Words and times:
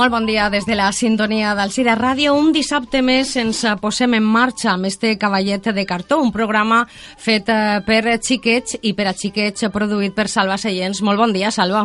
Molt 0.00 0.14
bon 0.14 0.24
dia 0.24 0.46
des 0.48 0.64
de 0.64 0.72
la 0.72 0.86
sintonia 0.96 1.50
d'Alcira 1.52 1.92
Ràdio. 1.92 2.32
Un 2.32 2.54
dissabte 2.56 3.02
més 3.04 3.34
ens 3.36 3.58
posem 3.82 4.14
en 4.16 4.24
marxa 4.24 4.70
amb 4.72 4.88
este 4.88 5.10
cavallet 5.20 5.68
de 5.76 5.84
cartó, 5.84 6.16
un 6.24 6.30
programa 6.32 6.86
fet 7.20 7.50
eh, 7.52 7.82
per 7.84 8.14
xiquets 8.16 8.78
i 8.80 8.94
per 8.96 9.10
a 9.10 9.12
xiquets 9.12 9.66
produït 9.74 10.16
per 10.16 10.24
Salva 10.32 10.56
Seients. 10.56 11.02
Molt 11.04 11.20
bon 11.20 11.36
dia, 11.36 11.50
Salva. 11.52 11.82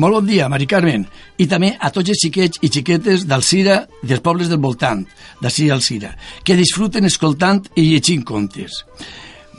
Molt 0.00 0.16
bon 0.16 0.30
dia, 0.30 0.48
Mari 0.48 0.64
Carmen. 0.64 1.04
I 1.36 1.44
també 1.44 1.74
a 1.76 1.92
tots 1.92 2.08
els 2.08 2.24
xiquets 2.24 2.64
i 2.64 2.72
xiquetes 2.72 3.28
d'Alcira, 3.28 3.82
dels 4.00 4.24
pobles 4.24 4.48
del 4.48 4.64
voltant, 4.64 5.04
d'ací 5.44 5.68
Alcira, 5.68 6.14
que 6.40 6.56
disfruten 6.56 7.04
escoltant 7.04 7.66
i 7.76 7.90
llegint 7.90 8.24
contes. 8.24 8.80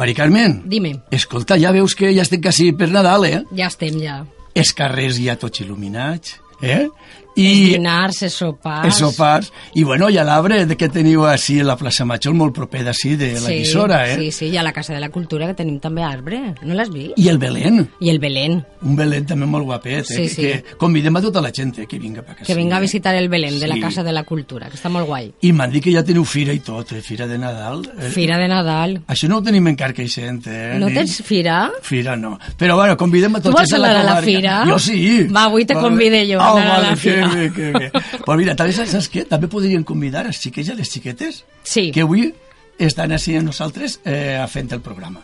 Mari 0.02 0.17
Carmen, 0.17 0.63
Dime. 0.66 0.95
escolta, 1.11 1.61
ja 1.61 1.77
veus 1.77 1.94
que 1.94 2.09
ja 2.09 2.25
estem 2.25 2.41
quasi 2.41 2.71
per 2.73 2.89
Nadal, 2.89 3.30
eh? 3.30 3.45
Ja 3.53 3.69
estem, 3.69 4.02
ja. 4.02 4.23
Els 4.57 4.73
carrers 4.73 5.21
ja 5.21 5.38
tots 5.38 5.61
il·luminats, 5.61 6.39
eh? 6.66 6.88
I... 7.35 7.45
Els 7.45 7.71
dinars, 7.77 8.21
els 8.23 8.33
sopars... 8.33 8.85
els 8.89 8.95
sopars. 8.99 9.51
I 9.75 9.83
bueno, 9.83 10.09
i 10.09 10.17
a 10.17 10.23
l'arbre 10.27 10.65
de 10.65 10.75
que 10.75 10.89
teniu 10.89 11.23
així 11.29 11.59
a 11.61 11.63
la 11.63 11.75
plaça 11.77 12.03
Major, 12.05 12.33
molt 12.35 12.53
proper 12.55 12.81
d'ací, 12.83 13.13
de 13.15 13.33
la 13.35 13.45
sí, 13.47 13.59
Guissora, 13.61 13.99
eh? 14.09 14.15
Sí, 14.19 14.31
sí, 14.31 14.49
i 14.49 14.57
a 14.57 14.63
la 14.63 14.73
Casa 14.73 14.93
de 14.93 14.99
la 14.99 15.09
Cultura 15.09 15.47
que 15.47 15.53
tenim 15.53 15.77
també 15.79 16.03
arbre. 16.03 16.41
No 16.63 16.73
l'has 16.75 16.89
vist? 16.91 17.13
I 17.17 17.29
el 17.29 17.38
Belén, 17.38 17.88
I 18.02 18.09
el 18.09 18.19
Belén. 18.19 18.59
un 18.81 18.95
Belén 18.97 19.25
també 19.29 19.45
molt 19.45 19.65
guapet, 19.65 20.02
eh? 20.02 20.03
Sí, 20.03 20.15
que, 20.23 20.29
sí. 20.29 20.41
que 20.41 20.77
convidem 20.81 21.15
a 21.15 21.21
tota 21.21 21.41
la 21.41 21.52
gent 21.55 21.77
eh, 21.79 21.85
que 21.88 21.99
vinga 21.99 22.21
per 22.23 22.35
casa. 22.35 22.47
Que 22.49 22.55
vinga 22.57 22.77
a 22.77 22.80
visitar 22.83 23.16
el 23.16 23.30
Belén 23.30 23.59
de 23.59 23.67
la 23.67 23.75
Sí. 23.75 23.81
Casa 23.81 24.03
de 24.03 24.11
la 24.11 24.23
Cultura, 24.23 24.67
que 24.69 24.75
està 24.75 24.89
molt 24.89 25.07
guai. 25.07 25.31
I 25.41 25.53
m'han 25.53 25.72
dit 25.72 25.83
que 25.83 25.94
ja 25.94 26.03
teniu 26.03 26.25
fira 26.25 26.52
i 26.53 26.59
tot, 26.59 26.91
eh? 26.91 27.02
Fira 27.05 27.27
de 27.27 27.38
Nadal. 27.38 27.85
Eh? 28.00 28.09
Fira 28.11 28.38
de 28.38 28.47
Nadal. 28.50 28.97
Això 29.07 29.30
no 29.30 29.38
ho 29.38 29.44
tenim 29.44 29.67
encara 29.72 29.94
que 29.94 30.07
sent, 30.09 30.41
eh? 30.47 30.75
No 30.80 30.88
ni- 30.89 30.95
tens 30.97 31.22
fira? 31.23 31.69
Fira 31.81 32.16
no. 32.17 32.38
Però 32.57 32.75
bueno, 32.75 32.97
convidem 32.97 33.35
a 33.38 33.39
tots. 33.39 33.53
Tu 33.53 33.57
vols 33.57 33.73
a 33.73 33.77
anar 33.77 33.89
a 33.91 34.03
la 34.03 34.03
comarca. 34.17 34.25
fira? 34.25 34.57
Jo 34.67 34.80
sí. 34.80 35.23
Va, 35.31 35.45
avui 35.45 35.66
te 35.66 35.75
convide 35.75 36.25
jo 36.27 36.39
a 36.41 36.53
Oh, 36.53 36.57
anar 36.57 36.75
a 36.75 36.81
la 36.89 36.95
fira. 36.95 37.19
Bé, 37.28 37.52
que 37.53 37.72
bé. 37.72 37.92
Pues 38.25 38.38
mira, 38.38 38.56
també 38.56 38.73
saps, 38.73 39.09
què? 39.12 39.25
També 39.28 39.48
podrien 39.52 39.84
convidar 39.84 40.25
els 40.28 40.39
xiquets 40.39 40.70
i 40.70 40.75
les 40.78 40.89
xiquetes 40.92 41.44
Sí. 41.64 41.89
que 41.92 42.02
avui 42.02 42.34
estan 42.80 43.12
així 43.12 43.36
amb 43.36 43.50
nosaltres 43.52 44.00
eh, 44.06 44.39
fent 44.48 44.72
el 44.72 44.81
programa. 44.81 45.22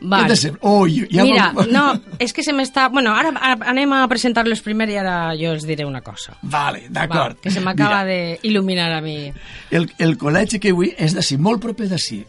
Val. 0.00 0.24
Què 0.24 0.28
te 0.30 0.36
sembla? 0.38 0.60
Oh, 0.62 0.86
ja 0.86 1.24
Mira, 1.26 1.48
vam- 1.56 1.70
no, 1.74 1.84
és 2.22 2.32
que 2.32 2.44
se 2.46 2.52
m'està... 2.54 2.84
Bueno, 2.90 3.10
ara, 3.18 3.32
ara 3.34 3.56
anem 3.72 3.90
a 3.96 4.04
presentar-los 4.06 4.60
primer 4.62 4.86
i 4.92 4.96
ara 5.00 5.32
jo 5.34 5.50
els 5.56 5.64
diré 5.66 5.84
una 5.84 6.00
cosa. 6.06 6.36
Vale, 6.42 6.84
Va, 6.86 7.00
d'acord. 7.00 7.40
que 7.42 7.50
se 7.50 7.58
m'acaba 7.60 8.04
d'il·luminar 8.06 8.92
a 8.94 9.00
mi. 9.02 9.32
El, 9.74 9.88
el 9.98 10.14
col·legi 10.16 10.60
que 10.62 10.70
avui 10.70 10.92
és 10.96 11.14
d'ací, 11.18 11.36
molt 11.36 11.60
proper 11.60 11.88
d'ací. 11.90 12.20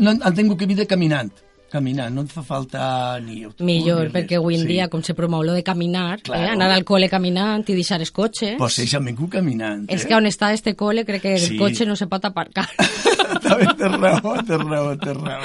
No, 0.00 0.14
han 0.22 0.34
tingut 0.34 0.58
que 0.58 0.66
venir 0.66 0.86
caminant. 0.88 1.28
Caminant, 1.72 2.12
no 2.12 2.22
et 2.26 2.32
fa 2.32 2.42
falta 2.44 3.18
ni... 3.24 3.40
Millor, 3.64 4.02
ni 4.10 4.12
perquè 4.12 4.36
avui 4.36 4.58
en 4.58 4.66
Sí. 4.66 4.68
dia, 4.74 4.88
com 4.92 5.00
se 5.02 5.14
promou 5.16 5.42
lo 5.42 5.54
de 5.56 5.62
caminar, 5.64 6.20
Claro. 6.22 6.42
eh, 6.44 6.50
anar 6.52 6.70
al 6.74 6.84
col·le 6.84 7.08
caminant 7.08 7.64
i 7.72 7.74
deixar 7.78 7.98
els 8.00 8.10
cotxes, 8.12 8.58
Pues 8.58 8.78
ells 8.82 8.92
han 8.98 9.06
vingut 9.08 9.30
caminant. 9.32 9.86
és 9.90 10.04
eh? 10.04 10.08
que 10.08 10.14
on 10.14 10.26
està 10.28 10.52
este 10.52 10.74
col·le 10.76 11.06
crec 11.08 11.22
que 11.22 11.34
el 11.34 11.40
Sí. 11.40 11.56
cotxe 11.56 11.86
no 11.88 11.96
se 11.96 12.06
pot 12.06 12.24
aparcar. 12.28 12.68
També 13.42 13.66
té 13.78 13.88
raó, 13.88 14.34
té 14.46 14.56
raó, 14.60 14.92
té 15.00 15.14
raó. 15.16 15.40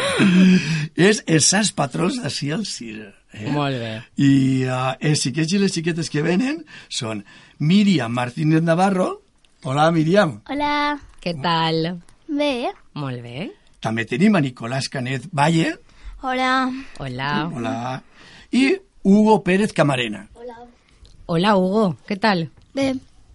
És 0.95 1.23
els 1.25 1.45
sants 1.47 1.71
patrons 1.71 2.19
d'ací 2.21 2.51
al 2.51 2.65
Cira. 2.65 3.13
Eh? 3.33 3.49
Molt 3.51 3.77
bé. 3.79 3.93
I 4.23 4.65
uh, 4.65 4.93
els 4.99 5.21
xiquets 5.23 5.53
i 5.53 5.59
les 5.61 5.71
xiquetes 5.73 6.09
que 6.09 6.21
venen 6.25 6.63
són 6.89 7.23
Míriam 7.59 8.11
Martínez 8.13 8.63
Navarro. 8.63 9.21
Hola, 9.63 9.89
Míriam. 9.91 10.41
Hola. 10.49 10.97
Què 11.23 11.33
tal? 11.41 11.97
Bé. 12.27 12.69
Molt 12.93 13.21
bé. 13.23 13.49
També 13.79 14.05
tenim 14.05 14.35
a 14.35 14.41
Nicolás 14.41 14.87
Canet 14.89 15.27
Valle. 15.31 15.75
Hola. 16.27 16.69
Hola. 16.99 17.49
Hola. 17.53 18.03
I 18.51 18.75
Hugo 19.01 19.43
Pérez 19.43 19.71
Camarena. 19.71 20.27
Hola, 21.25 21.55
Hugo. 21.55 21.97
Què 22.07 22.17
tal? 22.19 22.49
Bé. 22.75 22.89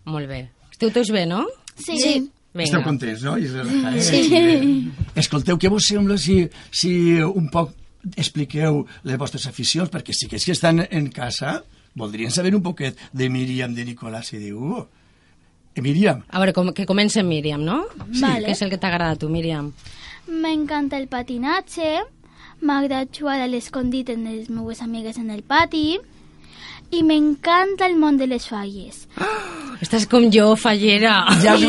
Molt 0.05 0.29
bé. 0.29 0.43
Esteu 0.73 0.91
tots 0.93 1.09
bé, 1.13 1.23
no? 1.29 1.47
Sí. 1.77 1.97
sí. 1.97 2.13
Esteu 2.53 2.83
contents, 2.85 3.25
no? 3.25 3.39
Relajats. 3.41 4.11
Sí. 4.13 4.93
Escolteu, 5.23 5.57
què 5.57 5.71
vos 5.73 5.89
sembla 5.89 6.19
si, 6.21 6.43
si 6.69 6.93
un 7.25 7.49
poc 7.53 7.73
expliqueu 8.13 8.83
les 9.09 9.21
vostres 9.21 9.49
aficions? 9.49 9.89
Perquè 9.93 10.13
sí 10.17 10.29
que 10.29 10.41
estan 10.41 10.85
en 10.85 11.09
casa, 11.13 11.63
voldrien 11.97 12.33
saber 12.33 12.53
un 12.57 12.65
poquet 12.65 13.01
de 13.13 13.29
Míriam, 13.33 13.73
de 13.73 13.89
Nicolás 13.89 14.35
i 14.37 14.41
de 14.41 14.53
Hugo. 14.53 14.87
Eh, 15.73 15.81
Míriam, 15.81 16.27
A 16.29 16.41
veure, 16.45 16.53
com, 16.53 16.75
que 16.77 16.85
comença 16.85 17.25
Míriam, 17.25 17.65
no? 17.65 17.87
Vale. 18.21 18.51
Què 18.51 18.53
és 18.53 18.61
el 18.61 18.73
que 18.73 18.81
t'agrada 18.81 19.17
a 19.17 19.21
tu, 19.21 19.33
Míriam? 19.33 19.73
M'encanta 20.29 21.01
el 21.01 21.09
patinatge. 21.09 22.03
M'agrada 22.63 23.09
jugar 23.11 23.41
a 23.43 23.49
l'escondit 23.51 24.11
amb 24.15 24.27
les 24.31 24.49
meves 24.51 24.83
amigues 24.85 25.19
en 25.19 25.31
el 25.35 25.43
pati. 25.43 25.99
I 26.93 27.01
m'encanta 27.03 27.87
el 27.89 27.95
món 27.97 28.19
de 28.21 28.27
les 28.29 28.45
falles. 28.47 29.07
Estàs 29.83 30.05
com 30.07 30.27
jo, 30.31 30.51
fallera. 30.61 31.15
ja 31.43 31.55
has, 31.57 31.63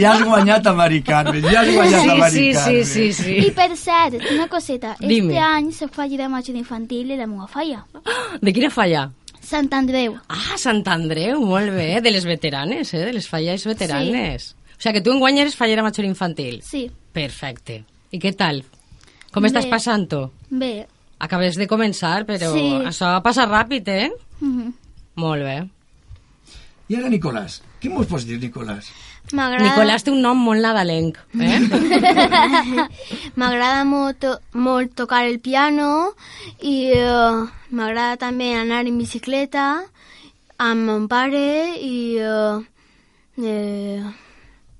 ja 0.00 0.14
has 0.14 0.22
guanyat 0.24 0.66
a 0.66 0.72
Mari 0.74 1.02
Carmen, 1.06 1.44
ja 1.44 1.60
has 1.60 1.68
guanyat 1.74 2.00
a 2.00 2.14
Sí, 2.14 2.18
Mari 2.18 2.32
sí, 2.32 2.46
sí, 2.46 2.52
Carmen. 2.56 2.84
sí, 2.88 3.04
sí. 3.12 3.34
I 3.44 3.50
per 3.54 3.68
cert, 3.76 4.16
una 4.32 4.48
coseta. 4.48 4.96
Dime. 4.98 5.34
Este 5.34 5.44
any 5.44 5.70
soc 5.76 5.92
fallera 5.94 6.28
major 6.32 6.56
infantil 6.56 7.12
i 7.12 7.20
la 7.20 7.28
meva 7.28 7.46
falla. 7.46 7.84
De 8.42 8.52
quina 8.56 8.70
falla? 8.72 9.04
Sant 9.50 9.68
Andreu. 9.76 10.16
Ah, 10.32 10.56
Sant 10.60 10.82
Andreu, 10.88 11.40
molt 11.44 11.70
bé, 11.76 12.00
de 12.00 12.10
les 12.10 12.24
veteranes, 12.24 12.92
eh? 12.94 13.04
de 13.04 13.12
les 13.12 13.28
falles 13.28 13.64
veteranes. 13.66 14.54
O 14.78 14.80
sigui 14.82 14.96
que 14.96 15.04
tu 15.04 15.12
enguany 15.12 15.40
eres 15.44 15.56
fallera 15.60 15.82
major 15.84 16.06
infantil. 16.08 16.60
Sí. 16.64 16.86
Perfecte. 17.12 17.82
I 18.10 18.18
què 18.22 18.32
tal? 18.36 18.62
Com 19.30 19.44
estàs 19.44 19.66
Bé. 19.68 19.70
passant-ho? 19.76 20.30
Bé. 20.50 20.86
Acabes 21.20 21.56
de 21.56 21.66
començar, 21.68 22.24
però 22.26 22.52
Sí. 22.52 22.64
això 22.86 23.20
passa 23.22 23.46
ràpid, 23.46 23.88
eh? 23.88 24.10
Mhm. 24.40 24.72
Molt 25.16 25.42
bé. 25.42 25.68
I 26.88 26.96
ara 26.96 27.08
Nicolàs, 27.08 27.60
què 27.80 27.88
mos 27.90 28.06
pots 28.06 28.24
dir, 28.26 28.38
Nicolàs? 28.40 28.88
M'agrada 29.32 29.62
Nicolàs 29.64 30.02
té 30.02 30.10
un 30.10 30.22
nom 30.22 30.36
molt 30.42 30.60
nadalenc, 30.60 31.18
eh? 31.38 31.60
m'agrada 33.36 33.84
molt, 33.84 34.18
to- 34.18 34.40
molt 34.54 34.94
tocar 34.96 35.24
el 35.28 35.38
piano 35.40 36.14
i 36.60 36.90
eh, 36.96 37.44
m'agrada 37.70 38.16
també 38.16 38.54
anar 38.58 38.82
en 38.86 38.98
bicicleta 38.98 39.84
amb 40.58 40.86
mon 40.88 41.06
pare 41.08 41.76
i 41.78 42.16
eh, 42.18 42.58
eh, 43.38 44.02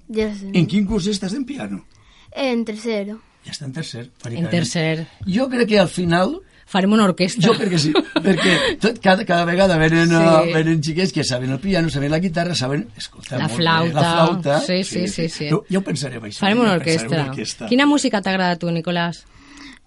ja 0.08 0.28
sé, 0.34 0.50
En 0.52 0.66
quin 0.66 0.86
curs 0.86 1.06
estàs 1.06 1.34
en 1.36 1.44
piano? 1.44 1.84
en 2.32 2.64
tercero. 2.64 3.20
Ja 3.46 3.52
està 3.54 3.64
en 3.66 3.72
tercer. 3.72 4.08
En 4.30 4.48
tercer. 4.52 5.06
Jo 5.26 5.48
crec 5.48 5.68
que 5.68 5.78
al 5.80 5.88
final 5.88 6.40
Farem 6.70 6.92
una 6.94 7.02
orquestra. 7.02 7.42
Jo 7.48 7.56
crec 7.58 7.72
que 7.72 7.78
sí, 7.82 7.90
perquè 8.22 8.52
tot, 8.78 9.00
cada, 9.02 9.24
cada 9.26 9.42
vegada 9.44 9.74
venen, 9.76 10.06
Sí. 10.08 10.14
sí. 10.14 10.22
uh, 10.22 10.52
venen 10.54 10.78
xiquets 10.80 11.12
que 11.12 11.24
saben 11.26 11.50
el 11.50 11.58
piano, 11.58 11.90
saben 11.90 12.12
la 12.12 12.20
guitarra, 12.22 12.54
saben... 12.54 12.84
Escolta, 12.96 13.38
La 13.40 13.48
molt 13.48 13.56
bé, 13.56 13.64
flauta. 13.64 13.94
la 14.00 14.12
flauta. 14.12 14.60
Sí, 14.60 14.84
sí, 14.84 15.08
sí, 15.08 15.28
sí. 15.28 15.48
Jo, 15.50 15.64
ja 15.68 15.80
ho 15.80 15.82
pensarem, 15.82 16.22
això. 16.28 16.38
Farem 16.44 16.60
una 16.62 16.76
orquestra. 16.78 17.08
Una 17.24 17.30
orquestra. 17.32 17.66
Quina 17.66 17.86
música 17.90 18.22
t'agrada 18.22 18.54
a 18.54 18.60
tu, 18.62 18.70
Nicolàs? 18.70 19.24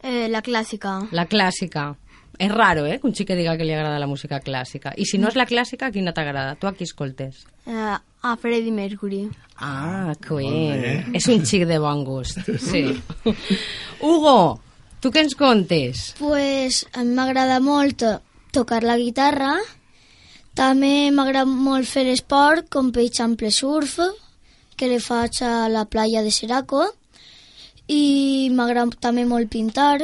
Eh, 0.03 0.27
la 0.27 0.41
clàssica. 0.43 0.97
La 1.15 1.23
clàssica. 1.31 1.93
És 2.37 2.51
raro, 2.51 2.83
eh, 2.85 2.99
que 2.99 3.07
un 3.07 3.15
xic 3.15 3.29
que 3.31 3.37
diga 3.39 3.55
que 3.55 3.63
li 3.63 3.71
agrada 3.71 3.97
la 4.03 4.07
música 4.11 4.41
clàssica. 4.43 4.91
I 4.97 5.05
si 5.07 5.17
no 5.23 5.29
és 5.31 5.37
la 5.39 5.45
clàssica, 5.47 5.87
quina 5.95 6.11
t'agrada? 6.11 6.57
Tu 6.59 6.67
a 6.67 6.73
qui 6.75 6.83
escoltes? 6.83 7.45
Eh, 7.65 7.95
a 8.23 8.37
Freddie 8.37 8.71
Mercury. 8.71 9.29
Ah, 9.57 10.15
que 10.19 10.33
Molt 10.33 10.47
bé. 10.49 10.79
bé. 10.81 11.17
És 11.19 11.27
un 11.27 11.43
xic 11.45 11.67
de 11.67 11.77
bon 11.79 12.03
gust. 12.07 12.39
Sí. 12.57 12.85
Hugo, 14.01 14.59
tu 15.03 15.11
què 15.11 15.25
ens 15.25 15.35
contes? 15.35 16.13
Pues 16.17 16.85
a 16.93 17.03
mi 17.03 17.13
m'agrada 17.17 17.59
molt 17.59 18.05
tocar 18.55 18.81
la 18.87 18.97
guitarra. 18.97 19.57
També 20.55 21.11
m'agrada 21.11 21.49
molt 21.49 21.89
fer 21.89 22.07
esport, 22.13 22.69
com 22.71 22.91
per 22.95 23.03
exemple 23.03 23.51
surf, 23.51 23.99
que 24.77 24.87
le 24.87 25.01
faig 25.03 25.41
a 25.43 25.67
la 25.69 25.83
playa 25.85 26.23
de 26.23 26.31
Seraco. 26.31 26.85
I 27.91 28.49
m'agrada 28.55 28.95
també 29.03 29.27
molt 29.27 29.51
pintar 29.51 29.99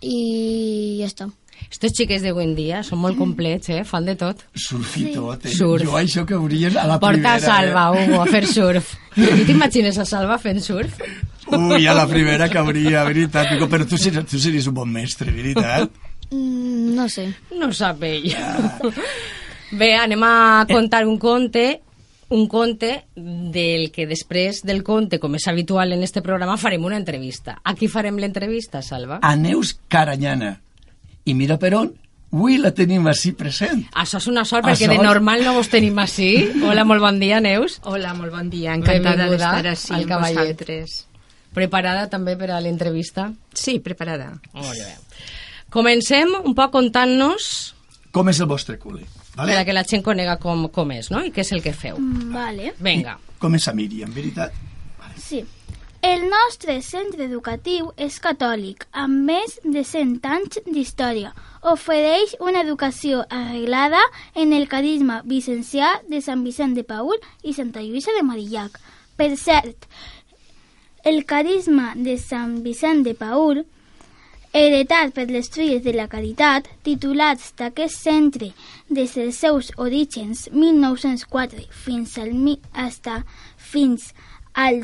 i 0.00 1.00
ja 1.02 1.10
està. 1.10 1.30
Estos 1.70 1.92
xiques 1.96 2.22
d'avui 2.24 2.44
en 2.48 2.54
dia 2.56 2.82
són 2.86 3.00
molt 3.02 3.18
complets, 3.18 3.70
eh? 3.70 3.82
Fan 3.86 4.08
de 4.08 4.14
tot. 4.18 4.44
Surf 4.54 4.96
i 5.00 5.10
tot, 5.14 5.44
eh? 5.46 5.54
Surf. 5.54 5.84
Jo 5.86 5.98
això 6.00 6.24
que 6.26 6.38
haurien 6.38 6.78
a 6.78 6.86
la 6.88 7.00
Porta 7.02 7.18
primera. 7.18 7.34
a 7.36 7.40
Salva, 7.40 7.84
Hugo, 7.94 8.22
a 8.22 8.26
fer 8.30 8.46
surf. 8.46 8.94
Tu 9.14 9.44
t'imagines 9.48 9.98
a 9.98 10.06
Salva 10.06 10.38
fent 10.38 10.62
surf? 10.62 11.00
Eh? 11.02 11.10
Ui, 11.56 11.86
a 11.86 11.94
la 11.94 12.06
primera 12.06 12.48
que 12.48 12.58
hauria, 12.58 13.04
veritat. 13.04 13.50
Digo, 13.54 13.66
però 13.68 13.86
tu 13.88 13.98
series, 13.98 14.26
tu 14.30 14.38
series 14.38 14.68
un 14.70 14.76
bon 14.76 14.90
mestre, 14.92 15.32
veritat? 15.34 15.90
Mm, 16.30 16.94
no 16.94 17.08
sé. 17.10 17.26
No 17.58 17.72
sap 17.74 18.04
ell. 18.06 18.30
Bé, 19.70 19.94
anem 19.98 20.22
a 20.26 20.66
contar 20.70 21.04
un 21.06 21.18
conte 21.18 21.80
un 22.30 22.46
conte 22.46 23.06
del 23.16 23.90
que 23.90 24.06
després 24.06 24.62
del 24.62 24.84
conte, 24.86 25.18
com 25.18 25.34
és 25.34 25.46
habitual 25.50 25.92
en 25.92 26.04
este 26.06 26.22
programa, 26.22 26.56
farem 26.62 26.84
una 26.86 26.98
entrevista. 27.00 27.56
A 27.64 27.74
qui 27.74 27.88
farem 27.90 28.20
l'entrevista, 28.22 28.82
Salva? 28.86 29.18
A 29.20 29.34
Neus 29.36 29.74
Caranyana. 29.90 30.54
I 31.24 31.34
mira 31.34 31.58
per 31.58 31.74
on, 31.76 31.90
avui 32.32 32.56
la 32.58 32.70
tenim 32.76 33.06
així 33.10 33.32
present. 33.36 33.84
Això 33.94 34.18
és 34.22 34.26
una 34.30 34.44
sort, 34.44 34.64
A 34.64 34.70
perquè 34.72 34.88
de 34.88 34.96
sort. 34.96 35.04
normal 35.06 35.44
no 35.44 35.54
vos 35.54 35.68
tenim 35.68 35.98
així. 35.98 36.30
Hola, 36.66 36.84
molt 36.84 37.00
bon 37.04 37.20
dia, 37.20 37.40
Neus. 37.40 37.80
Hola, 37.84 38.14
molt 38.14 38.32
bon 38.32 38.50
dia. 38.50 38.74
Encantada 38.74 39.28
d'estar 39.30 39.66
així 39.74 39.92
al 39.94 40.06
amb 40.08 40.26
vosaltres. 40.26 41.06
Preparada 41.54 42.06
també 42.08 42.36
per 42.38 42.52
a 42.54 42.60
l'entrevista? 42.62 43.32
Sí, 43.54 43.80
preparada. 43.82 44.32
Molt 44.54 44.78
bé. 44.78 44.94
Comencem 45.70 46.30
un 46.44 46.54
poc 46.54 46.72
contant-nos 46.74 47.74
com 48.10 48.26
és 48.30 48.40
el 48.42 48.48
vostre 48.50 48.74
col·le. 48.78 49.04
Vale? 49.36 49.52
Per 49.52 49.58
a 49.60 49.64
que 49.64 49.74
la 49.74 49.84
gent 49.86 50.02
conega 50.02 50.34
com, 50.42 50.64
com 50.74 50.90
és, 50.90 51.12
no? 51.14 51.20
I 51.22 51.30
què 51.30 51.44
és 51.44 51.52
el 51.54 51.62
que 51.62 51.70
feu. 51.72 51.94
Mm, 52.00 52.32
Vale. 52.34 52.72
Vinga. 52.82 53.14
Comença 53.38 53.72
Míriam, 53.72 54.10
veritat? 54.12 54.50
Sí. 55.20 55.44
El 56.02 56.22
nostre 56.30 56.78
centre 56.80 57.26
educatiu 57.26 57.90
és 58.00 58.14
catòlic, 58.24 58.86
amb 58.96 59.26
més 59.28 59.58
de 59.60 59.82
100 59.84 60.24
anys 60.24 60.62
d'història. 60.64 61.34
Ofereix 61.72 62.32
una 62.40 62.62
educació 62.64 63.26
arreglada 63.28 64.00
en 64.34 64.54
el 64.56 64.64
carisma 64.68 65.18
vicencià 65.28 65.90
de 66.08 66.22
Sant 66.24 66.40
Vicent 66.46 66.72
de 66.78 66.86
Paul 66.88 67.20
i 67.44 67.52
Santa 67.52 67.82
Lluïsa 67.84 68.14
de 68.16 68.22
Marillac. 68.24 68.78
Per 69.20 69.36
cert, 69.36 69.84
el 71.04 71.26
carisma 71.28 71.92
de 71.94 72.16
Sant 72.16 72.62
Vicent 72.64 73.04
de 73.04 73.12
Paul, 73.12 73.60
heretat 74.56 75.12
per 75.12 75.28
les 75.28 75.52
filles 75.52 75.84
de 75.84 75.92
la 75.92 76.08
caritat, 76.08 76.64
titulats 76.82 77.52
d'aquest 77.60 78.00
centre 78.00 78.54
des 78.88 79.18
dels 79.20 79.36
seus 79.36 79.68
orígens 79.76 80.48
1904 80.56 81.68
fins 81.84 82.16
al, 82.16 82.32
fins 83.58 84.14
al 84.54 84.80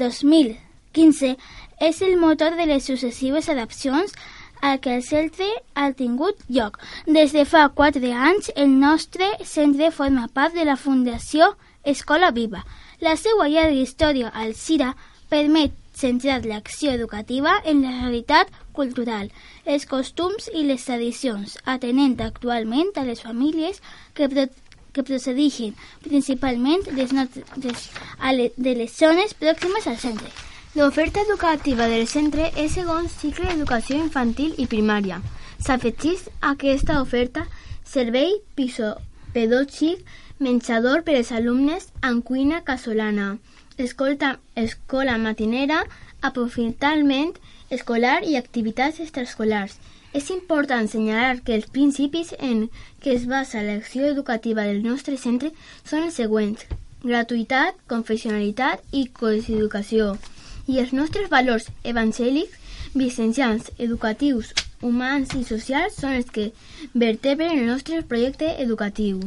2015, 0.97 1.37
és 1.81 2.03
el 2.03 2.17
motor 2.17 2.57
de 2.57 2.67
les 2.67 2.85
successives 2.89 3.51
adaptacions 3.53 4.17
a 4.65 4.77
què 4.81 4.97
el 4.97 5.05
centre 5.05 5.49
ha 5.75 5.91
tingut 5.93 6.41
lloc. 6.49 6.79
Des 7.07 7.35
de 7.37 7.45
fa 7.45 7.69
quatre 7.69 8.13
anys, 8.13 8.51
el 8.57 8.73
nostre 8.81 9.29
centre 9.45 9.93
forma 9.93 10.29
part 10.33 10.57
de 10.57 10.65
la 10.65 10.77
Fundació 10.81 11.53
Escola 11.85 12.33
Viva. 12.33 12.65
La 13.01 13.17
seva 13.21 13.49
llarga 13.53 13.77
història 13.77 14.33
al 14.33 14.55
CIRA 14.57 14.95
permet 15.29 15.75
centrar 15.97 16.43
l'acció 16.45 16.93
educativa 16.93 17.55
en 17.65 17.83
la 17.85 17.93
realitat 17.93 18.49
cultural, 18.77 19.31
els 19.65 19.87
costums 19.89 20.51
i 20.53 20.65
les 20.65 20.85
tradicions, 20.85 21.57
atenent 21.65 22.21
actualment 22.21 22.93
a 22.97 23.05
les 23.05 23.23
famílies 23.25 23.81
que, 24.15 24.29
pro 24.29 24.49
que 24.97 25.05
procedeixen 25.05 25.75
principalment 26.05 26.85
des 26.97 27.13
des, 27.13 27.89
de 28.57 28.77
les 28.81 28.93
zones 28.97 29.35
pròximes 29.37 29.89
al 29.93 29.99
centre. 30.01 30.33
L'oferta 30.77 31.23
educativa 31.23 31.87
del 31.89 32.03
centre 32.05 32.51
és 32.61 32.75
segons 32.77 33.13
cicle 33.23 33.47
d'educació 33.49 33.97
infantil 33.97 34.59
i 34.61 34.67
primària. 34.69 35.23
S'afegeix 35.65 36.27
a 36.43 36.51
aquesta 36.51 36.99
oferta 37.01 37.47
servei 37.93 38.35
piso 38.59 38.91
pedògic, 39.33 40.03
menjador 40.37 41.01
per 41.07 41.15
als 41.17 41.33
alumnes 41.33 41.89
amb 42.05 42.27
cuina 42.29 42.61
casolana, 42.69 43.31
escolta, 43.87 44.35
escola 44.67 45.17
matinera, 45.17 45.81
aprofitament 46.21 47.33
escolar 47.73 48.21
i 48.29 48.37
activitats 48.37 49.01
extraescolars. 49.01 49.81
És 50.13 50.29
important 50.29 50.85
assenyalar 50.85 51.41
que 51.41 51.57
els 51.57 51.73
principis 51.73 52.37
en 52.37 52.67
què 53.01 53.17
es 53.17 53.25
basa 53.33 53.65
l'acció 53.65 54.13
educativa 54.13 54.69
del 54.69 54.85
nostre 54.85 55.17
centre 55.17 55.57
són 55.89 56.05
els 56.05 56.21
següents. 56.21 56.69
Gratuïtat, 57.01 57.81
confessionalitat 57.89 58.85
i 58.93 59.09
coeducació. 59.09 60.19
I 60.67 60.81
els 60.83 60.93
nostres 60.93 61.29
valors 61.31 61.69
evangèlics, 61.85 62.57
vicencians, 62.95 63.71
educatius, 63.79 64.53
humans 64.83 65.35
i 65.35 65.45
socials 65.45 66.01
són 66.01 66.17
els 66.19 66.31
que 66.33 66.51
vertebren 66.95 67.59
el 67.59 67.67
nostre 67.69 68.03
projecte 68.03 68.55
educatiu. 68.63 69.21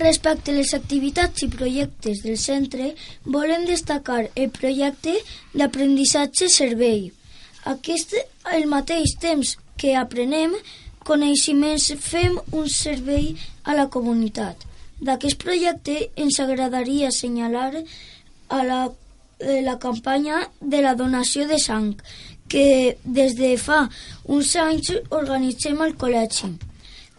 Respecte 0.00 0.52
a 0.52 0.54
les 0.54 0.72
activitats 0.76 1.42
i 1.42 1.48
projectes 1.50 2.22
del 2.22 2.36
centre, 2.38 2.92
volem 3.24 3.66
destacar 3.66 4.22
el 4.34 4.50
projecte 4.54 5.16
d'aprenditzatge-servei. 5.54 7.10
Aquest, 7.72 8.14
al 8.44 8.68
mateix 8.70 9.16
temps 9.20 9.56
que 9.80 9.96
aprenem 9.98 10.54
coneixements, 11.04 11.90
fem 11.98 12.38
un 12.52 12.68
servei 12.70 13.34
a 13.64 13.74
la 13.74 13.88
comunitat. 13.90 14.62
D'aquest 15.00 15.40
projecte 15.42 15.96
ens 16.16 16.38
agradaria 16.44 17.08
assenyalar 17.08 17.72
a 17.80 18.62
la, 18.68 18.80
eh, 19.40 19.60
la 19.62 19.78
campanya 19.78 20.48
de 20.60 20.82
la 20.84 20.94
donació 20.94 21.46
de 21.48 21.58
sang, 21.58 21.94
que 22.50 22.96
des 23.04 23.36
de 23.38 23.56
fa 23.56 23.84
uns 24.26 24.56
anys 24.56 24.92
organitzem 25.10 25.80
al 25.80 25.96
col·legi. 25.96 26.50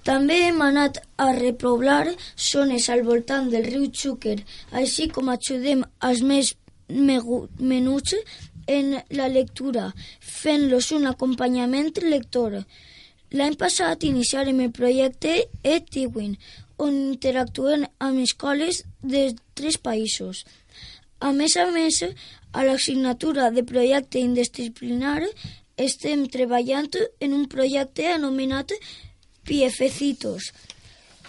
També 0.04 0.38
hem 0.48 0.62
anat 0.66 0.98
a 1.22 1.30
repoblar 1.38 2.16
zones 2.36 2.90
al 2.90 3.04
voltant 3.06 3.52
del 3.52 3.68
riu 3.70 3.86
Xúquer, 3.94 4.40
així 4.72 5.08
com 5.14 5.30
ajudem 5.30 5.84
als 6.00 6.24
més 6.26 6.56
menuts 6.90 8.16
en 8.68 8.96
la 9.10 9.28
lectura, 9.28 9.92
fent-los 10.20 10.92
un 10.98 11.06
acompanyament 11.12 11.94
lector. 12.04 12.58
L'any 13.32 13.56
passat 13.56 14.04
iniciarem 14.04 14.60
el 14.66 14.74
projecte 14.76 15.38
eTiwin, 15.64 16.34
on 16.82 16.98
interactuem 17.14 17.86
amb 18.02 18.24
escoles 18.26 18.82
de 19.02 19.30
tres 19.54 19.78
països. 19.78 20.44
A 21.22 21.32
més 21.38 21.56
a 21.62 21.68
més, 21.70 22.02
a 22.52 22.64
l'assignatura 22.66 23.52
de 23.56 23.64
projecte 23.64 24.20
indisciplinar 24.20 25.22
estem 25.78 26.26
treballant 26.34 26.90
en 27.20 27.34
un 27.38 27.48
projecte 27.52 28.08
anomenat 28.14 28.74
Piefecitos, 29.46 30.52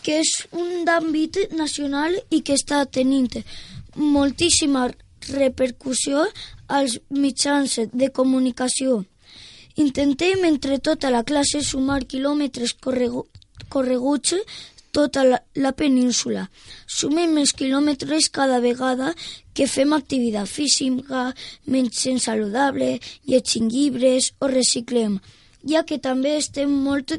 que 0.03 0.19
és 0.21 0.31
un 0.53 0.85
d'àmbit 0.89 1.39
nacional 1.57 2.17
i 2.31 2.43
que 2.45 2.57
està 2.59 2.83
tenint 2.99 3.39
moltíssima 3.97 4.89
repercussió 5.29 6.27
als 6.69 6.99
mitjans 7.09 7.79
de 7.93 8.11
comunicació. 8.11 9.03
Intentem 9.77 10.45
entre 10.49 10.79
tota 10.79 11.13
la 11.13 11.23
classe 11.25 11.63
sumar 11.65 12.03
quilòmetres 12.05 12.75
corregu 12.85 13.27
correguts 13.73 14.35
tota 14.93 15.25
la, 15.25 15.43
la 15.57 15.73
península. 15.73 16.47
Sumem 16.87 17.39
els 17.41 17.53
quilòmetres 17.57 18.29
cada 18.31 18.61
vegada 18.61 19.15
que 19.57 19.67
fem 19.67 19.93
activitat 19.97 20.49
física, 20.49 21.33
mengem 21.67 22.19
saludable, 22.21 23.01
llegim 23.27 23.69
llibres 23.73 24.33
o 24.41 24.47
reciclem, 24.53 25.19
ja 25.69 25.83
que 25.89 25.99
també 25.99 26.37
estem 26.37 26.71
molt 26.85 27.17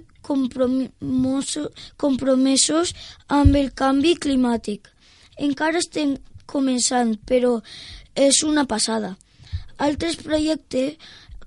compromesos 1.98 2.94
amb 3.28 3.56
el 3.60 3.74
canvi 3.74 4.16
climàtic. 4.22 4.88
Encara 5.42 5.82
estem 5.82 6.16
començant, 6.46 7.18
però 7.26 7.62
és 8.14 8.44
una 8.46 8.66
passada. 8.70 9.16
Altres 9.82 10.16
projectes 10.22 10.98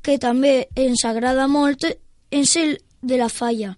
que 0.03 0.19
també 0.19 0.67
ens 0.75 1.05
agrada 1.07 1.47
molt 1.47 1.87
és 1.87 2.57
el 2.59 2.79
de 3.03 3.17
la 3.21 3.29
falla. 3.31 3.77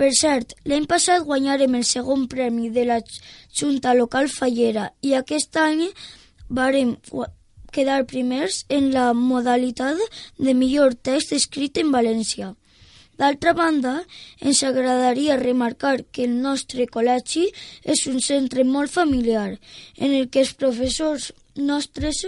Per 0.00 0.08
cert, 0.16 0.54
l'any 0.64 0.86
passat 0.88 1.26
guanyarem 1.28 1.74
el 1.76 1.82
segon 1.84 2.22
premi 2.32 2.70
de 2.72 2.86
la 2.88 2.96
Junta 3.58 3.92
Local 3.98 4.30
Fallera 4.32 4.86
i 5.04 5.12
aquest 5.18 5.58
any 5.60 5.82
varem 6.60 6.94
quedar 7.76 7.98
primers 8.12 8.62
en 8.78 8.86
la 8.94 9.10
modalitat 9.18 10.00
de 10.38 10.54
millor 10.62 10.96
text 11.10 11.36
escrit 11.36 11.82
en 11.84 11.92
València. 11.92 12.54
D'altra 13.20 13.52
banda, 13.52 13.94
ens 14.40 14.62
agradaria 14.64 15.36
remarcar 15.36 15.98
que 16.08 16.24
el 16.24 16.40
nostre 16.48 16.88
col·legi 16.88 17.44
és 17.84 18.06
un 18.08 18.24
centre 18.24 18.64
molt 18.64 18.96
familiar, 18.96 19.58
en 20.00 20.16
el 20.22 20.30
que 20.32 20.40
els 20.46 20.56
professors 20.64 21.28
nostres 21.60 22.24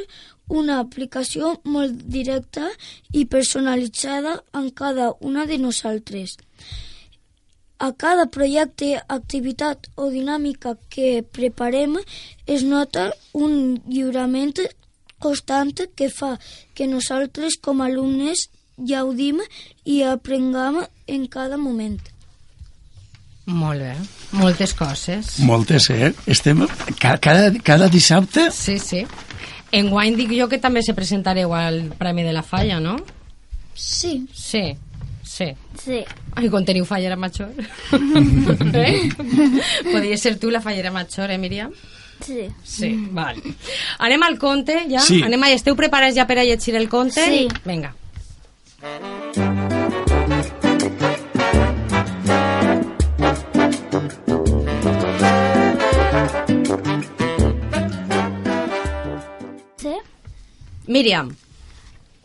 una 0.52 0.82
aplicació 0.84 1.56
molt 1.64 2.04
directa 2.20 2.68
i 3.16 3.24
personalitzada 3.24 4.42
en 4.52 4.68
cada 4.76 5.14
una 5.32 5.48
de 5.48 5.56
nosaltres. 5.56 6.36
A 7.82 7.90
cada 7.98 8.28
projecte, 8.30 8.92
activitat 9.10 9.88
o 9.98 10.06
dinàmica 10.12 10.76
que 10.92 11.24
preparem 11.34 11.96
es 12.46 12.62
nota 12.62 13.08
un 13.34 13.80
lliurament 13.90 14.54
constant 15.22 15.72
que 15.98 16.06
fa 16.10 16.36
que 16.74 16.86
nosaltres 16.86 17.56
com 17.62 17.82
a 17.82 17.88
alumnes 17.90 18.46
gaudim 18.78 19.40
i 19.84 20.02
aprengam 20.06 20.80
en 21.10 21.26
cada 21.26 21.58
moment. 21.58 21.98
Molt 23.46 23.82
bé, 23.82 23.94
moltes 24.38 24.72
coses. 24.78 25.32
Moltes, 25.42 25.88
eh? 25.90 26.12
Estem 26.30 26.62
ca- 27.02 27.18
cada, 27.18 27.50
cada 27.66 27.88
dissabte... 27.90 28.50
Sí, 28.54 28.78
sí. 28.78 29.02
Enguany 29.74 30.14
dic 30.14 30.30
jo 30.38 30.46
que 30.52 30.60
també 30.62 30.82
se 30.86 30.94
presentareu 30.94 31.50
al 31.56 31.80
Premi 31.98 32.22
de 32.22 32.32
la 32.36 32.42
Falla, 32.46 32.78
no? 32.78 32.94
Sí, 33.74 34.28
Sí, 34.36 34.62
sí. 35.26 35.50
Sí. 35.82 36.02
Ai, 36.34 36.48
quan 36.48 36.64
teniu 36.64 36.86
fallera 36.88 37.16
major. 37.16 37.50
eh? 38.74 39.10
Podria 39.84 40.16
ser 40.16 40.38
tu 40.40 40.50
la 40.50 40.62
fallera 40.64 40.90
major, 40.90 41.30
eh, 41.30 41.38
Míriam? 41.38 41.72
Sí. 42.24 42.46
Sí, 42.64 42.88
mm. 42.88 43.14
val. 43.14 43.40
Anem 43.98 44.22
al 44.22 44.38
conte, 44.38 44.84
ja? 44.88 45.02
Sí. 45.04 45.20
Anem 45.22 45.42
a... 45.42 45.50
Esteu 45.52 45.76
preparats 45.76 46.16
ja 46.16 46.26
per 46.26 46.38
a 46.40 46.46
llegir 46.46 46.76
el 46.78 46.88
conte? 46.88 47.24
Sí. 47.26 47.48
Vinga. 47.66 47.92
Sí. 59.82 59.98
Míriam, 60.86 61.34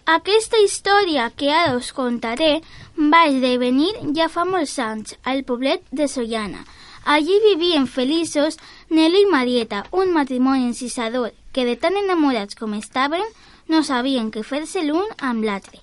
Aquesta 0.07 0.55
història 0.63 1.25
que 1.35 1.49
ara 1.51 1.73
us 1.75 1.89
contaré 1.91 2.61
va 2.97 3.27
esdevenir 3.29 3.93
ja 4.17 4.25
fa 4.33 4.43
molts 4.45 4.77
anys 4.81 5.15
al 5.23 5.43
poblet 5.45 5.83
de 5.91 6.07
Sollana. 6.09 6.63
Allí 7.05 7.37
vivien 7.43 7.85
feliços 7.87 8.57
Nelo 8.89 9.19
i 9.21 9.27
Marieta, 9.31 9.85
un 9.91 10.11
matrimoni 10.11 10.65
encisador 10.65 11.31
que 11.53 11.65
de 11.65 11.75
tan 11.77 11.95
enamorats 11.95 12.57
com 12.57 12.73
estaven 12.73 13.23
no 13.67 13.83
sabien 13.83 14.31
què 14.31 14.43
fer-se 14.43 14.83
l'un 14.83 15.05
amb 15.19 15.45
l'altre. 15.45 15.79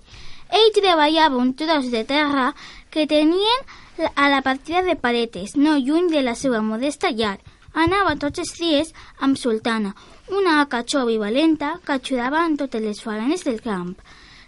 Ell 0.51 0.75
treballava 0.75 1.39
un 1.39 1.55
tros 1.55 1.91
de 1.91 2.03
terra 2.05 2.53
que 2.91 3.07
tenien 3.07 3.65
a 4.15 4.29
la 4.29 4.43
partida 4.43 4.83
de 4.83 4.97
Paretes, 4.97 5.57
no 5.57 5.79
lluny 5.79 6.11
de 6.11 6.23
la 6.23 6.35
seva 6.35 6.61
modesta 6.61 7.11
llar. 7.11 7.39
Anava 7.75 8.17
tots 8.19 8.43
els 8.43 8.53
dies 8.59 8.93
amb 9.19 9.39
Sultana, 9.39 9.95
una 10.31 10.67
jove 10.87 11.15
i 11.15 11.19
valenta 11.19 11.79
que 11.87 11.93
ajudava 11.93 12.45
en 12.47 12.57
totes 12.57 12.83
les 12.83 13.03
faenes 13.03 13.45
del 13.45 13.61
camp. 13.63 13.97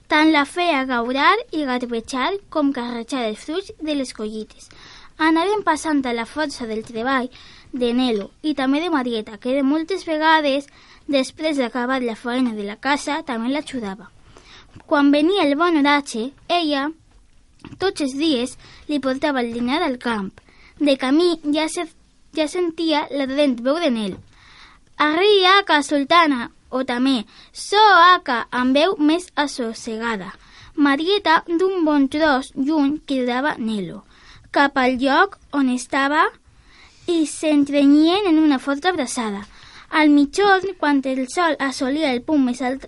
Tant 0.06 0.30
la 0.30 0.44
feia 0.46 0.84
gaurar 0.86 1.34
i 1.50 1.64
garbejar 1.66 2.36
com 2.54 2.72
carrejar 2.74 3.24
els 3.26 3.42
fruits 3.42 3.72
de 3.82 3.94
les 3.98 4.12
collites. 4.14 4.68
Anaven 5.18 5.64
passant 5.66 6.04
a 6.06 6.12
la 6.14 6.26
força 6.30 6.66
del 6.68 6.84
treball 6.86 7.26
de 7.72 7.92
Nelo 7.92 8.28
i 8.42 8.54
també 8.54 8.82
de 8.84 8.90
Marieta, 8.92 9.38
que 9.42 9.54
de 9.56 9.64
moltes 9.66 10.04
vegades, 10.06 10.68
després 11.08 11.58
d'acabar 11.58 11.98
la 12.04 12.14
feina 12.14 12.54
de 12.54 12.66
la 12.68 12.76
casa, 12.76 13.22
també 13.26 13.50
l'ajudava. 13.50 14.10
Quan 14.86 15.10
venia 15.10 15.42
el 15.42 15.56
bon 15.58 15.80
oratge, 15.80 16.30
ella, 16.48 16.90
tots 17.80 18.04
els 18.06 18.14
dies, 18.14 18.56
li 18.86 19.00
portava 19.00 19.42
el 19.42 19.54
dinar 19.56 19.82
al 19.82 19.98
camp. 19.98 20.30
De 20.78 20.94
camí 21.00 21.32
ja, 21.54 21.66
se, 21.72 21.86
ja 22.36 22.46
sentia 22.46 23.06
la 23.10 23.26
dent 23.26 23.58
veu 23.64 23.80
de 23.82 23.90
Nelo. 23.90 24.20
Arria, 24.96 25.62
que 25.66 25.82
sultana, 25.82 26.50
o 26.76 26.84
també 26.88 27.24
so 27.52 27.82
aca 28.14 28.44
amb 28.50 28.76
veu 28.76 28.96
més 28.98 29.28
assossegada. 29.34 30.32
Marieta 30.76 31.42
d'un 31.48 31.84
bon 31.84 32.08
tros 32.12 32.52
lluny 32.54 32.98
cridava 33.08 33.54
Nelo, 33.58 34.02
cap 34.52 34.76
al 34.76 34.98
lloc 35.00 35.38
on 35.52 35.70
estava 35.72 36.26
i 37.06 37.24
s'entrenyien 37.30 38.28
en 38.28 38.38
una 38.42 38.58
forta 38.58 38.90
abraçada. 38.92 39.46
Al 39.90 40.10
mitjorn, 40.10 40.74
quan 40.78 41.00
el 41.04 41.26
sol 41.32 41.56
assolia 41.60 42.12
el 42.12 42.22
punt 42.26 42.44
més 42.44 42.60
alt 42.60 42.86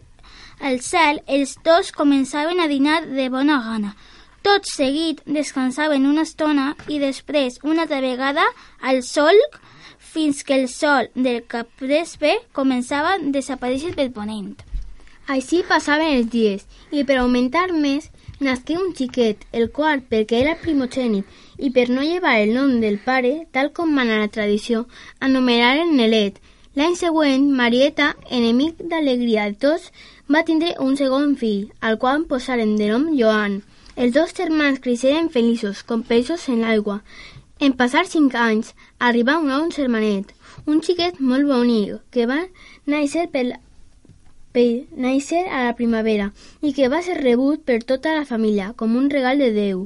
al 0.61 0.80
cel, 0.83 1.23
els 1.26 1.54
dos 1.64 1.92
començaven 1.95 2.61
a 2.61 2.66
dinar 2.66 3.04
de 3.07 3.28
bona 3.30 3.61
gana. 3.62 3.95
Tot 4.42 4.66
seguit 4.66 5.21
descansaven 5.26 6.07
una 6.07 6.25
estona 6.26 6.73
i 6.88 6.99
després, 6.99 7.61
una 7.62 7.87
altra 7.87 8.00
vegada, 8.02 8.45
al 8.80 9.02
sol 9.07 9.38
fins 10.15 10.43
que 10.45 10.57
el 10.61 10.69
sol 10.73 11.11
del 11.15 11.43
capvespre 11.53 12.35
començava 12.57 13.15
a 13.15 13.23
desaparèixer 13.37 13.95
pel 13.97 14.11
ponent. 14.17 14.57
Així 15.29 15.61
passaven 15.69 16.15
els 16.17 16.31
dies, 16.33 16.65
i 16.91 17.05
per 17.05 17.19
augmentar 17.21 17.67
més, 17.73 18.09
nasqué 18.41 18.79
un 18.81 18.95
xiquet, 18.97 19.43
el 19.53 19.69
qual, 19.77 20.00
perquè 20.00 20.41
era 20.41 20.57
primogènit 20.62 21.27
i 21.59 21.71
per 21.75 21.88
no 21.91 22.07
llevar 22.07 22.38
el 22.41 22.55
nom 22.55 22.79
del 22.81 22.97
pare, 23.05 23.35
tal 23.53 23.73
com 23.77 23.93
mana 23.93 24.23
la 24.23 24.31
tradició, 24.33 24.87
anomenaren 25.21 25.97
Nelet. 25.99 26.38
L'any 26.79 26.95
següent, 26.97 27.49
Marieta, 27.59 28.12
enemic 28.31 28.81
d'alegria 28.91 29.49
de 29.50 29.59
tots, 29.67 29.91
va 30.33 30.45
tindre 30.49 30.77
un 30.85 30.97
segon 30.97 31.35
fill, 31.37 31.73
al 31.81 31.99
qual 31.99 32.25
posaren 32.31 32.77
de 32.79 32.88
nom 32.93 33.09
Joan. 33.19 33.62
Els 33.97 34.15
dos 34.15 34.33
germans 34.37 34.79
creixeren 34.79 35.29
feliços, 35.35 35.83
com 35.83 36.05
peixos 36.07 36.45
en 36.53 36.62
l'aigua. 36.62 37.00
En 37.59 37.73
passar 37.75 38.05
cinc 38.07 38.37
anys, 38.38 38.69
arribà 39.03 39.35
un 39.43 39.49
nou 39.50 39.65
germanet, 39.75 40.29
un 40.71 40.79
xiquet 40.79 41.17
molt 41.19 41.49
bonic, 41.50 41.97
que 42.15 42.27
va 42.31 42.37
néixer 42.87 43.25
per, 43.33 43.43
per 44.55 44.67
néixer 45.07 45.41
a 45.43 45.65
la 45.67 45.73
primavera 45.81 46.29
i 46.62 46.71
que 46.77 46.87
va 46.93 47.00
ser 47.03 47.17
rebut 47.19 47.65
per 47.67 47.81
tota 47.88 48.12
la 48.15 48.29
família 48.29 48.69
com 48.79 48.95
un 49.00 49.09
regal 49.11 49.43
de 49.43 49.49
Déu. 49.57 49.81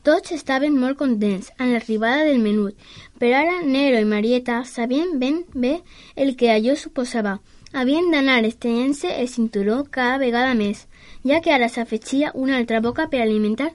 Tots 0.00 0.32
estaven 0.32 0.78
molt 0.80 0.96
contents 0.96 1.50
amb 1.58 1.74
l'arribada 1.74 2.24
del 2.24 2.40
menut, 2.40 2.72
però 3.20 3.42
ara 3.42 3.58
Nero 3.66 4.00
i 4.00 4.08
Marieta 4.08 4.62
sabien 4.64 5.18
ben 5.20 5.42
bé 5.52 5.74
el 6.16 6.38
que 6.40 6.48
allò 6.54 6.72
suposava. 6.72 7.42
Havien 7.74 8.08
d'anar 8.14 8.38
estrenyent-se 8.48 9.12
el 9.20 9.28
cinturó 9.28 9.82
cada 9.90 10.16
vegada 10.24 10.56
més, 10.56 10.86
ja 11.28 11.42
que 11.44 11.52
ara 11.52 11.68
s'afegia 11.68 12.32
una 12.32 12.56
altra 12.56 12.80
boca 12.80 13.10
per 13.12 13.20
alimentar 13.20 13.74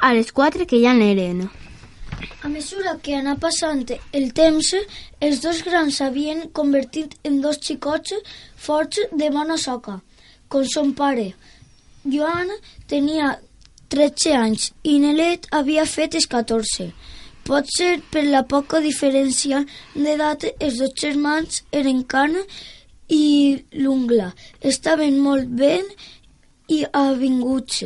a 0.00 0.14
les 0.16 0.32
quatre 0.32 0.64
que 0.64 0.80
ja 0.80 0.96
n'eren. 0.96 1.50
A 2.42 2.48
mesura 2.48 2.98
que 3.02 3.14
anà 3.18 3.34
passant 3.40 3.82
el 4.18 4.28
temps, 4.36 4.68
els 5.26 5.40
dos 5.42 5.62
grans 5.66 5.96
s'havien 5.98 6.44
convertit 6.58 7.16
en 7.28 7.40
dos 7.42 7.58
xicots 7.62 8.14
forts 8.66 9.00
de 9.22 9.30
bona 9.36 9.56
soca, 9.58 9.96
com 10.48 10.66
son 10.74 10.92
pare. 10.98 11.32
Joan 12.04 12.52
tenia 12.90 13.32
13 13.94 14.36
anys 14.38 14.70
i 14.88 14.98
Nelet 15.02 15.48
havia 15.58 15.86
fet 15.86 16.14
els 16.18 16.28
14. 16.30 16.88
Potser 17.46 17.92
per 18.12 18.22
la 18.28 18.44
poca 18.46 18.80
diferència 18.84 19.64
d'edat 19.94 20.46
els 20.52 20.78
dos 20.78 20.94
germans 21.04 21.62
eren 21.82 22.04
carn 22.14 22.38
i 23.10 23.24
l'ungla. 23.82 24.30
Estaven 24.72 25.18
molt 25.20 25.50
ben 25.62 25.90
i 26.70 26.84
avinguts 26.86 27.82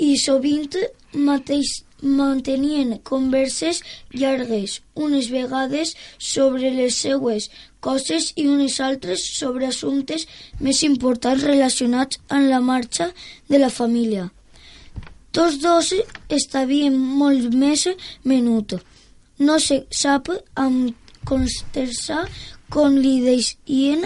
i 0.00 0.14
sovint 0.18 0.80
mateix 1.14 1.82
mantenien 2.04 2.98
converses 3.02 3.82
llargues, 4.12 4.82
unes 4.94 5.30
vegades 5.32 5.94
sobre 6.18 6.70
les 6.70 7.00
seues 7.00 7.48
coses 7.80 8.30
i 8.36 8.46
unes 8.48 8.78
altres 8.80 9.24
sobre 9.34 9.68
assumptes 9.72 10.26
més 10.60 10.82
importants 10.86 11.44
relacionats 11.44 12.20
amb 12.28 12.48
la 12.52 12.60
marxa 12.60 13.10
de 13.48 13.60
la 13.60 13.70
família. 13.72 14.30
Tots 15.34 15.58
dos 15.58 15.90
estaven 16.30 16.96
molt 16.96 17.54
més 17.54 17.88
menut. 18.22 18.76
No 19.38 19.58
se 19.58 19.82
sap 19.90 20.30
amb 20.54 20.94
consterça 21.26 22.22
com 22.70 22.94
li 22.94 23.16
deixien 23.24 24.04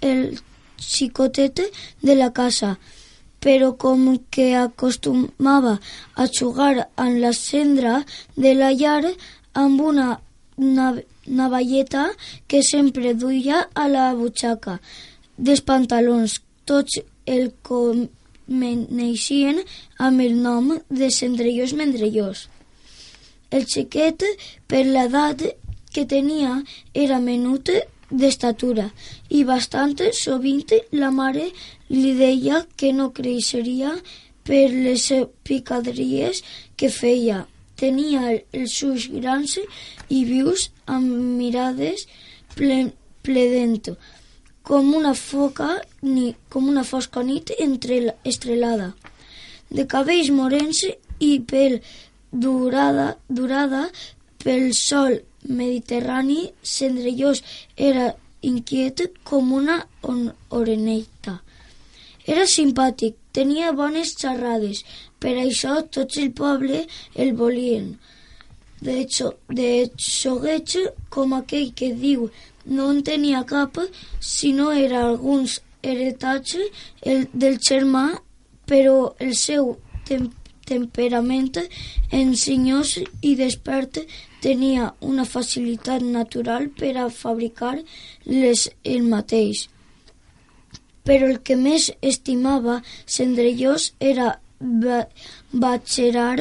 el 0.00 0.38
xicotet 0.80 1.60
de 2.02 2.14
la 2.14 2.30
casa, 2.32 2.76
però 3.40 3.72
com 3.72 4.18
que 4.30 4.54
acostumava 4.54 5.78
a 6.14 6.26
jugar 6.38 6.88
amb 6.96 7.20
la 7.24 7.32
cendra 7.32 8.04
de 8.36 8.54
la 8.54 8.72
llar 8.72 9.14
amb 9.54 9.80
una 9.80 10.20
nav 10.56 11.00
navalleta 11.26 12.10
que 12.48 12.62
sempre 12.62 13.14
duia 13.14 13.68
a 13.74 13.88
la 13.88 14.14
butxaca 14.14 14.80
dels 15.36 15.62
pantalons. 15.64 16.40
Tots 16.64 17.00
el 17.26 17.50
coneixien 17.66 19.60
amb 19.98 20.20
el 20.20 20.36
nom 20.42 20.78
de 20.88 21.10
Cendrellós 21.10 21.72
Mendrellós. 21.78 22.48
El 23.50 23.66
xiquet, 23.66 24.22
per 24.70 24.84
l'edat 24.86 25.42
que 25.94 26.04
tenia, 26.06 26.62
era 26.94 27.18
menut 27.18 27.70
d'estatura 28.10 28.88
i 29.28 29.44
bastant 29.44 29.96
sovint 30.18 30.74
la 30.92 31.10
mare 31.14 31.46
li 31.90 32.12
deia 32.18 32.64
que 32.76 32.92
no 32.92 33.10
creixeria 33.14 33.94
per 34.44 34.66
les 34.74 35.06
picadries 35.46 36.42
que 36.76 36.90
feia. 36.90 37.46
Tenia 37.80 38.34
els 38.52 38.74
ulls 38.84 39.06
grans 39.08 39.56
i 40.12 40.24
vius 40.28 40.68
amb 40.86 41.06
mirades 41.38 42.04
ple, 42.56 42.90
pledent, 43.24 43.94
com 44.62 44.92
una 44.94 45.14
foca 45.14 45.78
ni, 46.02 46.34
com 46.52 46.68
una 46.68 46.84
fosca 46.84 47.22
nit 47.24 47.54
entre, 47.58 48.02
estrelada. 48.24 48.92
De 49.70 49.86
cabells 49.86 50.28
morens 50.34 50.82
i 51.20 51.32
pell 51.40 51.78
durada, 52.30 53.14
durada 53.28 53.86
pel 54.42 54.72
sol 54.76 55.20
mediterrani, 55.48 56.52
Cendrellós 56.62 57.42
era 57.76 58.14
inquiet 58.42 59.06
com 59.24 59.52
una 59.52 59.86
oreneta. 60.50 61.40
Era 62.26 62.46
simpàtic, 62.46 63.16
tenia 63.32 63.72
bones 63.72 64.14
xerrades, 64.20 64.84
per 65.20 65.34
això 65.40 65.80
tots 65.96 66.18
el 66.20 66.32
poble 66.36 66.86
el 67.14 67.32
volien. 67.34 67.94
De, 68.80 69.00
hecho, 69.02 69.34
de 69.48 69.90
xogueig 69.96 70.76
com 71.12 71.34
aquell 71.36 71.72
que 71.76 71.92
diu 71.92 72.30
no 72.64 72.90
en 72.92 73.02
tenia 73.04 73.42
cap, 73.44 73.76
si 74.20 74.52
no 74.56 74.70
era 74.72 75.02
alguns 75.04 75.60
heretats 75.82 76.56
el 77.02 77.26
del 77.32 77.58
germà, 77.60 78.06
però 78.68 79.12
el 79.18 79.34
seu 79.36 79.74
tem 80.08 80.30
temperament 80.68 81.58
ensenyós 82.14 82.98
i 83.26 83.34
despert 83.36 84.04
tenia 84.44 84.92
una 85.00 85.24
facilitat 85.24 86.02
natural 86.02 86.68
per 86.80 86.94
a 86.98 87.08
fabricar 87.10 87.76
les 88.26 88.68
el 88.84 89.06
mateix. 89.14 89.68
Però 91.04 91.28
el 91.32 91.40
que 91.46 91.56
més 91.56 91.90
estimava 92.12 92.80
Cendrellós 93.06 93.92
era 94.00 94.38
batxerar 95.52 96.36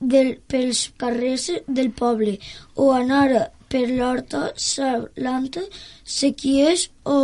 del, 0.00 0.38
pels 0.46 0.82
carrers 0.96 1.50
del 1.66 1.90
poble 1.90 2.38
o 2.76 2.92
anar 2.94 3.48
per 3.68 3.84
l'horta 3.90 4.52
salant 4.56 5.50
sequies 6.18 6.88
o 7.04 7.18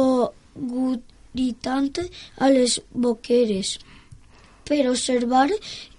gritant 1.34 2.02
a 2.38 2.50
les 2.56 2.80
boqueres 3.06 3.78
per 4.68 4.84
observar 4.90 5.48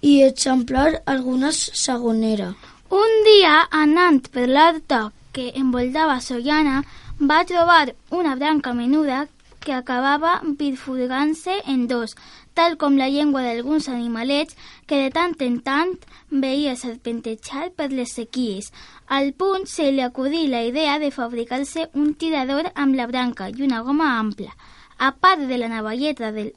i 0.02 0.22
exemplar 0.22 0.88
alguna 1.06 1.52
sagonera. 1.56 2.54
Un 2.88 3.24
dia, 3.26 3.66
anant 3.74 4.28
per 4.30 4.44
l'horta 4.46 5.10
que 5.34 5.48
envoltava 5.58 6.20
Soriana 6.20 6.84
va 7.18 7.44
trobar 7.44 7.88
una 8.14 8.36
branca 8.36 8.74
menuda 8.74 9.26
que 9.58 9.72
acabava 9.74 10.40
bifurcant-se 10.44 11.56
en 11.66 11.88
dos, 11.90 12.14
tal 12.54 12.76
com 12.78 12.94
la 12.94 13.08
llengua 13.10 13.42
d'alguns 13.42 13.88
animalets 13.88 14.54
que 14.86 15.00
de 15.02 15.10
tant 15.10 15.34
en 15.42 15.56
tant 15.66 15.96
veia 16.30 16.76
serpentejar 16.78 17.72
per 17.74 17.90
les 17.90 18.12
sequies. 18.14 18.70
Al 19.08 19.32
punt 19.32 19.66
se 19.66 19.90
li 19.90 20.04
acudí 20.06 20.46
la 20.46 20.62
idea 20.62 21.00
de 21.02 21.10
fabricar-se 21.10 21.88
un 21.94 22.14
tirador 22.14 22.70
amb 22.76 22.94
la 22.94 23.08
branca 23.10 23.50
i 23.50 23.66
una 23.66 23.82
goma 23.82 24.12
ampla. 24.20 24.54
A 24.98 25.10
part 25.10 25.42
de 25.50 25.58
la 25.58 25.66
navalleta 25.66 26.30
del, 26.30 26.54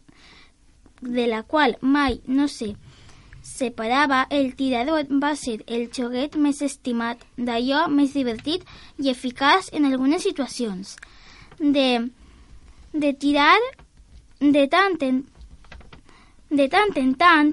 de 1.01 1.25
la 1.25 1.41
qual 1.41 1.79
mai 1.81 2.21
no 2.27 2.47
sé 2.47 2.75
separava, 3.49 4.25
el 4.29 4.53
tirador 4.55 5.09
va 5.23 5.33
ser 5.35 5.59
el 5.67 5.89
xoguet 5.95 6.37
més 6.37 6.61
estimat, 6.65 7.21
d'allò 7.37 7.87
més 7.89 8.13
divertit 8.13 8.65
i 8.97 9.09
eficaç 9.11 9.71
en 9.73 9.89
algunes 9.89 10.23
situacions. 10.23 10.95
De, 11.59 11.89
de 12.93 13.13
tirar 13.13 13.57
de 14.39 14.67
tant 14.71 14.95
en, 15.03 15.23
de 16.49 16.69
tant 16.71 16.95
en 16.95 17.13
tant 17.19 17.51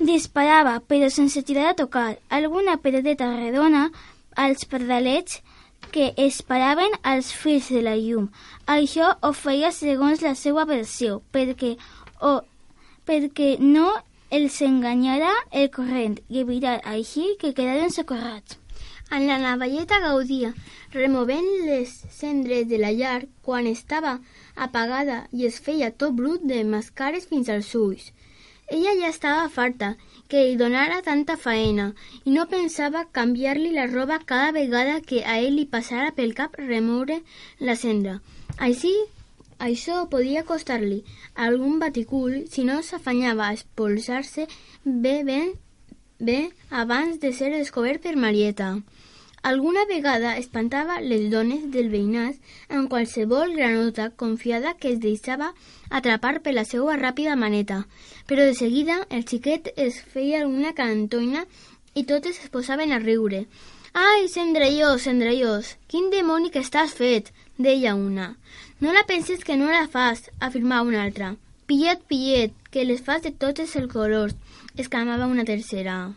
disparava, 0.00 0.78
però 0.80 1.10
sense 1.10 1.42
tirar 1.44 1.70
a 1.70 1.76
tocar, 1.76 2.18
alguna 2.30 2.78
pedreta 2.80 3.28
redona 3.36 3.90
als 4.36 4.64
pardalets 4.64 5.42
que 5.90 6.12
es 6.16 6.40
paraven 6.42 6.92
als 7.02 7.32
fils 7.34 7.68
de 7.68 7.82
la 7.82 7.96
llum. 7.96 8.30
Això 8.66 9.10
ho 9.20 9.32
feia 9.34 9.72
segons 9.74 10.22
la 10.22 10.36
seva 10.38 10.64
versió, 10.64 11.20
perquè, 11.32 11.74
o, 12.22 12.38
perquè 13.08 13.56
no 13.58 13.90
els 14.38 14.60
enganyarà 14.62 15.30
el 15.60 15.70
corrent 15.74 16.18
i 16.28 16.42
evitar 16.44 16.76
així 16.94 17.24
que 17.40 17.54
quedaren 17.54 17.90
socorrats. 17.90 18.58
En 19.10 19.26
la 19.26 19.38
navalleta 19.42 19.98
gaudia, 20.04 20.52
removent 20.92 21.48
les 21.66 21.90
cendres 22.18 22.68
de 22.70 22.78
la 22.78 22.92
llar 22.94 23.24
quan 23.42 23.66
estava 23.66 24.12
apagada 24.68 25.16
i 25.32 25.48
es 25.48 25.58
feia 25.66 25.90
tot 26.02 26.14
brut 26.20 26.46
de 26.52 26.62
mascares 26.64 27.26
fins 27.32 27.50
als 27.50 27.74
ulls. 27.74 28.12
Ella 28.70 28.94
ja 29.00 29.08
estava 29.10 29.48
farta 29.50 29.96
que 30.30 30.44
li 30.46 30.56
donara 30.58 31.02
tanta 31.02 31.34
faena 31.36 31.88
i 32.22 32.34
no 32.36 32.46
pensava 32.52 33.08
canviar-li 33.18 33.72
la 33.74 33.88
roba 33.90 34.20
cada 34.32 34.52
vegada 34.54 35.00
que 35.00 35.24
a 35.24 35.40
ell 35.40 35.58
li 35.58 35.66
passara 35.72 36.12
pel 36.14 36.36
cap 36.40 36.54
remoure 36.60 37.16
la 37.58 37.74
cendra. 37.74 38.20
Així, 38.68 38.94
això 39.60 40.06
podia 40.12 40.42
costar-li 40.48 41.02
algun 41.46 41.78
baticul 41.82 42.36
si 42.52 42.64
no 42.64 42.80
s'afanyava 42.82 43.48
a 43.48 43.56
expulsar-se 43.56 44.46
bé, 44.84 45.16
ben, 45.28 45.52
bé 46.18 46.40
abans 46.70 47.20
de 47.20 47.32
ser 47.32 47.50
descobert 47.52 48.02
per 48.02 48.16
Marieta. 48.16 48.72
Alguna 49.42 49.86
vegada 49.88 50.36
espantava 50.36 50.98
les 51.00 51.30
dones 51.32 51.62
del 51.74 51.88
veïnat 51.92 52.36
amb 52.68 52.90
qualsevol 52.92 53.54
granota 53.56 54.10
confiada 54.22 54.74
que 54.80 54.90
es 54.92 54.98
deixava 55.00 55.54
atrapar 55.88 56.34
per 56.44 56.52
la 56.56 56.66
seva 56.68 56.96
ràpida 57.00 57.36
maneta, 57.40 57.78
però 58.28 58.44
de 58.44 58.56
seguida 58.58 58.98
el 59.08 59.24
xiquet 59.30 59.72
es 59.76 60.00
feia 60.14 60.46
una 60.46 60.74
cantoina 60.76 61.46
i 61.94 62.04
totes 62.04 62.42
es 62.44 62.52
posaven 62.52 62.92
a 62.92 63.00
riure. 63.00 63.46
Ai, 63.92 64.28
cendrellós, 64.28 65.02
cendrellós, 65.02 65.76
quin 65.90 66.10
demoni 66.10 66.50
que 66.50 66.62
estàs 66.62 66.92
fet, 66.94 67.32
deia 67.58 67.94
una. 67.94 68.36
No 68.80 68.92
la 68.94 69.04
penses 69.06 69.42
que 69.44 69.56
no 69.56 69.70
la 69.70 69.86
fas, 69.88 70.30
afirmava 70.38 70.88
una 70.88 71.02
altra. 71.02 71.34
Pillet, 71.66 72.02
pillet, 72.06 72.54
que 72.70 72.84
les 72.84 73.02
fas 73.02 73.22
de 73.22 73.32
tots 73.32 73.60
els 73.60 73.92
colors, 73.92 74.34
exclamava 74.76 75.26
una 75.26 75.44
tercera. 75.44 76.12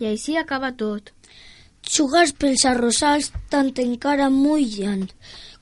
I 0.00 0.12
així 0.12 0.36
acaba 0.36 0.72
tot. 0.72 1.10
Xugars 1.80 2.32
pels 2.36 2.66
arrossals 2.68 3.30
tant 3.48 3.72
encara 3.80 4.28
mullen 4.30 5.08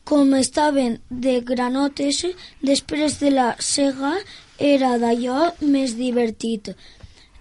com 0.08 0.30
estaven 0.34 0.94
de 1.10 1.34
granotes 1.44 2.22
després 2.64 3.18
de 3.20 3.30
la 3.34 3.48
sega 3.60 4.14
era 4.68 4.94
d'allò 5.02 5.50
més 5.60 5.94
divertit. 5.98 6.70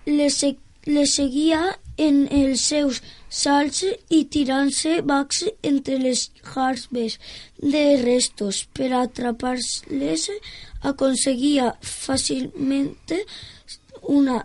Les, 0.06 0.40
les 0.86 1.14
seguia 1.16 1.62
en 1.98 2.18
els 2.40 2.64
seus 2.72 3.02
salts 3.30 3.84
i 4.14 4.24
tirant-se 4.34 5.02
bacs 5.12 5.44
entre 5.72 5.98
les 6.02 6.28
jarbes 6.54 7.18
de 7.58 7.84
restos 8.04 8.64
per 8.78 8.92
atrapar-les 9.02 10.28
aconseguia 10.92 11.72
fàcilment 11.82 12.94
una 14.18 14.44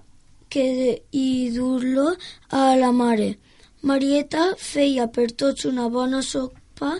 que 0.53 0.67
i 1.13 1.29
dur-lo 1.55 2.09
a 2.51 2.65
la 2.77 2.93
mare. 2.93 3.31
Marieta 3.83 4.53
feia 4.59 5.09
per 5.09 5.31
tots 5.43 5.65
una 5.69 5.89
bona 5.89 6.21
sopa 6.23 6.93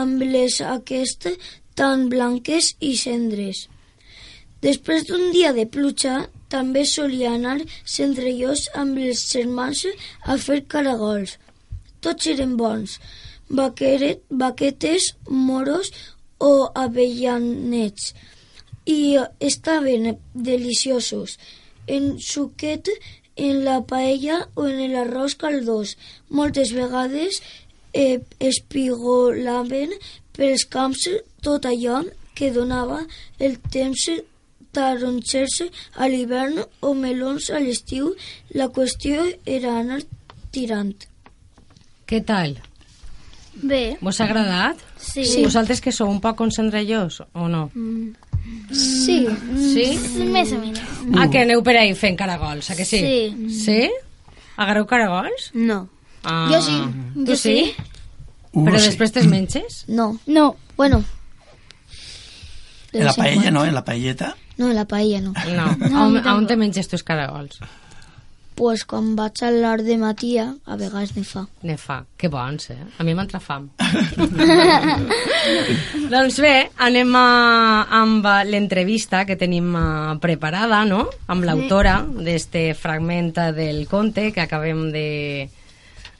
amb 0.00 0.22
les 0.22 0.60
aquestes 0.64 1.36
tan 1.76 2.08
blanques 2.08 2.72
i 2.80 2.94
cendres. 2.96 3.66
Després 4.64 5.04
d'un 5.08 5.28
dia 5.34 5.52
de 5.52 5.66
pluja, 5.68 6.24
també 6.52 6.84
solia 6.86 7.32
anar 7.34 7.58
cendrellós 7.96 8.66
amb 8.82 8.98
els 8.98 9.24
germans 9.32 9.84
a 10.24 10.36
fer 10.46 10.62
caragols. 10.74 11.36
Tots 12.00 12.30
eren 12.32 12.56
bons, 12.60 12.98
vaqueret, 13.48 14.22
vaquetes, 14.30 15.12
moros 15.28 15.92
o 16.38 16.70
avellanets, 16.74 18.12
i 18.86 19.18
estaven 19.40 20.16
deliciosos. 20.34 21.38
En 21.86 22.18
suquet 22.22 22.90
en 23.36 23.64
la 23.64 23.80
paella 23.90 24.46
o 24.54 24.66
en 24.70 24.92
l'arròs 24.92 25.36
caldós. 25.38 25.96
Moltes 26.30 26.72
vegades 26.72 27.42
eh, 27.92 28.20
espigolaven 28.40 29.92
pels 30.36 30.64
camps 30.70 31.08
tot 31.44 31.68
allò 31.68 32.02
que 32.36 32.52
donava 32.52 33.02
el 33.38 33.58
temps 33.72 34.08
taronxers 34.76 35.62
a 35.96 36.08
l'hivern 36.12 36.60
o 36.84 36.92
melons 36.94 37.48
a 37.50 37.58
l'estiu. 37.64 38.12
La 38.54 38.68
qüestió 38.68 39.24
era 39.48 39.78
anar 39.80 40.02
tirant. 40.54 40.94
Què 42.06 42.20
tal? 42.28 42.58
Bé, 43.56 43.96
Vos 44.04 44.20
ha 44.20 44.26
agradat? 44.28 44.76
sí. 45.00 45.24
Vosaltres 45.42 45.80
que 45.80 45.92
sou 45.92 46.10
un 46.12 46.20
poc 46.20 46.36
concentrellós 46.36 47.22
o 47.32 47.48
no? 47.48 47.70
Sí, 48.70 49.24
Sí? 49.56 49.86
Més 50.30 50.52
o 50.52 50.58
menys. 50.60 50.78
Ah, 51.16 51.24
que 51.32 51.40
aneu 51.42 51.62
per 51.66 51.74
ahí 51.80 51.94
fent 51.98 52.18
caragols, 52.20 52.68
a 52.70 52.76
que 52.78 52.84
sí? 52.84 53.00
Sí. 53.00 53.48
Sí? 53.64 53.78
Agarreu 54.56 54.84
caragols? 54.86 55.48
No. 55.54 55.88
Ah. 56.22 56.46
Jo 56.52 56.60
sí. 56.62 56.76
Tu 57.14 57.24
Jo 57.32 57.36
sí? 57.36 57.56
sí. 57.72 57.74
Uh, 58.52 58.64
Però 58.68 58.78
sí. 58.78 58.86
després 58.90 59.12
te'ls 59.12 59.26
menges? 59.28 59.84
no. 59.88 60.18
No, 60.26 60.56
Bueno. 60.76 61.02
En 62.92 63.04
la 63.04 63.12
paella, 63.12 63.50
no? 63.50 63.64
En 63.64 63.74
la 63.74 63.84
paelleta. 63.84 64.36
No, 64.58 64.72
la 64.72 64.86
paella 64.88 65.20
no. 65.20 65.34
No. 65.52 65.66
A 65.66 66.06
on, 66.06 66.16
a 66.16 66.36
on 66.36 66.46
te 66.48 66.56
menges 66.56 66.88
tus 66.88 67.02
caragols? 67.04 67.58
Pues 68.56 68.86
quan 68.88 69.10
vaig 69.18 69.42
a 69.44 69.50
l'art 69.52 69.84
de 69.84 69.98
Matia, 70.00 70.46
a 70.64 70.78
vegades 70.80 71.12
ne 71.12 71.24
fa. 71.28 71.42
Ne 71.68 71.74
fa. 71.76 71.98
Que 72.16 72.30
bons, 72.32 72.70
eh? 72.72 72.78
A 72.96 73.04
mi 73.04 73.12
m'entra 73.12 73.36
fam. 73.36 73.66
doncs 76.14 76.40
bé, 76.40 76.54
anem 76.86 77.12
a, 77.20 77.26
amb 78.00 78.24
l'entrevista 78.48 79.26
que 79.28 79.36
tenim 79.36 79.76
eh, 79.76 80.16
preparada, 80.24 80.80
no?, 80.88 81.02
amb 81.28 81.44
l'autora 81.44 81.98
d'este 82.08 82.70
fragment 82.80 83.34
del 83.58 83.84
conte 83.92 84.30
que 84.32 84.46
acabem 84.46 84.86
de, 84.94 85.06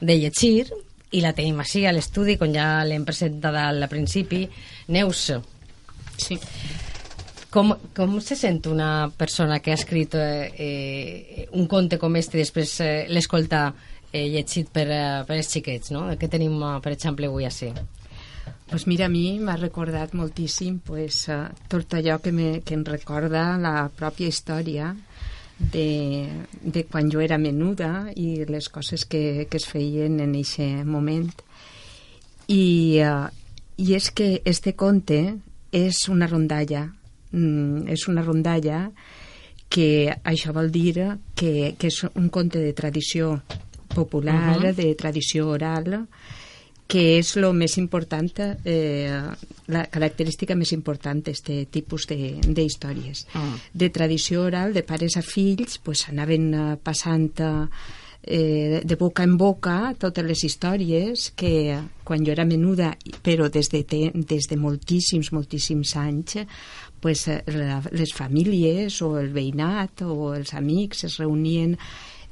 de 0.05 0.21
llegir 0.21 0.69
i 1.17 1.25
la 1.25 1.33
tenim 1.33 1.65
així 1.65 1.89
a 1.89 1.97
l'estudi, 1.97 2.37
com 2.37 2.53
ja 2.53 2.85
l'hem 2.85 3.09
presentat 3.09 3.57
al 3.65 3.89
principi. 3.89 4.45
Neus, 4.93 5.31
Sí. 6.17 6.39
Com, 7.57 7.73
com 7.97 8.19
se 8.21 8.37
sent 8.37 8.67
una 8.69 9.09
persona 9.17 9.61
que 9.65 9.73
ha 9.73 9.81
escrit 9.81 10.15
eh, 10.15 10.53
eh, 10.61 11.49
un 11.57 11.65
conte 11.67 11.97
com 11.97 12.17
este 12.21 12.37
després 12.37 12.75
eh, 12.85 13.07
l'escolta 13.09 13.71
eh, 14.13 14.27
llegit 14.29 14.69
per, 14.73 14.85
eh, 14.93 15.23
per 15.25 15.39
els 15.39 15.49
xiquets, 15.49 15.93
no? 15.95 16.11
Que 16.21 16.29
tenim, 16.29 16.59
eh, 16.61 16.75
per 16.85 16.93
exemple, 16.93 17.31
avui 17.31 17.49
així. 17.49 17.71
Pues 18.69 18.85
mira, 18.91 19.07
a 19.07 19.13
mi 19.13 19.39
m'ha 19.41 19.57
recordat 19.57 20.13
moltíssim 20.19 20.81
pues, 20.83 21.23
uh, 21.31 21.47
tot 21.71 21.95
allò 21.95 22.19
que, 22.23 22.33
me, 22.35 22.61
que 22.67 22.75
em 22.75 22.83
recorda 22.87 23.45
la 23.63 23.89
pròpia 23.95 24.27
història 24.27 24.91
de, 25.59 25.87
de 26.63 26.83
quan 26.91 27.09
jo 27.11 27.23
era 27.23 27.39
menuda 27.39 28.11
i 28.15 28.45
les 28.51 28.69
coses 28.69 29.07
que, 29.07 29.47
que 29.51 29.61
es 29.63 29.69
feien 29.71 30.19
en 30.21 30.35
aquest 30.35 30.83
moment. 30.85 31.31
I, 32.51 33.01
uh, 33.07 33.31
I 33.79 33.95
és 33.95 34.11
que 34.11 34.43
este 34.45 34.75
conte 34.75 35.21
és 35.71 36.03
una 36.11 36.27
rondalla, 36.27 36.89
mm, 37.37 37.87
és 37.93 38.09
una 38.09 38.25
rondalla 38.25 38.91
que 39.69 40.09
això 40.25 40.55
vol 40.57 40.71
dir 40.73 40.95
que, 41.35 41.75
que 41.79 41.91
és 41.91 42.03
un 42.15 42.31
conte 42.33 42.63
de 42.63 42.73
tradició 42.73 43.43
popular, 43.95 44.57
uh 44.57 44.63
-huh. 44.63 44.75
de 44.75 44.95
tradició 44.95 45.49
oral, 45.49 46.07
que 46.87 47.19
és 47.19 47.35
lo 47.37 47.53
més 47.53 47.77
important, 47.79 48.31
eh, 48.65 49.11
la 49.67 49.85
característica 49.91 50.55
més 50.55 50.73
important 50.73 51.25
d'aquest 51.25 51.71
tipus 51.71 52.07
d'històries. 52.07 53.25
De, 53.25 53.31
Ah. 53.35 53.57
de 53.73 53.91
tradició 53.91 54.43
oral, 54.43 54.73
de 54.73 54.83
pares 54.83 55.17
a 55.17 55.23
fills, 55.23 55.79
pues, 55.79 56.09
anaven 56.09 56.55
eh, 56.55 56.77
passant 56.83 57.33
eh, 58.27 58.83
de 58.85 58.97
boca 58.97 59.23
en 59.23 59.37
boca 59.37 59.95
totes 59.99 60.25
les 60.25 60.43
històries 60.45 61.33
que 61.37 61.79
quan 62.05 62.25
jo 62.25 62.33
era 62.33 62.45
menuda, 62.45 62.97
però 63.23 63.49
des 63.49 63.69
de, 63.71 63.83
te, 63.85 64.11
des 64.15 64.47
de 64.51 64.57
moltíssims, 64.57 65.33
moltíssims 65.33 65.97
anys, 65.97 66.37
pues, 67.07 67.29
eh, 67.29 67.45
la, 67.55 67.79
les 67.93 68.11
famílies 68.11 68.97
o 69.07 69.13
el 69.21 69.29
veïnat 69.31 70.03
o 70.03 70.33
els 70.35 70.51
amics 70.59 71.05
es 71.07 71.21
reunien 71.21 71.77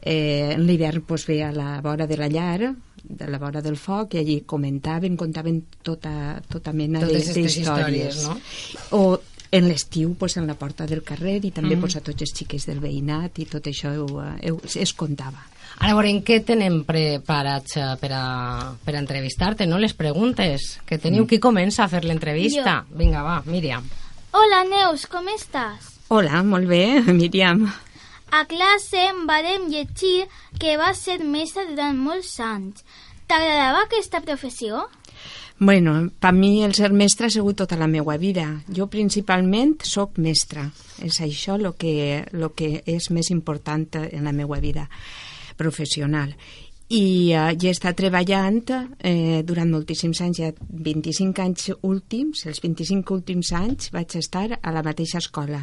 eh, 0.03 0.51
en 0.57 0.65
l'hivern 0.67 1.05
pues, 1.07 1.29
ve 1.31 1.45
a 1.47 1.53
la 1.55 1.77
vora 1.81 2.09
de 2.11 2.17
la 2.19 2.27
llar 2.27 2.75
de 3.05 3.29
la 3.31 3.39
vora 3.39 3.63
del 3.63 3.77
foc 3.79 4.17
i 4.17 4.19
allí 4.25 4.41
comentaven, 4.43 5.15
contaven 5.15 5.63
tota, 5.87 6.41
tota 6.51 6.75
mena 6.75 7.05
d'històries 7.07 7.61
històries 7.63 8.21
no? 8.27 8.37
o 8.99 9.03
en 9.55 9.71
l'estiu 9.71 10.17
pues, 10.19 10.35
en 10.43 10.51
la 10.51 10.59
porta 10.59 10.91
del 10.91 11.07
carrer 11.07 11.39
i 11.45 11.55
també 11.55 11.77
mm. 11.77 11.87
pues, 11.87 11.95
a 11.95 12.03
tots 12.03 12.27
els 12.27 12.35
xiquets 12.35 12.67
del 12.67 12.83
veïnat 12.83 13.39
i 13.39 13.47
tot 13.47 13.71
això 13.71 13.95
ho, 13.95 14.11
ho, 14.19 14.61
es 14.75 14.99
contava 14.99 15.53
Ara 15.75 15.95
veurem 15.97 16.21
què 16.23 16.43
tenem 16.47 16.83
preparats 16.87 17.79
eh, 17.79 17.93
per 17.99 18.13
a, 18.15 18.25
per 18.79 18.93
a 18.95 19.01
entrevistar-te, 19.01 19.67
no? 19.67 19.81
Les 19.83 19.95
preguntes 19.99 20.77
que 20.87 21.01
teniu. 21.03 21.25
Mm. 21.25 21.31
Qui 21.33 21.43
comença 21.43 21.83
a 21.83 21.91
fer 21.91 22.05
l'entrevista? 22.07 22.85
Vinga, 22.95 23.25
va, 23.27 23.41
Míriam. 23.51 23.89
Hola, 24.35 24.65
Neus, 24.67 25.05
com 25.07 25.29
estàs? 25.31 25.93
Hola, 26.11 26.41
molt 26.43 26.67
bé, 26.67 26.99
Míriam. 27.15 27.61
A 28.35 28.41
classe 28.51 28.99
em 28.99 29.21
varem 29.29 29.69
llegir 29.71 30.25
que 30.59 30.73
vas 30.81 30.99
ser 31.07 31.21
mestra 31.23 31.63
durant 31.69 31.95
molts 31.95 32.33
anys. 32.43 32.83
T'agradava 33.31 33.85
aquesta 33.85 34.19
professió? 34.27 34.89
Bueno, 35.61 35.95
per 36.19 36.33
mi 36.35 36.65
el 36.67 36.75
ser 36.75 36.91
mestre 36.91 37.29
ha 37.29 37.31
sigut 37.31 37.61
tota 37.63 37.79
la 37.79 37.87
meva 37.87 38.17
vida. 38.19 38.49
Jo 38.67 38.89
principalment 38.91 39.77
sóc 39.87 40.19
mestra. 40.19 40.67
És 40.99 41.21
això 41.23 41.55
el 41.55 41.71
que, 41.79 42.25
lo 42.35 42.51
que 42.59 42.81
és 42.91 43.13
més 43.15 43.31
important 43.31 43.87
en 44.03 44.27
la 44.27 44.35
meva 44.35 44.59
vida 44.59 44.89
professional 45.55 46.35
i 46.93 47.33
uh, 47.33 47.53
ja 47.57 47.71
està 47.73 47.95
treballant 47.97 48.61
eh, 49.01 49.41
durant 49.47 49.71
moltíssims 49.73 50.21
anys, 50.21 50.41
ja 50.43 50.51
25 50.53 51.41
anys 51.45 51.71
últims, 51.81 52.45
els 52.51 52.61
25 52.61 53.15
últims 53.15 53.53
anys 53.57 53.89
vaig 53.95 54.17
estar 54.21 54.51
a 54.61 54.75
la 54.75 54.83
mateixa 54.85 55.23
escola, 55.23 55.63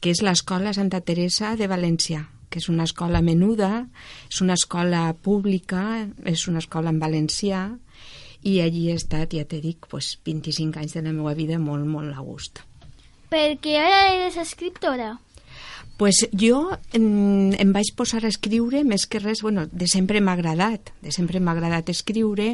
que 0.00 0.14
és 0.14 0.22
l'escola 0.24 0.72
Santa 0.72 1.02
Teresa 1.04 1.54
de 1.58 1.68
València, 1.68 2.24
que 2.48 2.62
és 2.62 2.70
una 2.72 2.86
escola 2.88 3.20
menuda, 3.20 3.84
és 4.30 4.40
una 4.40 4.56
escola 4.56 5.12
pública, 5.12 6.08
és 6.24 6.48
una 6.48 6.64
escola 6.64 6.94
en 6.94 7.02
valencià, 7.02 7.68
i 8.48 8.60
allí 8.62 8.88
he 8.88 8.96
estat, 8.96 9.34
ja 9.34 9.44
t'he 9.44 9.60
dit, 9.60 9.84
pues, 9.90 10.14
25 10.24 10.80
anys 10.80 10.96
de 10.96 11.04
la 11.04 11.12
meva 11.12 11.34
vida 11.36 11.58
molt, 11.60 11.84
molt 11.84 12.14
a 12.14 12.24
gust. 12.24 12.62
Perquè 13.28 13.74
ara 13.76 14.04
eres 14.14 14.38
escriptora 14.40 15.18
pues 15.98 16.28
jo 16.30 16.78
em, 16.94 17.50
em 17.58 17.70
vaig 17.74 17.90
posar 17.98 18.20
a 18.22 18.30
escriure 18.30 18.84
més 18.86 19.04
que 19.10 19.18
res, 19.18 19.42
bueno, 19.42 19.64
de 19.66 19.88
sempre 19.90 20.20
m'ha 20.22 20.36
agradat, 20.38 20.92
de 21.02 21.10
sempre 21.12 21.40
m'ha 21.42 21.56
agradat 21.56 21.90
escriure, 21.90 22.52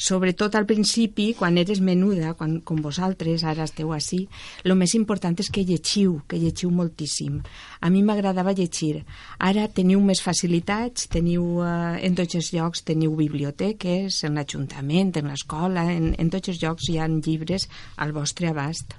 sobretot 0.00 0.56
al 0.56 0.64
principi, 0.66 1.34
quan 1.36 1.60
eres 1.60 1.82
menuda, 1.84 2.32
quan, 2.38 2.56
com 2.64 2.80
vosaltres, 2.82 3.44
ara 3.44 3.68
esteu 3.68 3.92
així, 3.92 4.22
el 4.64 4.72
més 4.80 4.96
important 4.96 5.36
és 5.36 5.52
que 5.52 5.66
llegiu, 5.68 6.22
que 6.32 6.40
llegiu 6.40 6.72
moltíssim. 6.72 7.42
A 7.84 7.92
mi 7.92 8.00
m'agradava 8.02 8.56
llegir. 8.56 9.04
Ara 9.36 9.68
teniu 9.68 10.00
més 10.00 10.24
facilitats, 10.24 11.10
teniu 11.12 11.60
eh, 11.60 12.00
en 12.08 12.16
tots 12.16 12.40
els 12.40 12.54
llocs, 12.56 12.86
teniu 12.88 13.12
biblioteques, 13.20 14.22
en 14.24 14.40
l'Ajuntament, 14.40 15.12
en 15.20 15.28
l'escola, 15.28 15.90
en, 15.92 16.14
en 16.16 16.32
tots 16.32 16.54
els 16.54 16.64
llocs 16.64 16.88
hi 16.88 16.96
ha 16.96 17.12
llibres 17.12 17.68
al 18.00 18.16
vostre 18.16 18.48
abast 18.48 18.96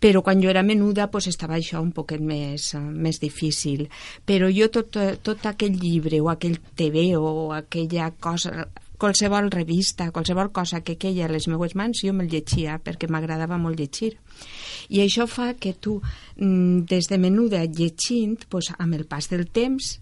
però 0.00 0.22
quan 0.22 0.42
jo 0.42 0.50
era 0.50 0.62
menuda 0.62 1.08
pues, 1.10 1.26
estava 1.30 1.56
això 1.56 1.80
un 1.82 1.92
poquet 1.96 2.20
més, 2.20 2.72
uh, 2.76 2.80
més 2.80 3.20
difícil. 3.22 3.86
Però 4.28 4.50
jo 4.52 4.68
tot, 4.72 4.98
tot 5.24 5.46
aquell 5.48 5.78
llibre 5.80 6.20
o 6.20 6.30
aquell 6.32 6.58
TV 6.76 7.08
o 7.16 7.52
aquella 7.56 8.10
cosa, 8.20 8.68
qualsevol 9.00 9.50
revista, 9.50 10.10
qualsevol 10.12 10.52
cosa 10.52 10.82
que 10.84 10.98
queia 11.00 11.26
a 11.26 11.32
les 11.32 11.48
meues 11.48 11.76
mans, 11.76 12.02
jo 12.04 12.12
me'l 12.12 12.30
llegia 12.32 12.78
perquè 12.82 13.08
m'agradava 13.08 13.58
molt 13.58 13.80
llegir. 13.80 14.16
I 14.92 15.00
això 15.02 15.26
fa 15.26 15.54
que 15.54 15.72
tu, 15.74 16.00
mm, 16.36 16.84
des 16.88 17.08
de 17.08 17.18
menuda 17.18 17.64
llegint, 17.64 18.44
pues, 18.48 18.72
amb 18.78 18.94
el 18.94 19.06
pas 19.06 19.28
del 19.28 19.48
temps, 19.48 20.00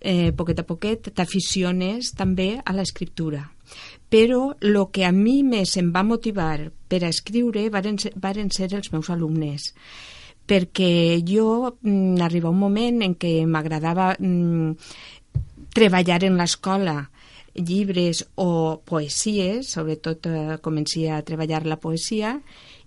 eh, 0.00 0.32
poquet 0.32 0.60
a 0.60 0.66
poquet, 0.66 1.12
t'aficiones 1.12 2.14
també 2.14 2.60
a 2.64 2.72
l'escriptura 2.72 3.50
però 4.08 4.56
el 4.60 4.76
que 4.92 5.04
a 5.04 5.12
mi 5.12 5.42
més 5.44 5.76
em 5.76 5.90
va 5.92 6.04
motivar 6.06 6.70
per 6.88 7.04
a 7.04 7.12
escriure 7.12 7.68
varen 7.70 7.98
varen 8.16 8.50
ser 8.54 8.72
els 8.72 8.92
meus 8.92 9.10
alumnes 9.10 9.72
perquè 10.48 11.20
jo 11.28 11.76
mm, 11.82 12.20
arriba 12.24 12.50
un 12.50 12.58
moment 12.58 13.02
en 13.04 13.14
què 13.20 13.44
m'agradava 13.46 14.14
mm, 14.18 14.72
treballar 15.76 16.22
en 16.24 16.38
l'escola 16.40 16.96
llibres 17.58 18.22
o 18.38 18.80
poesies, 18.86 19.72
sobretot 19.74 20.26
eh, 20.30 20.56
comenci 20.62 21.06
a 21.08 21.20
treballar 21.26 21.64
la 21.66 21.78
poesia 21.80 22.38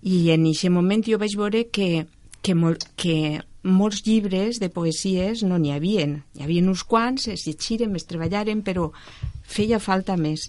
i 0.02 0.30
en 0.34 0.46
aquest 0.48 0.72
moment 0.72 1.04
jo 1.06 1.18
vaig 1.20 1.36
veure 1.38 1.66
que, 1.70 2.06
que, 2.42 2.54
mol, 2.58 2.78
que 2.96 3.42
molts 3.62 4.02
llibres 4.06 4.58
de 4.62 4.70
poesies 4.72 5.44
no 5.46 5.58
n'hi 5.60 5.74
havien. 5.74 6.22
Hi 6.34 6.46
havia 6.46 6.64
uns 6.66 6.84
quants, 6.88 7.28
es 7.30 7.46
llegiren, 7.46 7.94
es 7.96 8.08
treballaren, 8.08 8.64
però 8.66 8.90
feia 9.42 9.78
falta 9.78 10.16
més. 10.16 10.48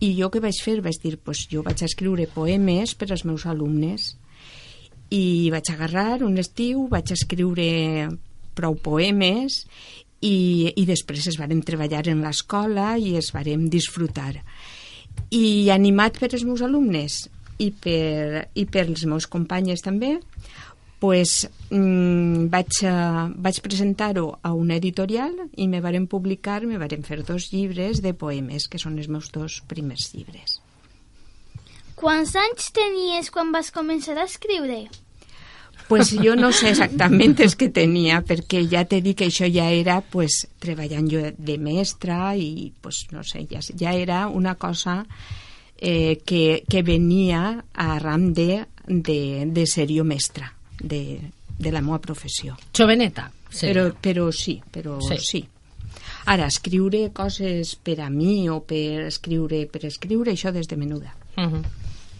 I 0.00 0.14
jo 0.16 0.30
què 0.32 0.40
vaig 0.40 0.58
fer? 0.64 0.78
Vaig 0.80 0.96
dir, 1.02 1.18
pues, 1.20 1.44
jo 1.52 1.62
vaig 1.66 1.82
escriure 1.84 2.28
poemes 2.32 2.94
per 2.96 3.10
als 3.10 3.26
meus 3.28 3.44
alumnes 3.46 4.14
i 5.12 5.50
vaig 5.52 5.72
agarrar 5.72 6.22
un 6.22 6.38
estiu, 6.40 6.86
vaig 6.88 7.12
escriure 7.12 8.08
prou 8.56 8.76
poemes 8.80 9.64
i, 10.22 10.70
i 10.70 10.84
després 10.88 11.26
es 11.28 11.38
varen 11.40 11.60
treballar 11.66 12.06
en 12.08 12.22
l'escola 12.24 12.94
i 12.96 13.16
es 13.18 13.32
varen 13.34 13.68
disfrutar. 13.72 14.38
I 15.34 15.68
animat 15.74 16.20
per 16.20 16.30
els 16.32 16.46
meus 16.46 16.62
alumnes 16.64 17.26
i 17.60 17.70
per, 17.72 18.46
i 18.56 18.64
per 18.64 18.86
els 18.86 19.04
meus 19.08 19.26
companyes 19.28 19.84
també, 19.84 20.16
pues, 21.00 21.48
mm, 21.70 22.50
vaig, 22.52 22.76
uh, 22.84 23.32
vaig 23.40 23.60
presentar-ho 23.64 24.26
a 24.44 24.52
una 24.52 24.76
editorial 24.76 25.32
i 25.56 25.66
me 25.66 25.80
varen 25.80 26.06
publicar, 26.06 26.60
me 26.68 26.78
varen 26.78 27.02
fer 27.02 27.22
dos 27.24 27.48
llibres 27.54 28.02
de 28.04 28.12
poemes, 28.12 28.68
que 28.68 28.78
són 28.78 29.00
els 29.00 29.08
meus 29.08 29.32
dos 29.32 29.62
primers 29.66 30.12
llibres. 30.12 30.60
Quants 31.96 32.36
anys 32.36 32.68
tenies 32.76 33.32
quan 33.32 33.50
vas 33.52 33.72
començar 33.72 34.18
a 34.20 34.28
escriure? 34.28 34.84
Pues 35.88 36.12
jo 36.12 36.36
no 36.36 36.52
sé 36.52 36.70
exactament 36.70 37.34
els 37.40 37.56
que 37.58 37.70
tenia, 37.72 38.20
perquè 38.22 38.62
ja 38.68 38.84
t'he 38.84 39.00
dit 39.02 39.16
que 39.18 39.32
això 39.32 39.48
ja 39.50 39.70
era 39.72 40.02
pues, 40.04 40.44
treballant 40.60 41.08
jo 41.10 41.24
de 41.32 41.56
mestra 41.58 42.36
i 42.36 42.70
pues, 42.84 43.06
no 43.10 43.24
sé, 43.24 43.46
ja, 43.50 43.64
ja 43.64 43.96
era 43.96 44.26
una 44.28 44.54
cosa 44.54 45.00
eh, 45.80 46.20
que, 46.24 46.62
que 46.68 46.84
venia 46.84 47.64
a 47.72 47.98
ram 47.98 48.32
de, 48.36 48.66
de, 48.86 49.20
de 49.48 49.66
ser 49.66 49.88
jo 49.90 50.04
mestra 50.04 50.59
de, 50.80 51.20
de 51.58 51.72
la 51.72 51.80
meva 51.80 52.00
professió. 52.00 52.56
Joveneta, 52.76 53.30
Però, 53.50 53.90
però 54.00 54.30
sí, 54.30 54.60
però 54.70 55.00
sí. 55.02 55.18
sí. 55.18 55.40
Ara, 56.30 56.46
escriure 56.46 57.08
coses 57.12 57.74
per 57.74 57.98
a 58.04 58.10
mi 58.10 58.48
o 58.48 58.60
per 58.62 59.08
escriure 59.08 59.64
per 59.66 59.84
escriure, 59.88 60.32
això 60.32 60.52
des 60.54 60.68
de 60.68 60.76
menuda. 60.76 61.14
Uh 61.36 61.48
-huh. 61.48 61.64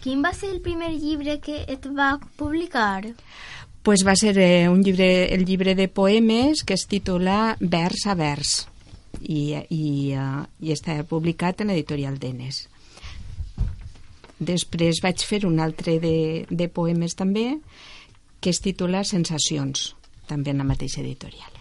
Quin 0.01 0.23
va 0.23 0.33
ser 0.33 0.49
el 0.49 0.61
primer 0.61 0.91
llibre 0.91 1.39
que 1.39 1.63
et 1.67 1.85
va 1.85 2.19
publicar? 2.35 3.05
Pues 3.83 4.05
va 4.05 4.15
ser 4.15 4.37
eh, 4.37 4.67
un 4.69 4.83
llibre, 4.83 5.33
el 5.33 5.45
llibre 5.45 5.75
de 5.75 5.87
poemes 5.87 6.63
que 6.63 6.73
es 6.73 6.87
titula 6.87 7.55
Vers 7.59 8.07
a 8.07 8.15
vers 8.15 8.67
i, 9.21 9.55
i, 9.69 10.15
uh, 10.15 10.43
i 10.59 10.71
està 10.71 11.03
publicat 11.03 11.61
en 11.61 11.67
l'editorial 11.67 12.17
d'Enes. 12.17 12.67
Després 14.39 15.01
vaig 15.01 15.23
fer 15.23 15.45
un 15.45 15.59
altre 15.59 15.99
de, 15.99 16.45
de 16.49 16.67
poemes 16.67 17.15
també 17.15 17.59
que 18.41 18.51
es 18.51 18.59
titula 18.59 19.05
Sensacions, 19.07 19.93
també 20.27 20.51
en 20.51 20.61
la 20.63 20.67
mateixa 20.67 21.01
editorial. 21.03 21.51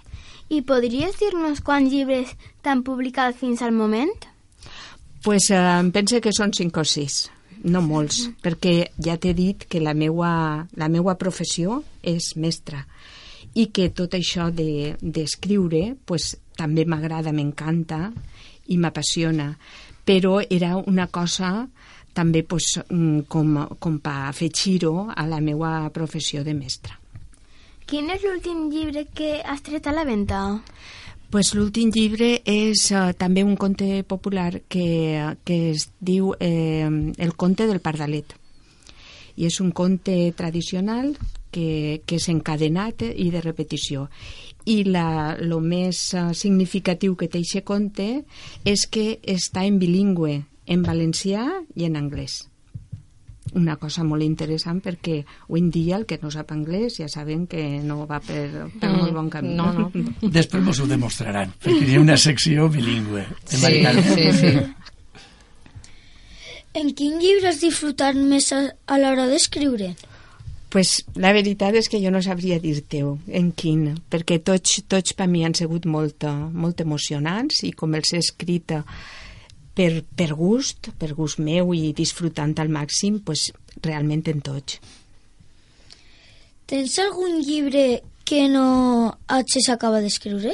I 0.50 0.64
podries 0.66 1.14
dir-nos 1.20 1.60
quants 1.62 1.92
llibres 1.92 2.32
t'han 2.64 2.82
publicat 2.82 3.36
fins 3.38 3.62
al 3.62 3.76
moment? 3.76 4.10
Pues 5.22 5.50
eh, 5.52 5.60
em 5.60 5.92
pense 5.94 6.18
que 6.24 6.32
són 6.34 6.54
cinc 6.56 6.80
o 6.80 6.84
sis, 6.88 7.28
no 7.62 7.82
molts, 7.84 8.24
mm. 8.24 8.40
perquè 8.42 8.74
ja 9.04 9.18
t'he 9.20 9.34
dit 9.36 9.66
que 9.68 9.82
la 9.84 9.94
meua, 9.94 10.66
la 10.80 10.88
meua 10.88 11.14
professió 11.20 11.82
és 12.02 12.32
mestra 12.40 12.86
i 13.54 13.68
que 13.74 13.90
tot 13.94 14.14
això 14.16 14.48
d'escriure 14.50 15.82
de, 15.92 15.96
pues, 16.06 16.32
també 16.56 16.86
m'agrada, 16.86 17.34
m'encanta 17.34 18.10
i 18.70 18.78
m'apassiona, 18.78 19.52
però 20.06 20.38
era 20.42 20.76
una 20.78 21.06
cosa 21.10 21.68
també 22.14 22.42
pues, 22.42 22.78
mm, 22.88 23.26
com, 23.28 23.54
com 23.78 23.98
per 24.02 24.16
afegir-ho 24.30 25.10
a 25.14 25.26
la 25.26 25.40
meva 25.40 25.90
professió 25.94 26.44
de 26.44 26.54
mestra. 26.54 26.98
Quin 27.90 28.10
és 28.14 28.22
l'últim 28.22 28.68
llibre 28.70 29.06
que 29.14 29.40
has 29.42 29.62
tret 29.66 29.88
a 29.90 29.94
la 29.94 30.04
venda? 30.06 30.60
Pues 31.30 31.52
l'últim 31.54 31.92
llibre 31.94 32.40
és 32.46 32.88
uh, 32.90 33.12
també 33.18 33.42
un 33.46 33.56
conte 33.58 34.02
popular 34.06 34.62
que, 34.66 35.34
que 35.46 35.58
es 35.70 35.88
diu 35.98 36.32
eh, 36.38 36.86
El 36.86 37.34
conte 37.38 37.68
del 37.70 37.78
pardalet. 37.82 38.34
I 39.38 39.46
és 39.46 39.60
un 39.62 39.70
conte 39.70 40.14
tradicional 40.38 41.12
que, 41.54 42.02
que 42.06 42.18
és 42.18 42.28
encadenat 42.30 43.02
i 43.10 43.30
de 43.30 43.42
repetició. 43.42 44.08
I 44.66 44.82
la, 44.90 45.36
lo 45.38 45.60
més 45.62 46.02
uh, 46.18 46.30
significatiu 46.34 47.14
que 47.14 47.30
té 47.30 47.44
aquest 47.44 47.66
conte 47.66 48.08
és 48.66 48.86
que 48.90 49.20
està 49.22 49.62
en 49.66 49.78
bilingüe, 49.78 50.40
en 50.66 50.82
valencià 50.86 51.46
i 51.74 51.86
en 51.88 51.96
anglès 51.96 52.42
una 53.54 53.76
cosa 53.80 54.04
molt 54.06 54.22
interessant 54.22 54.80
perquè 54.84 55.16
avui 55.48 55.62
en 55.62 55.70
dia 55.74 55.96
el 55.96 56.04
que 56.06 56.20
no 56.22 56.30
sap 56.30 56.52
anglès 56.54 57.00
ja 57.00 57.08
saben 57.10 57.46
que 57.50 57.80
no 57.82 58.04
va 58.06 58.20
per, 58.22 58.68
per 58.78 58.90
molt 58.94 59.14
bon 59.16 59.30
camí. 59.32 59.56
No, 59.58 59.72
no. 59.74 59.88
Després 60.38 60.62
mos 60.62 60.78
ho 60.78 60.86
demostraran, 60.86 61.50
perquè 61.62 61.88
hi 61.88 61.96
ha 61.96 62.04
una 62.04 62.18
secció 62.20 62.68
bilingüe. 62.70 63.24
Sí, 63.46 63.58
sí, 63.64 64.30
sí. 64.42 64.54
En 66.70 66.92
quin 66.94 67.16
llibre 67.18 67.48
has 67.50 67.58
disfrutat 67.58 68.14
més 68.14 68.52
a, 68.54 68.60
a 68.86 68.96
l'hora 69.00 69.24
d'escriure? 69.26 69.88
pues, 70.70 71.00
la 71.18 71.32
veritat 71.34 71.74
és 71.74 71.88
que 71.90 71.98
jo 71.98 72.12
no 72.14 72.20
sabria 72.22 72.60
dir-te 72.62 73.02
en 73.02 73.50
quin, 73.58 73.88
perquè 74.06 74.38
tots, 74.46 74.78
tots 74.86 75.16
per 75.18 75.26
mi 75.26 75.42
han 75.44 75.56
sigut 75.58 75.88
molt, 75.90 76.22
molt 76.54 76.80
emocionants 76.80 77.64
i 77.66 77.72
com 77.74 77.98
els 77.98 78.14
he 78.14 78.20
escrit 78.22 78.76
per, 79.74 80.04
per 80.04 80.32
gust, 80.36 80.90
per 80.98 81.12
gust 81.18 81.40
meu 81.42 81.74
i 81.74 81.92
disfrutant 81.96 82.56
al 82.58 82.72
màxim, 82.72 83.20
pues, 83.24 83.50
realment 83.82 84.26
en 84.32 84.42
tots. 84.44 84.80
Tens 86.70 86.98
algun 87.02 87.40
llibre 87.42 88.02
que 88.24 88.44
no 88.48 88.66
hagis 89.26 89.70
acabat 89.72 90.04
d'escriure? 90.06 90.52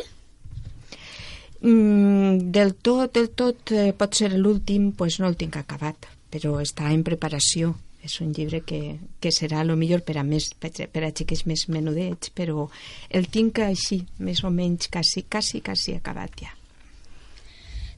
Mm, 1.61 2.53
del 2.53 2.75
tot, 2.75 3.13
del 3.13 3.31
tot, 3.37 3.73
eh, 3.73 3.93
pot 3.93 4.15
ser 4.15 4.31
l'últim, 4.33 4.93
pues 4.93 5.19
no 5.21 5.29
el 5.29 5.37
tinc 5.37 5.59
acabat, 5.61 6.09
però 6.33 6.57
està 6.63 6.93
en 6.93 7.05
preparació. 7.05 7.75
És 8.07 8.21
un 8.23 8.31
llibre 8.33 8.61
que, 8.63 8.99
que 9.21 9.33
serà 9.35 9.65
lo 9.67 9.75
millor 9.77 10.05
per 10.07 10.15
a, 10.21 10.23
més, 10.23 10.53
per, 10.63 10.71
per 10.71 11.03
a 11.03 11.11
xiques 11.11 11.43
més 11.51 11.67
menudets, 11.69 12.31
però 12.31 12.69
el 13.11 13.27
tinc 13.35 13.59
així, 13.65 14.05
més 14.23 14.45
o 14.47 14.53
menys, 14.55 14.87
quasi, 14.95 15.27
quasi, 15.27 15.61
quasi 15.61 15.97
acabat 15.99 16.39
ja. 16.39 16.53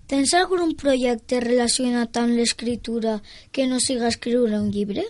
Tens 0.09 0.33
algun 0.33 0.71
projecte 0.73 1.37
relacionat 1.44 2.16
amb 2.16 2.33
l'escriptura 2.33 3.18
que 3.53 3.66
no 3.68 3.77
siga 3.77 4.09
escriure 4.09 4.57
un 4.57 4.71
llibre? 4.73 5.05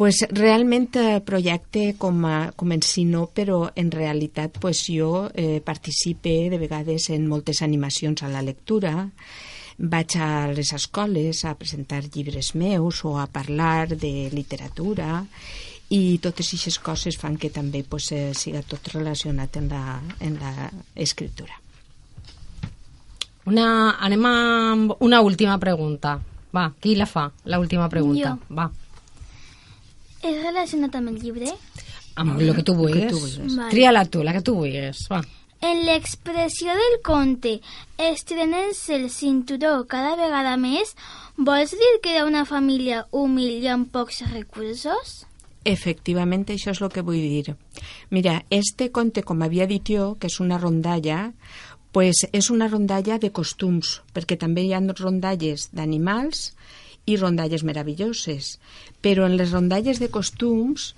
Pues 0.00 0.24
realment 0.32 0.96
eh, 0.98 1.20
projecte 1.22 1.92
com, 2.00 2.24
a, 2.26 2.50
com 2.58 2.74
en 2.74 2.82
si 2.82 3.04
no, 3.06 3.28
però 3.30 3.68
en 3.78 3.92
realitat 3.94 4.58
pues, 4.58 4.80
jo 4.88 5.28
eh, 5.30 5.60
participe 5.62 6.34
de 6.50 6.58
vegades 6.58 7.06
en 7.14 7.28
moltes 7.30 7.62
animacions 7.62 8.24
a 8.26 8.32
la 8.32 8.42
lectura, 8.42 9.06
vaig 9.78 10.18
a 10.18 10.50
les 10.50 10.74
escoles 10.74 11.44
a 11.44 11.54
presentar 11.54 12.02
llibres 12.08 12.56
meus 12.58 13.04
o 13.04 13.14
a 13.20 13.28
parlar 13.30 13.94
de 13.94 14.26
literatura 14.34 15.22
i 15.94 16.18
totes 16.18 16.50
aquestes 16.50 16.82
coses 16.82 17.20
fan 17.20 17.38
que 17.38 17.54
també 17.54 17.86
pues, 17.86 18.10
eh, 18.10 18.32
siga 18.34 18.66
tot 18.66 18.90
relacionat 18.96 19.62
en 19.62 19.70
la, 19.70 20.00
en 20.18 20.40
la 20.42 20.70
escriptura. 20.96 21.59
Una, 23.46 23.96
anem 24.00 24.26
amb 24.26 24.92
una 25.00 25.20
última 25.22 25.58
pregunta. 25.58 26.18
Va, 26.54 26.72
qui 26.80 26.94
la 26.96 27.06
fa, 27.06 27.30
la 27.44 27.58
última 27.62 27.88
pregunta? 27.88 28.36
Jo. 28.36 28.54
Va, 28.56 28.70
És 30.22 30.42
relacionat 30.42 30.94
amb 30.96 31.08
el 31.08 31.20
llibre? 31.22 31.52
amb 32.16 32.38
el 32.38 32.54
que 32.54 32.62
tu 32.62 32.74
vulguis. 32.74 33.08
tu 33.08 33.18
vulguis. 33.18 33.56
Vale. 33.56 33.70
Tria-la 33.70 34.04
tu, 34.04 34.22
la 34.22 34.32
que 34.34 34.42
tu 34.42 34.54
vulguis. 34.54 35.06
Va. 35.08 35.22
En 35.62 35.84
l'expressió 35.86 36.72
del 36.72 37.00
conte 37.02 37.60
estrenant-se 37.98 38.94
el 38.96 39.10
cinturó 39.10 39.86
cada 39.86 40.16
vegada 40.16 40.56
més, 40.56 40.94
vols 41.36 41.70
dir 41.70 42.00
que 42.02 42.14
era 42.16 42.26
una 42.26 42.44
família 42.44 43.06
humil 43.10 43.62
i 43.62 43.68
amb 43.68 43.88
pocs 43.92 44.22
recursos? 44.32 45.26
Efectivament, 45.64 46.46
això 46.48 46.72
és 46.72 46.80
el 46.80 46.88
que 46.88 47.02
vull 47.04 47.20
dir. 47.20 47.54
Mira, 48.08 48.42
este 48.48 48.90
conte, 48.90 49.22
com 49.22 49.42
havia 49.42 49.66
dit 49.66 49.84
jo, 49.84 50.14
que 50.18 50.28
és 50.28 50.40
una 50.40 50.56
rondalla, 50.58 51.32
pues 51.92 52.24
és 52.32 52.50
una 52.50 52.68
rondalla 52.68 53.18
de 53.18 53.32
costums, 53.34 54.00
perquè 54.14 54.38
també 54.38 54.64
hi 54.64 54.74
ha 54.74 54.82
rondalles 54.98 55.70
d'animals 55.74 56.52
i 57.06 57.16
rondalles 57.16 57.64
meravelloses. 57.66 58.58
Però 59.02 59.26
en 59.26 59.36
les 59.36 59.50
rondalles 59.50 59.98
de 59.98 60.10
costums, 60.10 60.94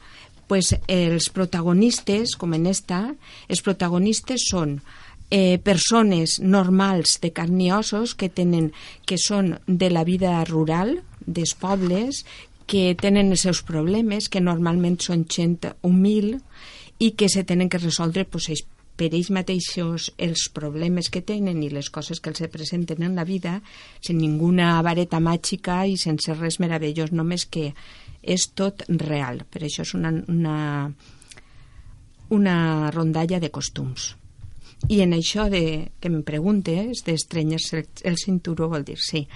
pues 0.49 0.75
els 0.89 1.31
protagonistes, 1.33 2.37
com 2.37 2.53
en 2.53 2.67
esta, 2.67 3.15
els 3.49 3.63
protagonistes 3.65 4.45
són 4.51 4.81
eh, 5.31 5.59
persones 5.65 6.39
normals 6.41 7.17
de 7.23 7.33
carn 7.33 7.61
i 7.65 7.71
ossos 7.73 8.13
que 8.15 8.29
tenen 8.29 8.73
que 9.09 9.17
són 9.17 9.57
de 9.67 9.89
la 9.89 10.05
vida 10.05 10.37
rural 10.45 10.99
dels 11.25 11.55
pobles 11.57 12.27
que 12.69 12.93
tenen 13.01 13.33
els 13.33 13.47
seus 13.47 13.63
problemes 13.65 14.29
que 14.29 14.45
normalment 14.45 14.99
són 15.01 15.25
gent 15.25 15.57
humil 15.81 16.37
i 17.01 17.15
que 17.17 17.31
se 17.33 17.43
tenen 17.49 17.73
que 17.73 17.81
resoldre 17.81 18.27
pues, 18.29 18.51
per 19.03 19.17
ells 19.19 19.33
mateixos 19.35 20.11
els 20.23 20.45
problemes 20.55 21.09
que 21.11 21.25
tenen 21.27 21.63
i 21.63 21.71
les 21.73 21.89
coses 21.91 22.21
que 22.23 22.31
els 22.31 22.39
se 22.39 22.49
presenten 22.53 23.03
en 23.03 23.17
la 23.19 23.27
vida 23.27 23.57
sense 23.99 24.15
ninguna 24.15 24.77
vareta 24.87 25.19
màgica 25.19 25.83
i 25.87 25.97
sense 25.99 26.35
res 26.39 26.61
meravellós, 26.63 27.11
només 27.11 27.47
que 27.51 27.73
és 28.23 28.47
tot 28.55 28.85
real. 28.87 29.43
Per 29.51 29.65
això 29.67 29.83
és 29.83 29.95
una, 29.99 30.13
una, 30.31 30.57
una 32.31 32.57
rondalla 32.95 33.43
de 33.43 33.51
costums. 33.51 34.13
I 34.91 35.03
en 35.03 35.15
això 35.15 35.49
de, 35.51 35.91
que 35.99 36.11
em 36.11 36.23
preguntes, 36.27 37.03
d'estrenyar-se 37.07 37.83
el, 37.83 37.91
el 38.13 38.19
cinturó, 38.19 38.71
vol 38.71 38.87
dir, 38.87 38.99
sí, 39.03 39.27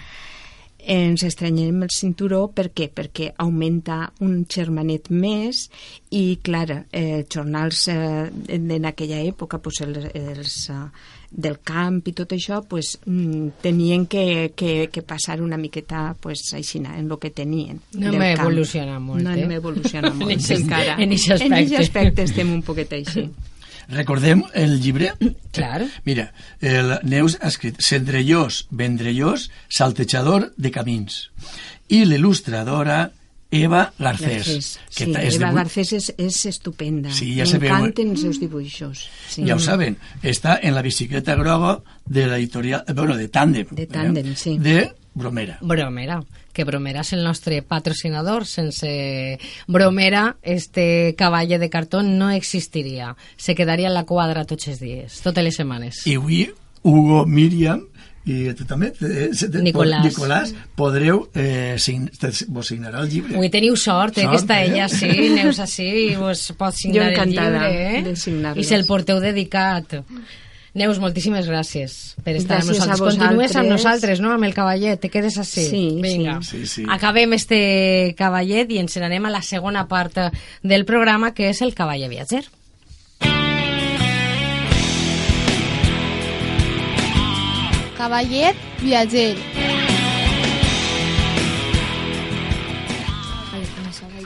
ens 0.86 1.22
estrenyem 1.26 1.82
el 1.82 1.90
cinturó 1.90 2.46
per 2.54 2.68
què? 2.70 2.86
Perquè 2.94 3.32
augmenta 3.42 4.12
un 4.22 4.44
germanet 4.48 5.10
més 5.10 5.64
i, 6.14 6.38
clar, 6.46 6.84
eh, 6.92 7.24
jornals 7.32 7.88
eh, 7.90 8.30
en, 8.54 8.70
en 8.70 8.86
aquella 8.86 9.18
època 9.26 9.58
pues, 9.58 9.80
els, 9.82 10.06
els 10.14 10.54
eh, 10.70 10.78
del 11.36 11.58
camp 11.66 11.98
i 12.06 12.14
tot 12.16 12.32
això 12.36 12.60
pues, 12.68 12.94
mm, 13.04 13.58
tenien 13.64 14.06
que, 14.06 14.52
que, 14.56 14.88
que 14.92 15.02
passar 15.02 15.40
una 15.42 15.58
miqueta 15.58 16.14
pues, 16.20 16.46
així, 16.54 16.78
en 16.78 17.10
el 17.10 17.18
que 17.18 17.30
tenien. 17.34 17.80
No 17.98 18.12
hem 18.12 18.22
camp. 18.22 18.46
evolucionat 18.46 19.02
molt, 19.02 19.22
No 19.26 19.34
eh? 19.34 19.42
hem 19.42 19.56
evolucionat 19.58 20.14
molt, 20.20 20.30
En 20.32 21.12
aspecte. 21.12 21.76
aspecte 21.82 22.22
estem 22.30 22.52
un 22.52 22.62
poquet 22.62 22.92
així. 23.00 23.28
Recordem 23.88 24.42
el 24.54 24.80
llibre? 24.80 25.12
Clar. 25.56 25.84
Mira, 26.04 26.32
el 26.60 26.98
Neus 27.04 27.38
ha 27.40 27.48
escrit 27.48 27.78
Cendrellós, 27.80 28.66
Vendrellós, 28.70 29.50
Saltejador 29.68 30.52
de 30.56 30.70
Camins. 30.74 31.30
I 31.88 32.04
l'il·lustradora 32.04 33.12
Eva 33.50 33.92
Garcés. 33.96 34.42
Garcés. 34.42 34.70
que 34.94 35.04
Sí, 35.04 35.12
és 35.14 35.36
Eva 35.36 35.52
vuit- 35.52 35.56
Garcés 35.62 35.92
és, 35.94 36.08
és 36.18 36.40
estupenda. 36.50 37.12
Sí, 37.14 37.36
ja. 37.36 37.44
M'encanten 37.46 38.10
els 38.10 38.20
seus 38.26 38.40
dibuixos. 38.42 39.04
Sí. 39.30 39.44
Ja 39.46 39.54
ho 39.54 39.62
saben, 39.62 39.96
està 40.26 40.58
en 40.60 40.74
la 40.74 40.82
bicicleta 40.82 41.36
groga 41.38 41.76
de 42.04 42.26
l'editorial, 42.26 42.82
eh, 42.88 42.92
bueno, 42.92 43.16
de 43.16 43.30
Tàndem. 43.30 43.70
De 43.70 43.86
Tàndem, 43.86 44.34
sí. 44.34 44.58
De 44.58 44.90
Bromera. 45.16 45.56
Bromera, 45.62 46.20
que 46.52 46.64
Bromera 46.68 47.00
és 47.00 47.14
el 47.16 47.24
nostre 47.24 47.62
patrocinador. 47.64 48.44
Sense 48.44 49.38
Bromera, 49.66 50.36
este 50.42 51.14
cavall 51.16 51.56
de 51.56 51.70
cartó 51.72 52.02
no 52.04 52.30
existiria. 52.30 53.16
Se 53.36 53.54
quedaria 53.54 53.88
en 53.88 53.96
la 53.96 54.04
quadra 54.04 54.44
tots 54.44 54.68
els 54.68 54.78
dies, 54.78 55.22
totes 55.24 55.44
les 55.44 55.56
setmanes. 55.56 56.04
I 56.06 56.18
avui, 56.20 56.42
Hugo, 56.84 57.24
Míriam 57.24 57.86
i 58.26 58.52
tu 58.58 58.66
també, 58.66 58.90
eh, 59.00 59.28
Nicolàs. 59.62 60.04
Nicolàs 60.04 60.52
podreu, 60.76 61.28
eh, 61.32 61.76
sign, 61.78 62.08
te, 62.10 62.32
vos 62.52 62.66
signarà 62.66 63.00
el 63.04 63.08
llibre. 63.08 63.36
Avui 63.38 63.48
teniu 63.54 63.76
sort, 63.76 64.18
eh, 64.18 64.26
Sort, 64.26 64.32
que 64.34 64.40
està 64.42 64.60
eh? 64.60 64.72
ella 64.72 64.88
sí, 64.90 65.30
Neus 65.32 65.60
així, 65.62 65.86
i 66.10 66.16
vos 66.18 66.52
pot 66.58 66.74
signar 66.74 66.96
Jo 66.96 67.06
el 67.06 67.14
encantada 67.14 67.68
llibre, 67.70 67.98
eh? 67.98 68.02
de 68.02 68.16
signar-los. 68.16 68.64
I 68.64 68.68
se'l 68.68 68.84
porteu 68.84 69.22
dedicat. 69.22 70.02
Neus, 70.76 70.98
moltíssimes 71.00 71.46
gràcies 71.48 71.92
per 72.20 72.34
estar 72.36 72.58
amb 72.60 72.68
Gràcies 72.68 72.82
a 72.84 72.88
nosaltres. 72.90 73.16
Continues 73.16 73.54
amb 73.56 73.70
nosaltres, 73.72 74.20
no?, 74.20 74.34
amb 74.36 74.44
el 74.44 74.52
cavallet, 74.52 75.00
te 75.00 75.08
quedes 75.08 75.38
així. 75.40 75.64
Sí, 75.70 75.80
Vinga. 76.04 76.34
sí. 76.44 76.66
Sí, 76.66 76.66
sí. 76.66 76.84
Acabem 76.92 77.32
este 77.32 78.12
cavallet 78.18 78.68
i 78.76 78.82
ens 78.82 78.98
n'anem 79.00 79.24
a 79.24 79.32
la 79.32 79.40
segona 79.40 79.86
part 79.88 80.20
del 80.60 80.84
programa, 80.84 81.32
que 81.32 81.48
és 81.48 81.62
el 81.64 81.72
cavaller 81.72 82.12
viatger. 82.12 82.44
Cavallet 87.96 88.56
viatger. 88.84 89.32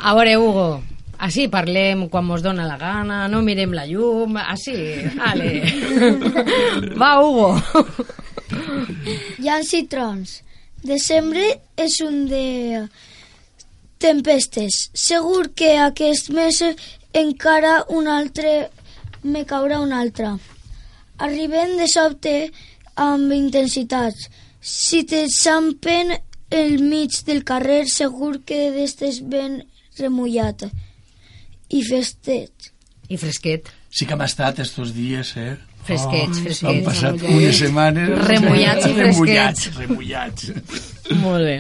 A 0.03 0.15
veure, 0.17 0.37
Hugo, 0.41 0.83
així 1.27 1.47
parlem 1.53 2.07
quan 2.09 2.25
mos 2.25 2.43
dona 2.45 2.67
la 2.69 2.79
gana, 2.81 3.27
no 3.29 3.43
mirem 3.45 3.75
la 3.77 3.85
llum, 3.89 4.39
així, 4.41 4.77
ale. 5.31 5.51
Va, 7.01 7.11
Hugo. 7.21 7.51
Llans 9.45 9.75
i 9.77 9.85
trons. 9.91 10.41
Desembre 10.81 11.45
és 11.77 11.99
un 12.01 12.25
de 12.31 12.47
tempestes. 14.01 14.87
Segur 14.97 15.51
que 15.53 15.75
aquest 15.85 16.31
mes 16.33 16.63
encara 17.13 17.83
un 17.93 18.09
altre 18.09 18.71
me 19.23 19.45
caurà 19.45 19.81
un 19.85 19.93
altre. 19.93 20.33
Arribem 21.21 21.77
de 21.77 21.89
sobte 21.93 22.35
amb 22.97 23.33
intensitats. 23.37 24.31
Si 24.61 25.05
te 25.05 25.27
sampen 25.29 26.15
el 26.51 26.81
mig 26.83 27.21
del 27.27 27.45
carrer, 27.45 27.85
segur 27.89 28.39
que 28.47 28.71
d'estes 28.75 29.21
ben 29.21 29.61
remullat. 29.99 30.65
I 31.71 31.83
festet. 31.87 32.71
I 33.11 33.17
fresquet. 33.19 33.69
Sí 33.91 34.07
que 34.07 34.15
hem 34.15 34.23
estat 34.23 34.59
estos 34.63 34.93
dies, 34.95 35.33
eh? 35.37 35.57
Fresquets, 35.87 36.39
Han 36.39 36.45
fresquets. 36.45 36.85
passat 36.87 37.23
unes 37.25 37.57
setmanes... 37.59 38.11
Remullats 38.29 38.87
i 38.87 38.93
remullats, 38.99 39.65
fresquets. 39.65 39.79
remullats. 39.79 40.51
Molt 41.23 41.47
bé. 41.49 41.57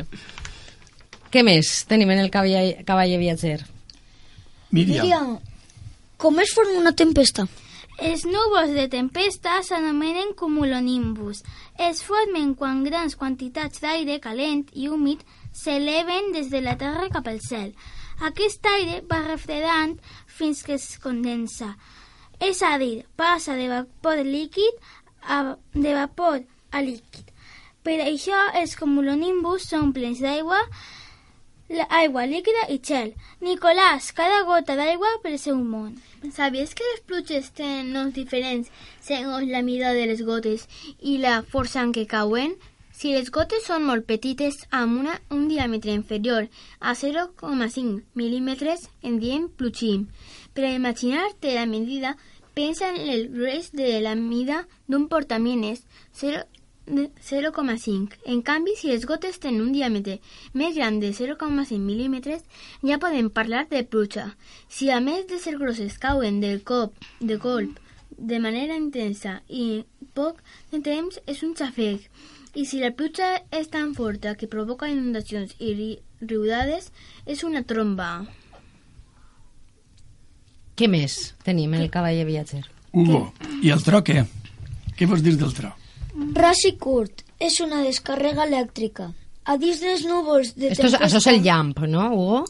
Què 1.30 1.42
més 1.46 1.70
tenim 1.88 2.10
en 2.12 2.20
el 2.24 2.30
cavaller, 2.30 2.82
cavaller 2.86 3.18
viatger? 3.22 3.58
Míriam, 4.70 5.06
Míriam, 5.06 5.32
com 6.20 6.38
es 6.42 6.52
forma 6.54 6.78
una 6.78 6.92
tempesta? 6.94 7.46
Els 8.00 8.22
núvols 8.24 8.70
de 8.76 8.86
tempesta 8.92 9.58
s'anomenen 9.66 10.30
cumulonimbus. 10.38 11.42
Es 11.76 12.00
formen 12.06 12.54
quan 12.56 12.84
grans 12.86 13.16
quantitats 13.16 13.82
d'aire 13.82 14.20
calent 14.24 14.62
i 14.72 14.88
húmid 14.88 15.24
s'eleven 15.52 16.30
des 16.36 16.48
de 16.52 16.62
la 16.64 16.76
terra 16.80 17.08
cap 17.12 17.26
al 17.28 17.40
cel. 17.44 17.72
Aquest 18.28 18.66
aire 18.68 19.00
va 19.10 19.22
refredant 19.24 19.96
fins 20.28 20.62
que 20.66 20.74
es 20.76 20.86
condensa. 21.00 21.74
És 22.40 22.62
a 22.62 22.76
dir, 22.80 23.06
passa 23.16 23.56
de 23.56 23.68
vapor 23.68 24.20
líquid 24.24 24.76
a, 25.22 25.56
de 25.72 25.94
vapor 25.96 26.42
a 26.70 26.82
líquid. 26.84 27.30
Per 27.84 27.96
això 28.04 28.38
els 28.60 28.76
cumulonimbus 28.76 29.70
són 29.72 29.94
plens 29.96 30.20
d'aigua, 30.20 30.58
aigua 31.88 32.26
líquida 32.28 32.66
i 32.68 32.76
gel. 32.84 33.14
Nicolàs, 33.40 34.10
cada 34.16 34.42
gota 34.44 34.76
d'aigua 34.76 35.14
pel 35.22 35.38
seu 35.38 35.56
món. 35.56 35.94
¿Sabies 36.36 36.74
que 36.76 36.84
les 36.90 37.00
pluges 37.08 37.48
tenen 37.56 37.94
noms 37.94 38.12
diferents 38.16 38.68
segons 39.00 39.48
la 39.48 39.62
mida 39.64 39.94
de 39.96 40.04
les 40.10 40.20
gotes 40.28 40.66
i 41.00 41.16
la 41.24 41.40
força 41.54 41.80
en 41.80 41.96
què 41.96 42.04
cauen? 42.10 42.56
Si 43.00 43.14
les 43.16 43.30
gotes 43.32 43.62
són 43.64 43.86
molt 43.88 44.04
petites, 44.04 44.56
amb 44.76 44.98
una, 45.00 45.14
un 45.32 45.46
diàmetre 45.48 45.92
inferior 45.96 46.48
a 46.84 46.92
0,5 46.92 47.94
mil·límetres, 48.20 48.82
en 49.08 49.14
diem 49.22 49.46
plugim. 49.56 50.02
Per 50.52 50.66
imaginar-te 50.68 51.54
la 51.54 51.62
medida, 51.70 52.10
pensa 52.52 52.90
en 52.90 52.98
el 53.14 53.30
gruix 53.32 53.70
de 53.72 53.94
la 54.04 54.12
mida 54.18 54.66
d'un 54.86 55.06
portamines, 55.08 55.80
0 56.20 56.42
de 56.90 57.06
0,5. 57.24 58.18
En 58.34 58.42
canvi, 58.42 58.74
si 58.76 58.90
les 58.92 59.06
gotes 59.08 59.40
tenen 59.40 59.62
un 59.64 59.70
diàmetre 59.72 60.18
més 60.52 60.76
gran 60.76 60.98
de 61.00 61.14
0,5 61.16 61.78
mil·límetres, 61.80 62.44
ja 62.84 62.98
podem 63.00 63.30
parlar 63.32 63.62
de 63.70 63.80
pluja. 63.94 64.26
Si 64.68 64.90
a 64.90 65.00
més 65.00 65.24
de 65.30 65.38
ser 65.40 65.56
grosses 65.56 65.96
cauen 66.04 66.42
del 66.44 66.60
cop, 66.68 66.92
de 67.20 67.40
colp, 67.40 67.80
de 68.10 68.42
manera 68.44 68.76
intensa 68.76 69.38
i 69.48 69.86
poc 70.12 70.44
de 70.74 70.82
temps, 70.84 71.16
és 71.24 71.40
un 71.48 71.56
xafec. 71.56 72.04
I 72.54 72.64
si 72.66 72.80
la 72.82 72.90
pluja 72.96 73.36
és 73.54 73.68
tan 73.70 73.92
forta 73.94 74.34
que 74.38 74.48
provoca 74.50 74.88
inundacions 74.90 75.54
i 75.58 75.74
ri 75.76 75.90
riudades, 76.20 76.90
és 77.26 77.44
una 77.46 77.62
tromba. 77.62 78.10
Què 80.76 80.88
més 80.90 81.34
tenim 81.46 81.76
en 81.76 81.84
el 81.84 81.92
cavaller 81.92 82.26
viatger? 82.26 82.64
Hugo, 82.92 83.22
i 83.62 83.70
el 83.70 83.82
tro 83.86 84.02
què? 84.02 84.24
Què 84.98 85.06
vols 85.08 85.22
dir 85.22 85.36
del 85.38 85.54
tro? 85.54 85.70
Ras 86.36 86.64
i 86.66 86.74
curt 86.80 87.22
és 87.40 87.60
una 87.64 87.84
descàrrega 87.86 88.48
elèctrica. 88.48 89.10
A 89.46 89.56
dins 89.56 89.80
dels 89.80 90.02
núvols 90.08 90.52
de 90.56 90.72
Esto 90.72 90.88
és, 90.88 90.92
tempesta... 90.92 91.06
això 91.06 91.20
és 91.22 91.28
el 91.32 91.44
llamp, 91.46 91.78
no, 91.88 92.10
Hugo? 92.12 92.42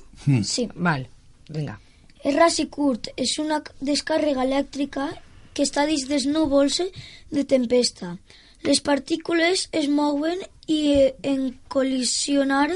Sí. 0.47 0.67
Val, 0.75 1.05
vinga. 1.53 1.77
El 2.25 2.37
ras 2.37 2.59
i 2.61 2.67
curt 2.73 3.13
és 3.17 3.37
una 3.41 3.61
descàrrega 3.81 4.45
elèctrica 4.49 5.11
que 5.55 5.65
està 5.65 5.87
dins 5.89 6.09
dels 6.09 6.27
núvols 6.29 6.81
de 7.31 7.45
tempesta. 7.49 8.17
Les 8.67 8.81
partícules 8.85 9.69
es 9.73 9.89
mouen 9.89 10.43
i 10.69 10.81
en 11.27 11.47
col·lisionar 11.73 12.69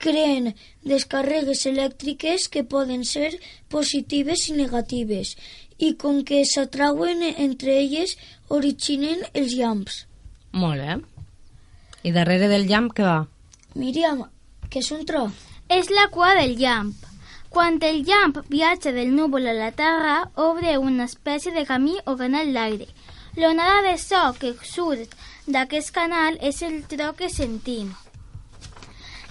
creen 0.00 0.54
descàrregues 0.88 1.66
elèctriques 1.68 2.48
que 2.48 2.64
poden 2.64 3.04
ser 3.04 3.34
positives 3.68 4.46
i 4.48 4.56
negatives 4.56 5.34
i 5.78 5.92
com 6.00 6.22
que 6.24 6.40
s'atrauen 6.48 7.22
entre 7.30 7.76
elles 7.82 8.16
originen 8.48 9.20
els 9.34 9.52
llamps. 9.56 10.04
Molt 10.52 10.80
bé. 10.80 10.96
I 12.08 12.12
darrere 12.16 12.48
del 12.48 12.66
llamp 12.68 12.92
què 12.96 13.04
va? 13.04 13.20
Míriam, 13.76 14.24
què 14.72 14.80
és 14.80 14.90
un 14.96 15.04
tro? 15.06 15.28
És 15.68 15.92
la 15.92 16.08
cua 16.14 16.32
del 16.40 16.56
llamp. 16.58 16.96
Quan 17.50 17.78
el 17.82 18.04
llamp 18.06 18.40
viatja 18.48 18.92
del 18.94 19.12
núvol 19.14 19.48
a 19.50 19.54
la 19.54 19.70
Terra, 19.76 20.16
obre 20.36 20.78
una 20.78 21.04
espècie 21.10 21.52
de 21.52 21.64
camí 21.66 21.96
o 22.06 22.16
canal 22.16 22.52
d'aire. 22.54 22.86
L'onada 23.36 23.82
de 23.86 23.96
so 24.02 24.22
que 24.40 24.54
surt 24.66 25.14
d'aquest 25.46 25.92
canal 25.94 26.38
és 26.42 26.62
el 26.66 26.80
tro 26.90 27.12
que 27.18 27.28
sentim. 27.30 27.92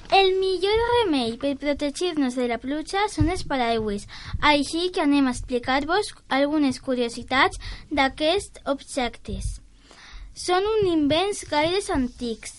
El 0.09 0.31
millor 0.39 0.77
remei 0.91 1.35
per 1.41 1.51
protegir-nos 1.61 2.33
de 2.39 2.47
la 2.49 2.57
pluja 2.57 3.03
són 3.13 3.27
els 3.29 3.43
paraigües, 3.49 4.07
així 4.41 4.87
que 4.89 5.03
anem 5.03 5.27
a 5.27 5.33
explicar-vos 5.35 6.13
algunes 6.37 6.79
curiositats 6.81 7.59
d'aquests 7.91 8.63
objectes. 8.73 9.59
Són 10.33 10.65
un 10.65 10.87
invents 10.89 11.43
gaires 11.51 11.91
antics, 11.93 12.55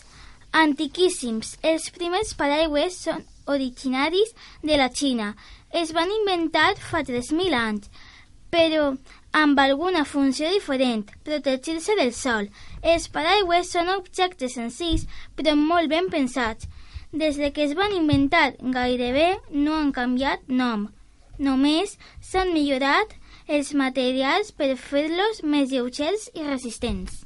antiquíssims. 0.52 1.56
Els 1.62 1.88
primers 1.96 2.36
paraigües 2.38 3.00
són 3.08 3.24
originaris 3.50 4.30
de 4.62 4.78
la 4.78 4.90
Xina. 4.94 5.32
Es 5.72 5.90
van 5.96 6.12
inventar 6.20 6.76
fa 6.78 7.02
3.000 7.02 7.56
anys, 7.56 7.90
però 8.54 8.92
amb 9.32 9.58
alguna 9.62 10.04
funció 10.04 10.50
diferent, 10.50 11.04
protegir-se 11.24 11.94
del 11.98 12.12
sol. 12.14 12.48
Els 12.82 13.08
paraigües 13.12 13.70
són 13.70 13.88
objectes 13.94 14.56
senzills, 14.58 15.06
però 15.36 15.54
molt 15.56 15.90
ben 15.92 16.08
pensats. 16.10 16.66
Des 17.12 17.36
de 17.36 17.50
que 17.52 17.64
es 17.64 17.74
van 17.74 17.92
inventar 17.92 18.54
gairebé 18.60 19.38
no 19.50 19.74
han 19.76 19.92
canviat 19.92 20.46
nom. 20.48 20.88
Només 21.38 21.96
s'han 22.20 22.52
millorat 22.54 23.16
els 23.48 23.72
materials 23.74 24.52
per 24.52 24.76
fer-los 24.78 25.42
més 25.42 25.70
lleugers 25.72 26.28
i 26.34 26.44
resistents. 26.46 27.24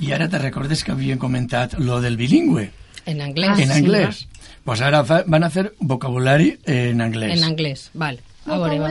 I 0.00 0.10
ara 0.12 0.26
te 0.28 0.40
recordes 0.42 0.82
que 0.84 0.92
havien 0.92 1.18
comentat 1.22 1.78
lo 1.78 2.00
del 2.02 2.16
bilingüe, 2.16 2.70
En 3.06 3.20
anglès. 3.20 3.58
en 3.60 3.70
anglès. 3.70 4.26
Pues 4.64 4.80
ara 4.80 5.04
fa, 5.04 5.22
van 5.26 5.44
a 5.44 5.50
fer 5.50 5.74
vocabulari 5.78 6.58
en 6.64 7.00
anglès. 7.00 7.38
En 7.38 7.44
anglès, 7.44 7.90
val. 7.94 8.18
A 8.46 8.58
veure, 8.58 8.78
va. 8.80 8.90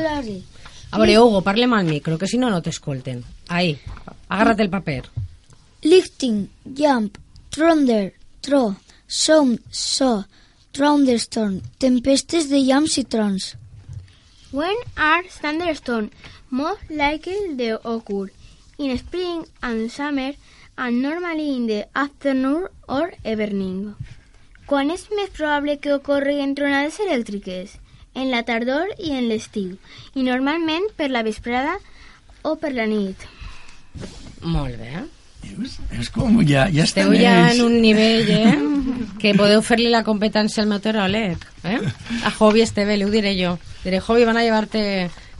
Vocabulari. 0.93 0.93
A 0.93 0.97
veure, 0.99 1.17
Hugo, 1.17 1.41
parlem 1.41 1.73
al 1.73 1.85
micro, 1.85 2.17
que 2.17 2.27
si 2.27 2.37
no, 2.37 2.49
no 2.49 2.61
t'escolten. 2.61 3.23
Ahí, 3.49 3.79
agárrate 4.29 4.61
el 4.63 4.69
paper. 4.69 5.09
Lifting, 5.81 6.49
jump, 6.77 7.17
thunder, 7.49 8.13
tro, 8.41 8.75
sound, 9.07 9.59
so, 9.71 10.25
thunderstorm, 10.71 11.61
tempestes 11.79 12.49
de 12.49 12.61
llamps 12.61 12.97
i 12.97 13.03
trons. 13.05 13.55
When 14.51 14.77
are 14.95 15.23
thunderstorms 15.23 16.11
most 16.51 16.89
likely 16.89 17.57
to 17.57 17.81
occur? 17.83 18.29
In 18.77 18.97
spring 18.97 19.45
and 19.61 19.89
summer 19.89 20.33
and 20.77 21.01
normally 21.01 21.55
in 21.55 21.67
the 21.67 21.87
afternoon 21.95 22.67
or 22.87 23.13
evening. 23.25 23.95
Quan 24.65 24.91
és 24.93 25.09
més 25.09 25.33
probable 25.33 25.79
que 25.81 25.93
ocorreguen 25.97 26.53
tronades 26.55 27.01
elèctriques? 27.01 27.79
En 28.15 28.29
la 28.29 28.43
tardor 28.45 28.91
i 29.01 29.11
en 29.17 29.27
l'estiu, 29.29 29.77
i 30.13 30.21
normalment 30.25 30.85
per 30.97 31.09
la 31.09 31.23
vesprada 31.25 31.77
o 32.43 32.55
per 32.61 32.73
la 32.75 32.85
nit. 32.85 33.17
Molt 34.43 34.77
bé. 34.77 35.03
Veus? 35.43 35.73
És 35.99 36.07
com 36.13 36.37
ja, 36.47 36.67
ja 36.71 36.85
Esteu 36.85 37.11
ja 37.17 37.33
ells. 37.49 37.57
en 37.59 37.65
un 37.65 37.81
nivell, 37.81 38.29
eh? 38.29 38.53
Que 39.23 39.33
podeu 39.35 39.61
fer-li 39.63 39.89
la 39.91 40.03
competència 40.03 40.63
al 40.63 40.69
meteoròleg, 40.69 41.43
eh? 41.67 41.79
A 42.27 42.31
Jovi 42.35 42.63
Esteve, 42.63 42.95
li 42.99 43.05
ho 43.07 43.11
diré 43.11 43.33
jo. 43.39 43.53
Diré, 43.83 43.99
Jovi, 44.03 44.25
van 44.27 44.37
a 44.39 44.43
llevar-te 44.43 44.81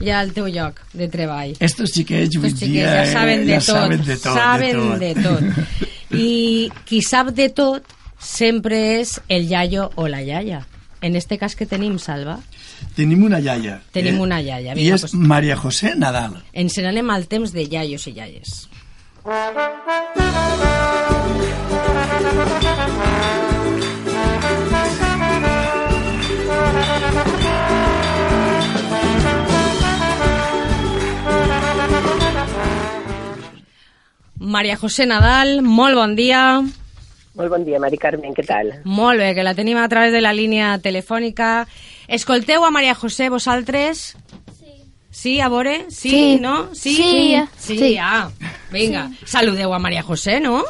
ja 0.00 0.20
al 0.20 0.32
teu 0.36 0.46
lloc 0.52 0.80
de 0.96 1.08
treball. 1.12 1.54
Estos 1.60 1.92
xiquets, 1.92 2.36
Estos 2.36 2.54
xiquets 2.58 2.72
dia, 2.72 2.94
ja 3.04 3.06
saben 3.12 3.44
eh, 3.44 3.48
de 3.48 3.58
ja 3.58 3.60
tot, 3.60 3.74
saben 3.76 4.04
de 4.04 4.16
tot. 4.16 4.34
saben 4.34 4.80
de 4.98 4.98
de 4.98 5.22
tot. 5.22 5.48
tot. 5.54 5.90
I 6.24 6.70
qui 6.88 7.00
sap 7.04 7.32
de 7.36 7.48
tot 7.52 7.92
sempre 8.20 8.80
és 9.00 9.18
el 9.28 9.48
iaio 9.50 9.90
o 9.96 10.08
la 10.08 10.22
iaia. 10.24 10.62
En 11.04 11.16
este 11.16 11.36
cas 11.38 11.56
que 11.56 11.66
tenim, 11.68 11.98
Salva, 11.98 12.38
Tenim 12.94 13.24
una 13.24 13.40
iaia. 13.40 13.80
Tenim 13.92 14.20
una 14.20 14.40
iaia, 14.40 14.72
I 14.72 14.76
vinga, 14.76 14.94
és 14.94 15.00
pues- 15.00 15.14
Maria 15.14 15.56
José 15.56 15.94
Nadal. 15.96 16.42
ens 16.52 16.78
n'anem 16.78 17.10
al 17.10 17.26
temps 17.26 17.52
de 17.52 17.62
iaios 17.64 18.06
i 18.06 18.12
iaies. 18.12 18.68
Maria 34.38 34.76
José 34.76 35.06
Nadal, 35.06 35.62
molt 35.62 35.96
bon 35.96 36.14
dia. 36.16 36.60
Molt 37.34 37.50
bon 37.50 37.64
dia, 37.66 37.80
Mari 37.82 37.98
Carmen, 37.98 38.34
què 38.34 38.44
tal? 38.46 38.70
Molt 38.84 39.18
bé, 39.18 39.32
que 39.34 39.42
la 39.42 39.54
tenim 39.54 39.78
a 39.78 39.88
través 39.88 40.12
de 40.12 40.20
la 40.20 40.32
línia 40.32 40.76
telefònica. 40.78 41.66
Escolteu 42.08 42.64
a 42.64 42.70
Maria 42.70 42.94
José, 42.94 43.28
vosaltres? 43.30 44.16
Sí. 44.58 44.72
Sí, 45.10 45.40
a 45.40 45.48
veure? 45.48 45.86
Sí, 45.90 46.10
Sí. 46.10 46.38
no? 46.40 46.74
Sí? 46.74 46.94
Sí. 46.96 47.36
Sí, 47.58 47.78
Sí. 47.78 47.96
ah, 48.00 48.30
vinga. 48.70 49.10
Saludeu 49.24 49.72
a 49.74 49.78
Maria 49.78 50.02
José, 50.02 50.40
no? 50.40 50.62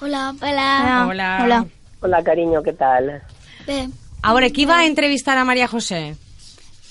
Hola. 0.00 0.34
Hola. 0.40 1.06
Hola. 1.08 1.66
Hola, 2.00 2.22
cariño, 2.22 2.60
què 2.62 2.76
tal? 2.76 3.22
Bé, 3.66 3.88
A 4.22 4.32
veure, 4.32 4.50
qui 4.52 4.64
va 4.64 4.84
entrevistar 4.86 5.36
a 5.38 5.44
Maria 5.44 5.68
José? 5.68 6.16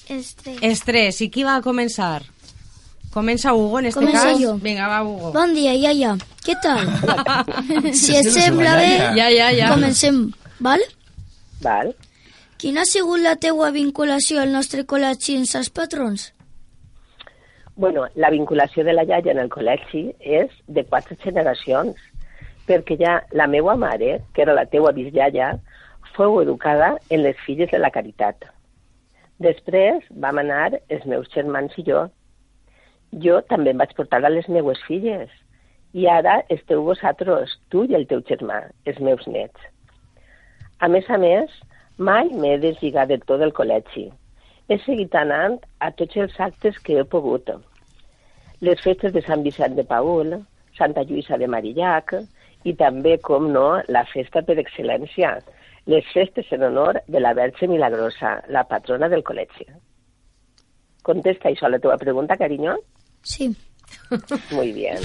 Estrès. 0.07 0.57
Estrès. 0.61 1.21
I 1.21 1.29
qui 1.29 1.43
va 1.43 1.55
a 1.55 1.61
començar? 1.61 2.21
Comença 3.11 3.53
Hugo, 3.53 3.79
en 3.79 3.85
este 3.87 3.99
Començo 3.99 4.23
cas. 4.23 4.39
jo. 4.39 4.57
Vinga, 4.57 4.87
va, 4.87 5.03
Hugo. 5.03 5.31
Bon 5.33 5.53
dia, 5.53 5.73
iaia. 5.75 6.15
Què 6.45 6.55
tal? 6.61 6.85
si 7.93 8.15
et 8.17 8.25
sembla 8.29 8.75
bé. 8.75 8.97
Ja, 9.17 9.29
ja, 9.31 9.51
ja. 9.53 9.69
comencem, 9.73 10.31
val? 10.59 10.81
Val? 11.61 11.95
Quina 12.63 12.85
ha 12.85 12.87
sigut 12.87 13.19
la 13.19 13.33
teua 13.43 13.73
vinculació 13.75 14.39
al 14.39 14.53
nostre 14.55 14.85
col·legi 14.87 15.33
amb 15.35 15.49
els 15.59 15.69
patrons? 15.77 16.21
Bueno, 17.75 18.05
la 18.15 18.29
vinculació 18.31 18.85
de 18.87 18.93
la 18.93 19.03
iaia 19.03 19.33
en 19.33 19.41
el 19.41 19.49
col·legi 19.51 20.03
és 20.37 20.53
de 20.77 20.83
quatre 20.87 21.17
generacions, 21.25 21.97
perquè 22.69 22.95
ja 23.01 23.17
la 23.35 23.49
meua 23.51 23.73
mare, 23.81 24.13
que 24.31 24.45
era 24.45 24.55
la 24.55 24.63
teua 24.75 24.93
bisiaia, 24.95 25.49
fou 26.13 26.39
educada 26.39 26.93
en 27.09 27.25
les 27.25 27.41
filles 27.43 27.73
de 27.73 27.81
la 27.83 27.91
caritat. 27.97 28.47
Després 29.43 30.07
vam 30.27 30.39
anar 30.39 30.69
els 30.87 31.03
meus 31.03 31.27
germans 31.35 31.75
i 31.75 31.85
jo. 31.89 32.05
Jo 33.27 33.41
també 33.51 33.75
em 33.75 33.83
vaig 33.83 33.91
portar 33.99 34.21
a 34.23 34.31
les 34.31 34.47
meues 34.47 34.79
filles. 34.87 35.27
I 35.91 36.07
ara 36.15 36.39
esteu 36.47 36.87
vosaltres, 36.87 37.59
tu 37.67 37.83
i 37.83 37.99
el 37.99 38.07
teu 38.07 38.23
germà, 38.31 38.63
els 38.87 39.03
meus 39.03 39.27
nets. 39.27 39.69
A 40.79 40.87
més 40.87 41.11
a 41.11 41.19
més, 41.19 41.51
mai 41.97 42.29
m'he 42.29 42.57
deslligat 42.61 43.09
del 43.09 43.23
tot 43.27 43.39
del 43.39 43.53
col·legi. 43.53 44.07
He 44.69 44.77
seguit 44.85 45.15
anant 45.15 45.59
a 45.79 45.91
tots 45.91 46.17
els 46.17 46.39
actes 46.39 46.79
que 46.79 46.99
he 46.99 47.03
pogut. 47.03 47.49
Les 48.61 48.79
festes 48.81 49.13
de 49.13 49.21
Sant 49.21 49.43
Vicent 49.43 49.75
de 49.75 49.83
Paul, 49.83 50.37
Santa 50.77 51.03
Lluïsa 51.03 51.37
de 51.37 51.47
Marillac 51.47 52.15
i 52.63 52.73
també, 52.79 53.17
com 53.19 53.51
no, 53.51 53.81
la 53.89 54.05
festa 54.13 54.41
per 54.41 54.55
excel·lència, 54.61 55.35
les 55.91 56.07
festes 56.13 56.47
en 56.55 56.63
honor 56.69 57.01
de 57.07 57.19
la 57.19 57.33
Verge 57.33 57.67
Milagrosa, 57.67 58.37
la 58.47 58.63
patrona 58.63 59.09
del 59.11 59.23
col·legi. 59.27 59.67
Contesta 61.03 61.51
això 61.51 61.67
a 61.67 61.73
la 61.73 61.79
teva 61.83 61.97
pregunta, 61.99 62.39
carinyo? 62.39 62.77
Sí. 63.21 63.51
Muy 64.51 64.71
bien. 64.71 65.03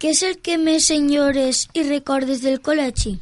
Què 0.00 0.10
és 0.10 0.22
el 0.26 0.38
que 0.42 0.58
més 0.58 0.90
enyores 0.90 1.68
i 1.76 1.84
recordes 1.86 2.42
del 2.42 2.58
col·legi? 2.66 3.18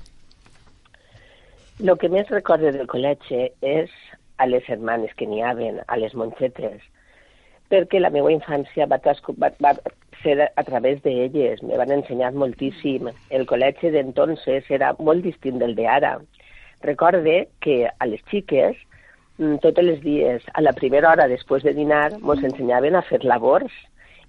Lo 1.81 1.95
que 1.95 2.09
més 2.11 2.27
recorde 2.27 2.73
del 2.75 2.89
col·legi 2.91 3.45
és 3.63 3.93
a 4.43 4.49
les 4.51 4.65
hermanes 4.67 5.13
que 5.15 5.29
n'hi 5.31 5.45
haven, 5.47 5.77
a 5.87 5.99
les 6.03 6.15
monxetes, 6.19 6.81
perquè 7.71 8.01
la 8.01 8.11
meva 8.11 8.33
infància 8.35 8.89
va, 8.91 8.99
va, 8.99 9.53
va 9.63 9.73
ser 10.25 10.35
a 10.43 10.65
través 10.67 10.99
d'elles, 11.05 11.63
me 11.63 11.79
van 11.79 11.95
ensenyar 11.95 12.33
moltíssim. 12.35 13.13
El 13.31 13.47
col·legi 13.47 13.93
d'entonces 13.95 14.67
era 14.75 14.91
molt 14.99 15.23
distint 15.23 15.63
del 15.63 15.77
d'ara. 15.79 16.17
Recorde 16.83 17.37
que 17.63 17.79
a 17.87 18.11
les 18.11 18.27
xiques, 18.27 18.75
mm, 19.39 19.63
tots 19.63 19.79
els 19.79 20.03
dies, 20.03 20.51
a 20.55 20.67
la 20.67 20.75
primera 20.75 21.13
hora 21.15 21.31
després 21.31 21.63
de 21.63 21.77
dinar, 21.79 22.11
ens 22.19 22.45
ensenyaven 22.51 22.99
a 22.99 23.07
fer 23.07 23.23
labors, 23.23 23.71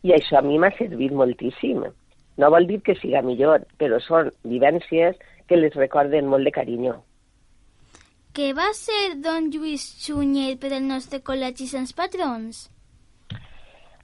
i 0.06 0.14
això 0.14 0.38
a 0.38 0.46
mi 0.46 0.62
m'ha 0.62 0.76
servit 0.78 1.18
moltíssim. 1.18 1.82
No 2.38 2.54
vol 2.54 2.70
dir 2.70 2.84
que 2.86 3.00
siga 3.02 3.26
millor, 3.26 3.66
però 3.82 3.98
són 4.06 4.30
vivències 4.46 5.18
que 5.48 5.58
les 5.58 5.74
recorden 5.74 6.30
molt 6.30 6.46
de 6.46 6.54
carinyo. 6.54 7.00
Què 8.38 8.52
va 8.54 8.68
ser 8.78 9.16
don 9.26 9.48
Lluís 9.50 9.82
Sunyer 10.06 10.52
per 10.62 10.70
al 10.76 10.84
nostre 10.86 11.18
col·legi 11.26 11.66
sense 11.66 11.96
patrons? 11.98 12.68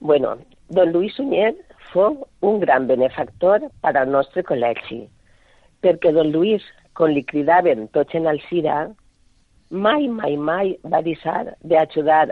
Bueno, 0.00 0.32
don 0.68 0.90
Luis 0.90 1.14
Suñer 1.14 1.52
fou 1.92 2.24
un 2.42 2.58
gran 2.64 2.88
benefactor 2.88 3.68
per 3.84 3.92
al 3.94 4.10
nostre 4.10 4.42
col·legi, 4.48 5.04
perquè 5.80 6.10
don 6.16 6.32
Luis, 6.34 6.64
com 6.98 7.14
li 7.14 7.22
cridaven 7.22 7.86
tots 7.94 8.18
en 8.18 8.26
Alcira, 8.26 8.80
mai, 9.70 10.08
mai, 10.08 10.34
mai 10.36 10.74
va 10.82 11.04
deixar 11.06 11.52
d'ajudar 11.62 12.24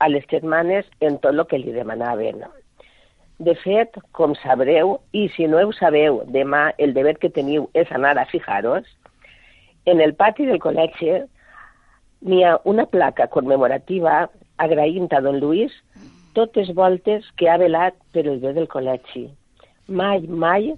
a 0.00 0.08
les 0.08 0.24
germanes 0.32 0.88
en 1.04 1.20
tot 1.20 1.36
el 1.36 1.44
que 1.50 1.60
li 1.60 1.76
demanaven. 1.76 2.40
De 3.38 3.52
fet, 3.66 4.00
com 4.16 4.32
sabreu, 4.40 4.96
i 5.12 5.28
si 5.36 5.44
no 5.46 5.60
ho 5.60 5.76
sabeu, 5.76 6.22
demà 6.32 6.70
el 6.78 6.96
deber 6.96 7.18
que 7.20 7.30
teniu 7.36 7.68
és 7.76 7.92
anar 7.92 8.16
a 8.16 8.26
fijar-vos, 8.32 8.88
en 9.90 10.00
el 10.04 10.14
pati 10.18 10.46
del 10.48 10.60
col·legi 10.62 11.14
n'hi 12.28 12.42
ha 12.44 12.58
una 12.72 12.84
placa 12.90 13.28
commemorativa 13.32 14.26
agraint 14.64 15.12
a 15.14 15.20
don 15.24 15.38
Luis 15.40 15.74
totes 16.34 16.70
voltes 16.74 17.26
que 17.36 17.48
ha 17.50 17.56
velat 17.58 17.96
per 18.12 18.26
el 18.26 18.38
bé 18.42 18.52
del 18.54 18.68
col·legi. 18.70 19.26
Mai, 19.88 20.26
mai 20.28 20.72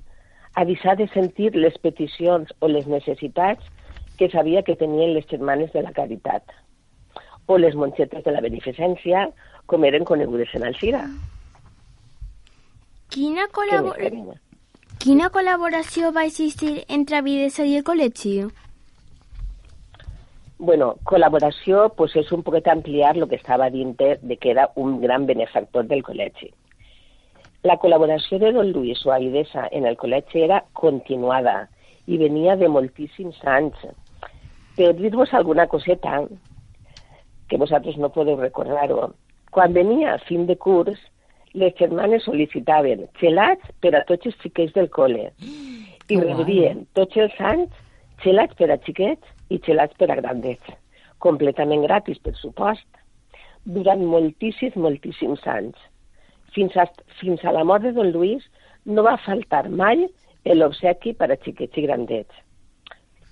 ha 0.55 0.65
deixat 0.65 1.01
de 1.01 1.09
sentir 1.15 1.51
les 1.57 1.77
peticions 1.83 2.53
o 2.61 2.71
les 2.71 2.87
necessitats 2.87 3.67
que 4.19 4.29
sabia 4.31 4.63
que 4.63 4.77
tenien 4.77 5.15
les 5.15 5.27
germanes 5.29 5.73
de 5.73 5.83
la 5.83 5.93
caritat 5.97 6.45
o 7.47 7.59
les 7.59 7.75
monxetes 7.75 8.23
de 8.25 8.33
la 8.33 8.43
beneficència, 8.45 9.27
com 9.67 9.85
eren 9.85 10.05
conegudes 10.07 10.53
en 10.55 10.69
Alcira. 10.69 11.03
Quina, 13.11 13.49
col·labor... 13.51 13.99
Quina 15.03 15.31
col·laboració 15.35 16.13
va 16.15 16.27
existir 16.29 16.85
entre 16.87 17.19
Avidesa 17.19 17.65
i 17.67 17.79
el 17.81 17.87
col·legi? 17.89 18.37
Bueno, 20.63 20.99
col·laboració 21.09 21.87
pues, 21.97 22.13
és 22.21 22.29
un 22.37 22.43
poquet 22.45 22.67
ampliar 22.69 23.15
el 23.17 23.25
que 23.31 23.39
estava 23.39 23.71
dintre 23.73 24.19
de 24.21 24.37
que 24.37 24.51
era 24.51 24.67
un 24.77 24.99
gran 25.01 25.25
benefactor 25.25 25.87
del 25.89 26.03
col·legi. 26.05 26.51
La 27.65 27.79
col·laboració 27.81 28.37
de 28.43 28.51
don 28.53 28.69
Luis 28.75 29.01
o 29.07 29.15
Aidesa 29.15 29.65
en 29.73 29.89
el 29.89 29.97
col·legi 29.97 30.43
era 30.45 30.59
continuada 30.77 31.55
i 32.05 32.21
venia 32.21 32.59
de 32.61 32.69
moltíssims 32.69 33.41
anys. 33.55 33.81
Per 34.77 34.91
dir-vos 35.01 35.33
alguna 35.33 35.67
coseta, 35.67 36.21
que 37.49 37.63
vosaltres 37.65 37.97
no 37.97 38.13
podeu 38.13 38.37
recordar-ho, 38.45 39.15
quan 39.57 39.73
venia 39.73 40.13
a 40.13 40.23
fin 40.29 40.45
de 40.45 40.61
curs, 40.61 41.01
les 41.57 41.73
germanes 41.81 42.29
sol·licitaven 42.29 43.09
gelats 43.17 43.73
per 43.81 43.97
a 43.97 44.05
tots 44.05 44.29
els 44.29 44.41
xiquets 44.45 44.77
del 44.77 44.93
col·le 44.93 45.31
i 46.13 46.21
rebien 46.21 46.85
tots 46.93 47.17
els 47.17 47.45
anys 47.57 47.85
gelats 48.21 48.61
per 48.61 48.69
a 48.69 48.83
xiquets 48.85 49.40
i 49.51 49.59
gelats 49.67 49.97
per 49.99 50.11
a 50.11 50.17
grandets, 50.21 50.73
completament 51.19 51.85
gratis, 51.87 52.19
per 52.23 52.35
supost, 52.39 52.87
durant 53.65 54.03
moltíssims, 54.07 54.77
moltíssims 54.77 55.45
anys. 55.51 55.77
Fins 56.55 56.77
a, 56.77 56.87
fins 57.21 57.45
a 57.45 57.55
la 57.55 57.65
mort 57.65 57.85
de 57.85 57.93
don 57.95 58.11
Luis 58.15 58.47
no 58.87 59.05
va 59.07 59.19
faltar 59.27 59.67
mai 59.69 60.07
l'obsequi 60.47 61.13
per 61.19 61.31
a 61.31 61.39
xiquets 61.45 61.77
i 61.79 61.85
grandets. 61.85 62.35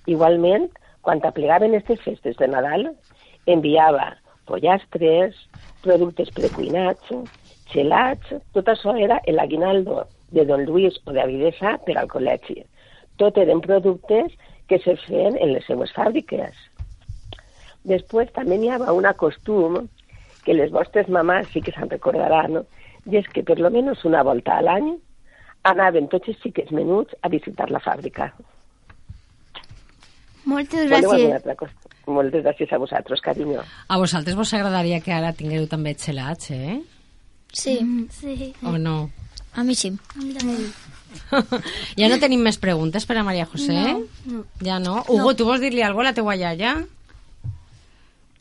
Igualment, 0.07 0.69
quan 1.01 1.21
aplegaven 1.25 1.75
aquestes 1.75 2.03
festes 2.05 2.37
de 2.37 2.47
Nadal, 2.47 2.91
enviava 3.49 4.13
pollastres, 4.49 5.35
productes 5.85 6.31
precuinats, 6.35 7.11
gelats, 7.73 8.33
tot 8.53 8.69
això 8.69 8.95
era 8.97 9.19
l'aguinaldo 9.27 10.03
de 10.35 10.45
don 10.45 10.65
Luis 10.65 10.97
o 11.05 11.15
de 11.15 11.21
Avidesa 11.23 11.77
per 11.85 11.97
al 11.97 12.09
col·legi. 12.11 12.61
Tot 13.17 13.37
eren 13.41 13.61
productes 13.61 14.35
que 14.69 14.79
se 14.83 14.95
feien 15.05 15.37
en 15.37 15.53
les 15.55 15.65
seues 15.67 15.91
fàbriques. 15.95 16.55
Després 17.89 18.31
també 18.35 18.57
n'hi 18.59 18.69
havia 18.73 18.93
una 18.93 19.15
costum 19.17 19.81
que 20.45 20.55
les 20.55 20.71
vostres 20.71 21.09
mamàs 21.09 21.49
sí 21.53 21.61
que 21.65 21.73
se'n 21.75 21.89
recordaran, 21.91 22.59
no? 22.59 22.65
i 23.09 23.17
és 23.17 23.27
que 23.33 23.43
per 23.43 23.57
lo 23.59 23.71
menos 23.73 24.03
una 24.05 24.21
volta 24.23 24.59
a 24.59 24.65
l'any 24.65 24.91
anaven 25.69 26.07
tots 26.11 26.29
els 26.31 26.39
xiquets 26.43 26.71
menuts 26.75 27.15
a 27.23 27.31
visitar 27.31 27.69
la 27.71 27.81
fàbrica. 27.83 28.29
Moltes 30.49 30.89
gràcies. 30.89 31.73
Moltes 32.09 32.43
gràcies 32.45 32.71
a 32.73 32.79
vosaltres, 32.81 33.21
carinyo. 33.21 33.63
A 33.87 33.97
vosaltres 34.01 34.37
vos 34.37 34.53
agradaria 34.57 35.01
que 35.05 35.13
ara 35.13 35.33
tingueu 35.37 35.67
també 35.69 35.93
xelats, 35.93 36.51
eh? 36.51 36.79
Sí, 37.53 37.79
Sí. 38.09 38.53
O 38.63 38.77
no? 38.77 39.09
a 39.55 39.63
mi 39.63 39.75
sí. 39.75 39.91
Ja 41.99 42.09
no 42.09 42.19
tenim 42.21 42.41
més 42.45 42.59
preguntes 42.61 43.05
per 43.09 43.17
a 43.19 43.25
Maria 43.25 43.47
José? 43.49 43.75
No. 44.29 44.43
Ja 44.65 44.79
no? 44.83 45.03
Hugo, 45.07 45.33
tu 45.37 45.47
vols 45.47 45.61
dir-li 45.63 45.83
alguna 45.85 46.09
a 46.09 46.11
la 46.11 46.17
teua 46.17 46.35
iaia? 46.39 46.77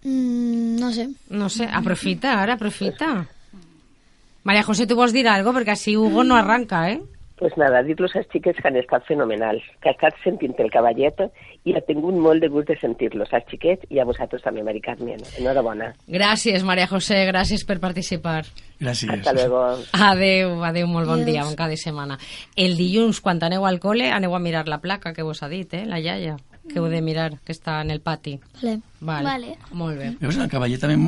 Mm, 0.04 0.78
no 0.78 0.92
sé. 0.94 1.08
No 1.30 1.48
sé, 1.52 1.66
aprofita, 1.66 2.38
ara, 2.42 2.54
aprofita. 2.58 3.26
Maria 4.48 4.64
José, 4.64 4.86
tu 4.88 4.96
vols 4.96 5.12
dir 5.12 5.26
alguna? 5.28 5.52
Perquè 5.58 5.74
així 5.74 5.96
Hugo 5.98 6.24
no 6.24 6.36
arranca, 6.38 6.86
eh? 6.92 7.00
Pues 7.38 7.52
nada, 7.56 7.84
dir-los 7.86 8.16
als 8.16 8.26
xiquets 8.32 8.58
que 8.58 8.66
han 8.66 8.76
estat 8.76 9.04
fenomenals, 9.06 9.62
que 9.80 9.92
ha 9.92 9.94
estat 9.94 10.16
sentint 10.24 10.56
el 10.58 10.70
cavallet 10.74 11.20
i 11.64 11.74
ha 11.76 11.82
tingut 11.86 12.16
molt 12.18 12.42
de 12.42 12.48
gust 12.50 12.68
de 12.72 12.76
sentir-los, 12.80 13.30
als 13.32 13.46
xiquets 13.46 13.86
i 13.94 14.00
a 14.02 14.06
vosaltres 14.08 14.42
també, 14.42 14.64
Mari 14.66 14.80
Carmen. 14.82 15.22
Enhorabona. 15.38 15.92
Gràcies, 16.10 16.64
Maria 16.66 16.88
José, 16.90 17.20
gràcies 17.30 17.62
per 17.68 17.78
participar. 17.78 18.42
Gràcies. 18.80 19.10
Hasta 19.14 19.32
luego. 19.34 19.62
Adeu, 19.92 20.64
adeu, 20.64 20.86
molt 20.90 21.06
bon 21.06 21.22
Adiós. 21.22 21.30
dia, 21.30 21.44
bon 21.44 21.54
cada 21.54 21.76
setmana. 21.76 22.18
El 22.56 22.76
dilluns, 22.76 23.20
quan 23.20 23.38
aneu 23.42 23.66
al 23.66 23.78
col·le, 23.78 24.10
aneu 24.10 24.34
a 24.34 24.42
mirar 24.42 24.66
la 24.66 24.80
placa 24.82 25.14
que 25.14 25.22
vos 25.22 25.42
ha 25.42 25.48
dit, 25.48 25.72
eh, 25.74 25.86
la 25.86 26.00
iaia, 26.00 26.36
que 26.68 26.80
heu 26.80 26.88
de 26.90 27.00
mirar, 27.02 27.38
que 27.44 27.52
està 27.52 27.80
en 27.82 27.90
el 27.90 28.00
pati. 28.00 28.38
Vale. 28.62 28.80
Vale. 29.00 29.24
Vale. 29.24 29.58
Molt 29.72 29.98
bé. 29.98 30.10
Veus, 30.20 30.36
el 30.36 30.50
cavallet 30.50 30.80
també 30.80 30.98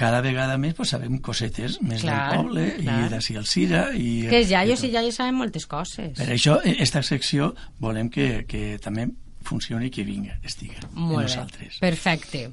cada 0.00 0.22
vegada 0.24 0.56
més 0.60 0.72
pues, 0.78 0.88
sabem 0.94 1.18
cosetes 1.20 1.76
més 1.84 2.00
Clar, 2.06 2.20
del 2.30 2.38
poble 2.46 2.62
clar. 2.78 2.94
i 3.04 3.08
d'ací 3.12 3.36
al 3.36 3.44
Cira. 3.46 3.82
I, 3.92 4.22
Que 4.30 4.38
els 4.40 4.50
iaios 4.54 4.80
i 4.86 4.88
i 4.88 4.94
iaies 4.96 5.14
saben 5.20 5.34
moltes 5.36 5.66
coses. 5.68 6.14
Per 6.16 6.28
això, 6.32 6.56
aquesta 6.64 7.02
secció 7.04 7.50
volem 7.84 8.08
que, 8.08 8.46
que 8.48 8.78
també 8.82 9.04
funcioni 9.44 9.86
i 9.88 9.90
que 9.92 10.04
vinga, 10.08 10.38
estiga 10.44 10.80
Molt 10.94 11.18
bé, 11.18 11.22
nosaltres. 11.28 11.76
perfecte. 11.84 12.46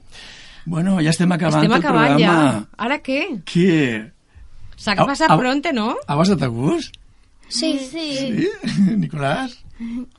Bueno, 0.68 1.00
ja 1.00 1.10
estem 1.16 1.32
acabant 1.32 1.64
Estem 1.64 1.72
el 1.78 1.80
acabant 1.80 2.20
ja. 2.20 2.36
programa. 2.36 2.68
Ara 2.78 3.00
què? 3.04 3.22
Què? 3.48 4.12
S'ha 4.78 4.96
passat 5.00 5.32
au. 5.32 5.40
pronte, 5.40 5.72
no? 5.74 5.94
Ha 6.08 6.16
passat 6.20 6.42
a 6.44 6.48
gust? 6.52 6.92
Sí, 7.48 7.78
sí. 7.80 8.10
Sí? 8.20 8.48
Nicolàs? 9.04 9.56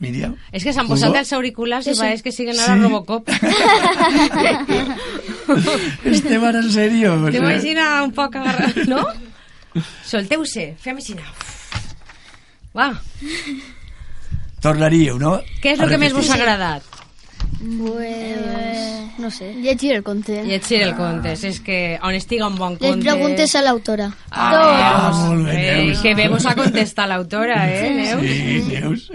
Míriam? 0.01 0.37
És 0.55 0.63
que 0.65 0.73
s'han 0.73 0.87
posat 0.89 1.13
els 1.19 1.33
auriculars 1.37 1.85
i 1.87 1.91
Sí, 1.93 1.99
sí. 1.99 2.01
pareix 2.01 2.23
que 2.25 2.33
siguen 2.33 2.57
ara 2.63 2.77
Sí. 2.77 2.81
Robocop. 2.87 3.29
Estem 6.15 6.45
ara 6.45 6.63
en 6.65 6.71
sèrio. 6.73 7.15
T'imagina 7.33 7.89
un 8.05 8.13
poc 8.17 8.37
agarrat, 8.41 8.83
no? 8.91 9.05
Solteu-se, 10.09 10.73
fem 10.83 10.99
així. 11.01 11.17
Va, 12.77 12.93
Tornaríeu, 14.63 15.19
no? 15.19 15.39
què 15.63 15.75
és 15.75 15.81
A 15.81 15.87
el 15.87 15.93
que 15.95 15.99
més 16.03 16.15
vos 16.15 16.29
ha 16.31 16.37
agradat? 16.39 16.98
Pues, 17.61 19.19
no 19.19 19.31
sé. 19.31 19.53
Llegir 19.55 19.93
el 19.93 20.03
conte. 20.03 20.45
Llegir 20.45 20.83
el 20.83 20.95
conte, 20.95 21.33
és 21.35 21.59
que 21.65 21.99
on 22.03 22.15
estiga 22.15 22.47
un 22.47 22.57
bon 22.59 22.77
Les 22.79 22.93
conte... 22.93 23.05
preguntes 23.05 23.55
a 23.59 23.63
l'autora. 23.67 24.07
Ah, 24.31 24.49
Ah, 25.09 25.11
molt 25.27 25.47
bé, 25.47 25.57
eh, 25.57 25.85
Neus. 25.89 26.01
que 26.03 26.15
bé 26.15 26.29
vos 26.29 26.47
ha 26.47 26.55
contestat 26.55 27.09
l'autora, 27.11 27.59
eh, 27.71 27.91
Neus? 27.95 28.23
Sí, 28.23 28.63
Neus. 28.69 29.09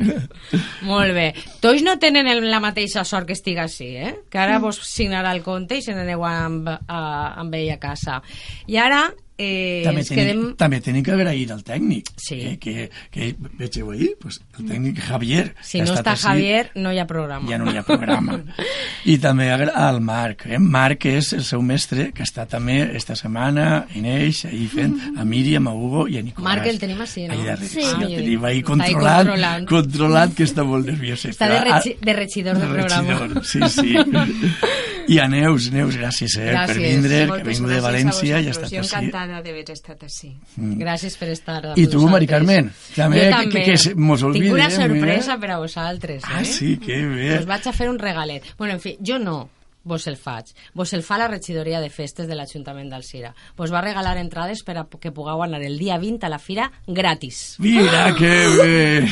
Molt 0.84 1.14
bé. 1.16 1.34
Tots 1.64 1.84
no 1.84 1.98
tenen 2.00 2.28
la 2.52 2.60
mateixa 2.60 3.04
sort 3.08 3.28
que 3.28 3.34
estiga 3.38 3.64
així, 3.64 3.94
eh? 3.96 4.14
Que 4.30 4.40
ara 4.44 4.60
vos 4.60 4.80
signarà 4.84 5.32
el 5.32 5.42
conte 5.44 5.78
i 5.80 5.82
se 5.86 5.96
n'aneu 5.96 6.24
amb, 6.28 6.68
a, 6.68 7.34
amb 7.40 7.56
ell 7.56 7.72
a 7.72 7.80
casa. 7.80 8.22
I 8.68 8.78
ara 8.78 9.06
eh, 9.38 9.82
també, 9.86 10.02
ens 10.04 10.10
tenim, 10.10 10.24
quedem... 10.24 10.42
també 10.60 10.80
tenim 10.86 11.04
que 11.04 11.12
agrair 11.16 11.52
al 11.52 11.64
tècnic. 11.66 12.12
Sí. 12.22 12.38
Que, 12.62 12.90
que, 13.12 13.30
que 13.34 13.50
vegeu 13.60 13.92
ahir, 13.92 14.12
pues, 14.22 14.40
el 14.60 14.68
tècnic 14.70 15.00
Javier. 15.08 15.56
Si 15.62 15.82
no 15.82 15.94
està 15.96 16.14
ací, 16.14 16.28
Javier, 16.28 16.72
no 16.76 16.92
hi 16.94 17.00
ha 17.00 17.08
programa. 17.10 17.50
ja 17.50 17.58
no 17.58 17.72
hi 17.72 17.78
ha 17.78 17.84
programa. 17.88 18.40
I 19.14 19.18
també 19.24 19.50
al 19.54 20.00
Marc. 20.02 20.46
Eh? 20.48 20.60
Marc 20.60 21.06
és 21.10 21.34
el 21.34 21.44
seu 21.44 21.62
mestre, 21.66 22.12
que 22.14 22.24
està 22.24 22.46
també 22.50 22.80
esta 22.96 23.16
setmana 23.20 23.86
en 23.96 24.06
eix, 24.06 24.46
ahí 24.46 24.68
fent 24.72 24.96
a 25.18 25.26
Míriam, 25.26 25.68
a 25.68 25.74
Hugo 25.74 26.08
i 26.08 26.18
a 26.20 26.24
Nicolàs. 26.24 26.46
Marc 26.48 26.70
el 26.70 26.80
tenim 26.80 27.02
així, 27.04 27.28
no? 27.28 27.36
Darrere, 27.44 27.68
Sí. 27.68 27.82
sí. 27.82 27.88
Ah, 27.90 28.02
el 28.04 28.16
tenim 28.16 28.40
està 28.40 28.48
ahí 28.54 28.62
controlant, 28.64 29.68
controlant, 29.68 30.34
que 30.38 30.44
està 30.48 30.64
molt 30.68 30.88
nerviós. 30.88 31.26
Està 31.26 31.50
de, 31.50 31.60
regi 31.66 31.98
de 32.02 32.14
regidor 32.14 32.58
del 32.60 32.70
programa. 32.70 33.20
regidor, 33.20 33.46
sí, 33.46 33.60
sí. 33.70 33.96
I 35.08 35.20
a 35.20 35.28
Neus, 35.28 35.72
Neus, 35.72 35.96
gràcies, 35.98 36.38
eh, 36.38 36.46
per 36.52 36.54
Gràcies. 36.76 36.78
vindre, 36.78 37.28
que 37.38 37.44
vinc 37.44 37.68
de 37.68 37.82
València 37.82 38.40
i 38.42 38.48
ha 38.48 38.52
estat 38.52 38.70
Jo 38.72 38.80
així. 38.80 38.96
encantada 38.96 39.42
d'haver 39.42 39.70
estat 39.70 40.04
així. 40.04 40.38
Gràcies 40.58 41.18
per 41.18 41.30
estar 41.30 41.66
amb 41.66 41.78
I 41.78 41.88
tu, 41.88 42.08
Mari. 42.08 42.28
Carmen, 42.28 42.72
també, 42.96 43.18
Jo 43.18 43.24
que- 43.24 43.44
també. 43.44 43.64
que- 43.66 43.90
que 43.90 43.96
mos 43.96 44.20
Tinc 44.22 44.36
una 44.54 44.68
oblidem, 44.68 44.72
sorpresa 44.72 45.34
eh? 45.34 45.38
per 45.40 45.52
a 45.52 45.58
vosaltres, 45.58 46.24
eh? 46.24 46.28
Ah, 46.32 46.44
sí, 46.46 46.78
que 46.78 47.06
bé. 47.06 47.40
Us 47.40 47.46
vaig 47.46 47.68
a 47.68 47.74
fer 47.74 47.90
un 47.90 48.00
regalet. 48.00 48.44
Bueno, 48.58 48.74
en 48.76 48.80
fi, 48.80 48.98
jo 49.06 49.20
no 49.20 49.50
vos 49.84 50.08
el 50.08 50.16
faig. 50.18 50.46
Vos 50.74 50.94
el 50.94 51.04
fa 51.04 51.18
la 51.18 51.28
regidoria 51.28 51.80
de 51.82 51.90
festes 51.90 52.28
de 52.28 52.36
l'Ajuntament 52.36 52.90
d'Alcira. 52.90 53.34
Vos 53.58 53.72
va 53.74 53.82
regalar 53.82 54.18
entrades 54.18 54.64
per 54.64 54.78
a 54.78 54.86
que 55.00 55.12
pugueu 55.12 55.44
anar 55.44 55.62
el 55.64 55.78
dia 55.78 55.98
20 55.98 56.26
a 56.26 56.30
la 56.30 56.40
fira 56.40 56.72
gratis. 56.88 57.56
Mira, 57.60 58.14
que 58.16 58.34
bé. 58.58 59.08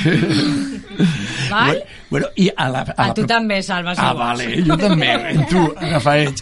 Val? 1.50 1.84
Bueno, 2.10 2.28
i 2.36 2.50
a 2.56 2.70
la... 2.70 2.82
A, 2.82 2.94
A 3.04 3.08
la 3.10 3.14
tu 3.14 3.26
també, 3.28 3.62
Salva, 3.64 3.94
Ah, 3.98 4.14
vale, 4.14 4.62
jo 4.66 4.76
també, 4.80 5.10
en 5.32 5.46
tu, 5.52 5.62
Rafael. 5.80 6.34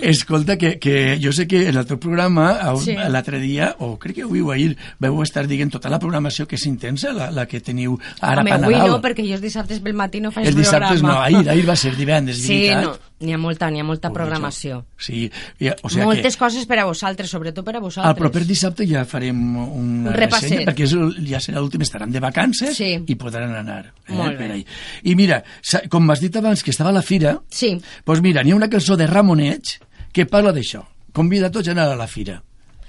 Escolta, 0.00 0.56
que, 0.58 0.78
que 0.78 1.18
jo 1.22 1.32
sé 1.32 1.46
que 1.48 1.68
en 1.68 1.76
el 1.76 1.86
teu 1.86 1.98
programa, 2.00 2.50
a- 2.60 2.76
Sí. 2.82 2.94
l'altre 2.96 3.38
dia, 3.38 3.76
o 3.80 3.98
crec 3.98 4.16
que 4.16 4.22
avui 4.26 4.40
o 4.40 4.50
ahir, 4.50 4.76
veu 4.98 5.20
estar 5.22 5.46
dient 5.46 5.70
tota 5.72 5.90
la 5.92 5.98
programació 6.02 6.46
que 6.48 6.56
és 6.56 6.64
intensa, 6.66 7.12
la, 7.12 7.30
la 7.30 7.46
que 7.46 7.60
teniu 7.60 7.98
ara 8.20 8.40
Home, 8.42 8.50
per 8.50 8.58
avui 8.64 8.74
Nadal. 8.74 8.90
no, 8.90 9.00
perquè 9.04 9.24
jo 9.28 9.36
els 9.36 9.42
dissabtes 9.44 9.80
pel 9.80 9.94
matí 9.94 10.20
no 10.20 10.32
faig 10.32 10.46
Els 10.50 10.56
dissabtes 10.56 11.02
no, 11.02 11.12
programa. 11.12 11.24
ahir, 11.26 11.48
ahir 11.52 11.68
va 11.68 11.76
ser 11.76 11.94
divendres, 11.96 12.40
Sí, 12.42 12.58
veritat? 12.68 12.82
no, 12.84 12.96
n'hi 13.22 13.32
ha 13.32 13.38
molta, 13.38 13.70
n'hi 13.70 13.80
ha 13.80 13.84
molta 13.84 14.08
Ui, 14.08 14.14
programació. 14.14 14.84
Sí, 14.98 15.30
i, 15.60 15.68
o 15.70 15.88
sigui 15.88 16.04
Moltes 16.04 16.36
que 16.36 16.40
coses 16.44 16.66
per 16.66 16.78
a 16.80 16.84
vosaltres, 16.84 17.30
sobretot 17.30 17.64
per 17.64 17.76
a 17.76 17.80
vosaltres. 17.80 18.10
el 18.14 18.18
proper 18.20 18.44
dissabte 18.46 18.86
ja 18.86 19.04
farem 19.04 19.56
Un 19.56 20.06
repasset. 20.12 20.50
ressenya, 20.50 20.66
perquè 20.72 20.84
és, 20.84 20.92
el- 20.92 21.26
ja 21.28 21.38
serà 21.40 21.60
l'últim, 21.60 21.80
estaran 21.82 22.10
de 22.10 22.20
vacances 22.20 22.76
Sí. 22.76 22.98
i 23.06 23.14
podran 23.14 23.54
anar. 23.54 23.92
Eh, 24.08 24.12
Molt 24.12 24.36
per 24.36 24.50
ahí. 24.52 24.66
I 25.04 25.14
mira, 25.14 25.42
com 25.88 26.04
m'has 26.04 26.20
dit 26.20 26.36
abans 26.36 26.62
que 26.62 26.70
estava 26.70 26.90
a 26.90 26.92
la 26.92 27.02
fira, 27.02 27.38
Sí, 27.48 27.80
doncs 28.04 28.20
mira, 28.20 28.42
n'hi 28.42 28.52
ha 28.52 28.56
una 28.56 28.68
cançó 28.68 28.96
de 28.96 29.06
Ramonet 29.06 29.78
que 30.12 30.26
parla 30.26 30.52
d'això. 30.52 30.84
Convida 31.12 31.46
a 31.46 31.50
tots 31.50 31.68
a 31.68 31.72
anar 31.72 31.88
a 31.92 31.96
la 31.96 32.06
fira. 32.06 32.42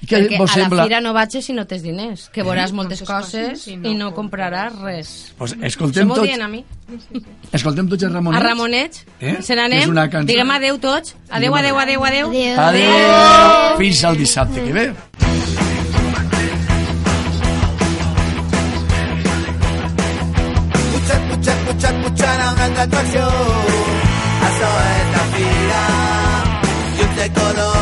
I 0.04 0.08
què 0.10 0.18
perquè 0.20 0.38
vos 0.41 0.51
a 0.51 0.58
la 0.58 0.64
sembla? 0.66 0.84
fira 0.89 0.99
no 0.99 1.14
vaig 1.16 1.38
si 1.41 1.54
no 1.56 1.64
tens 1.70 1.82
diners, 1.86 2.26
que 2.34 2.43
veuràs 2.43 2.74
moltes, 2.76 2.99
Moltes 3.01 3.08
coses, 3.08 3.64
coses 3.64 3.68
i 3.72 3.78
i 3.78 3.93
no, 3.95 4.10
no 4.10 4.14
compraràs 4.18 4.76
res. 4.84 5.12
Pues 5.39 5.56
escoltem 5.64 6.12
tots, 6.12 6.26
diuen 6.28 6.41
a 6.43 6.49
mi. 6.51 6.64
escoltem 7.56 7.88
tots 7.88 8.04
a 8.04 8.10
Ramonet. 8.12 8.41
A 8.41 8.43
Ramonet, 8.43 8.99
Eh? 9.22 9.38
se 9.41 9.56
n'anem, 9.56 9.95
diguem 10.28 10.51
adeu 10.51 10.78
tots. 10.84 11.16
Adeu, 11.30 11.56
adeu, 11.56 11.80
adeu, 11.80 12.04
adeu. 12.04 12.28
Adéu. 12.28 12.60
Adéu. 12.60 13.78
Fins 13.80 14.04
al 14.04 14.18
dissabte 14.18 14.62
que 14.64 14.74
ve. 14.74 14.93
Puja, 21.30 21.54
puja, 21.66 21.89
pujarà 22.04 22.45
una 22.54 22.66
altra 22.68 22.84
atracció. 22.88 23.26
Això 24.47 24.70
és 24.93 25.08
la 25.16 25.24
fira. 25.36 25.82
Llums 26.97 27.16
de 27.20 27.28
color 27.38 27.72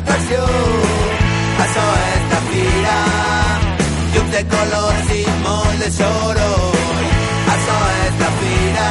atracción. 0.00 0.50
Pasó 1.60 1.84
esta 2.16 2.38
fila, 2.50 2.96
club 4.12 4.28
de 4.36 4.42
colores 4.54 5.06
y 5.20 5.22
moldes 5.46 6.00
oro. 6.00 6.48
Pasó 7.48 7.76
esta 8.08 8.28
fila, 8.40 8.88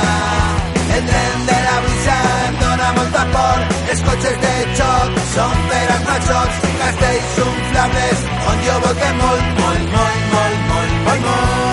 el 0.96 1.04
tren 1.10 1.38
de 1.50 1.58
la 1.68 1.76
brisa 1.84 2.18
entona 2.50 2.88
vapor. 3.18 3.58
Els 3.92 4.02
de 4.44 4.56
xoc 4.78 5.10
són 5.34 5.56
per 5.70 5.88
als 5.96 6.06
machocs, 6.10 6.62
castells 6.82 7.40
inflables 7.46 8.20
on 8.52 8.62
jo 8.68 8.78
volque 8.86 9.10
molt, 9.24 9.50
molt, 9.64 9.92
molt, 9.96 10.22
molt, 10.36 10.62
molt, 10.70 10.94
molt, 11.08 11.26
molt. 11.26 11.69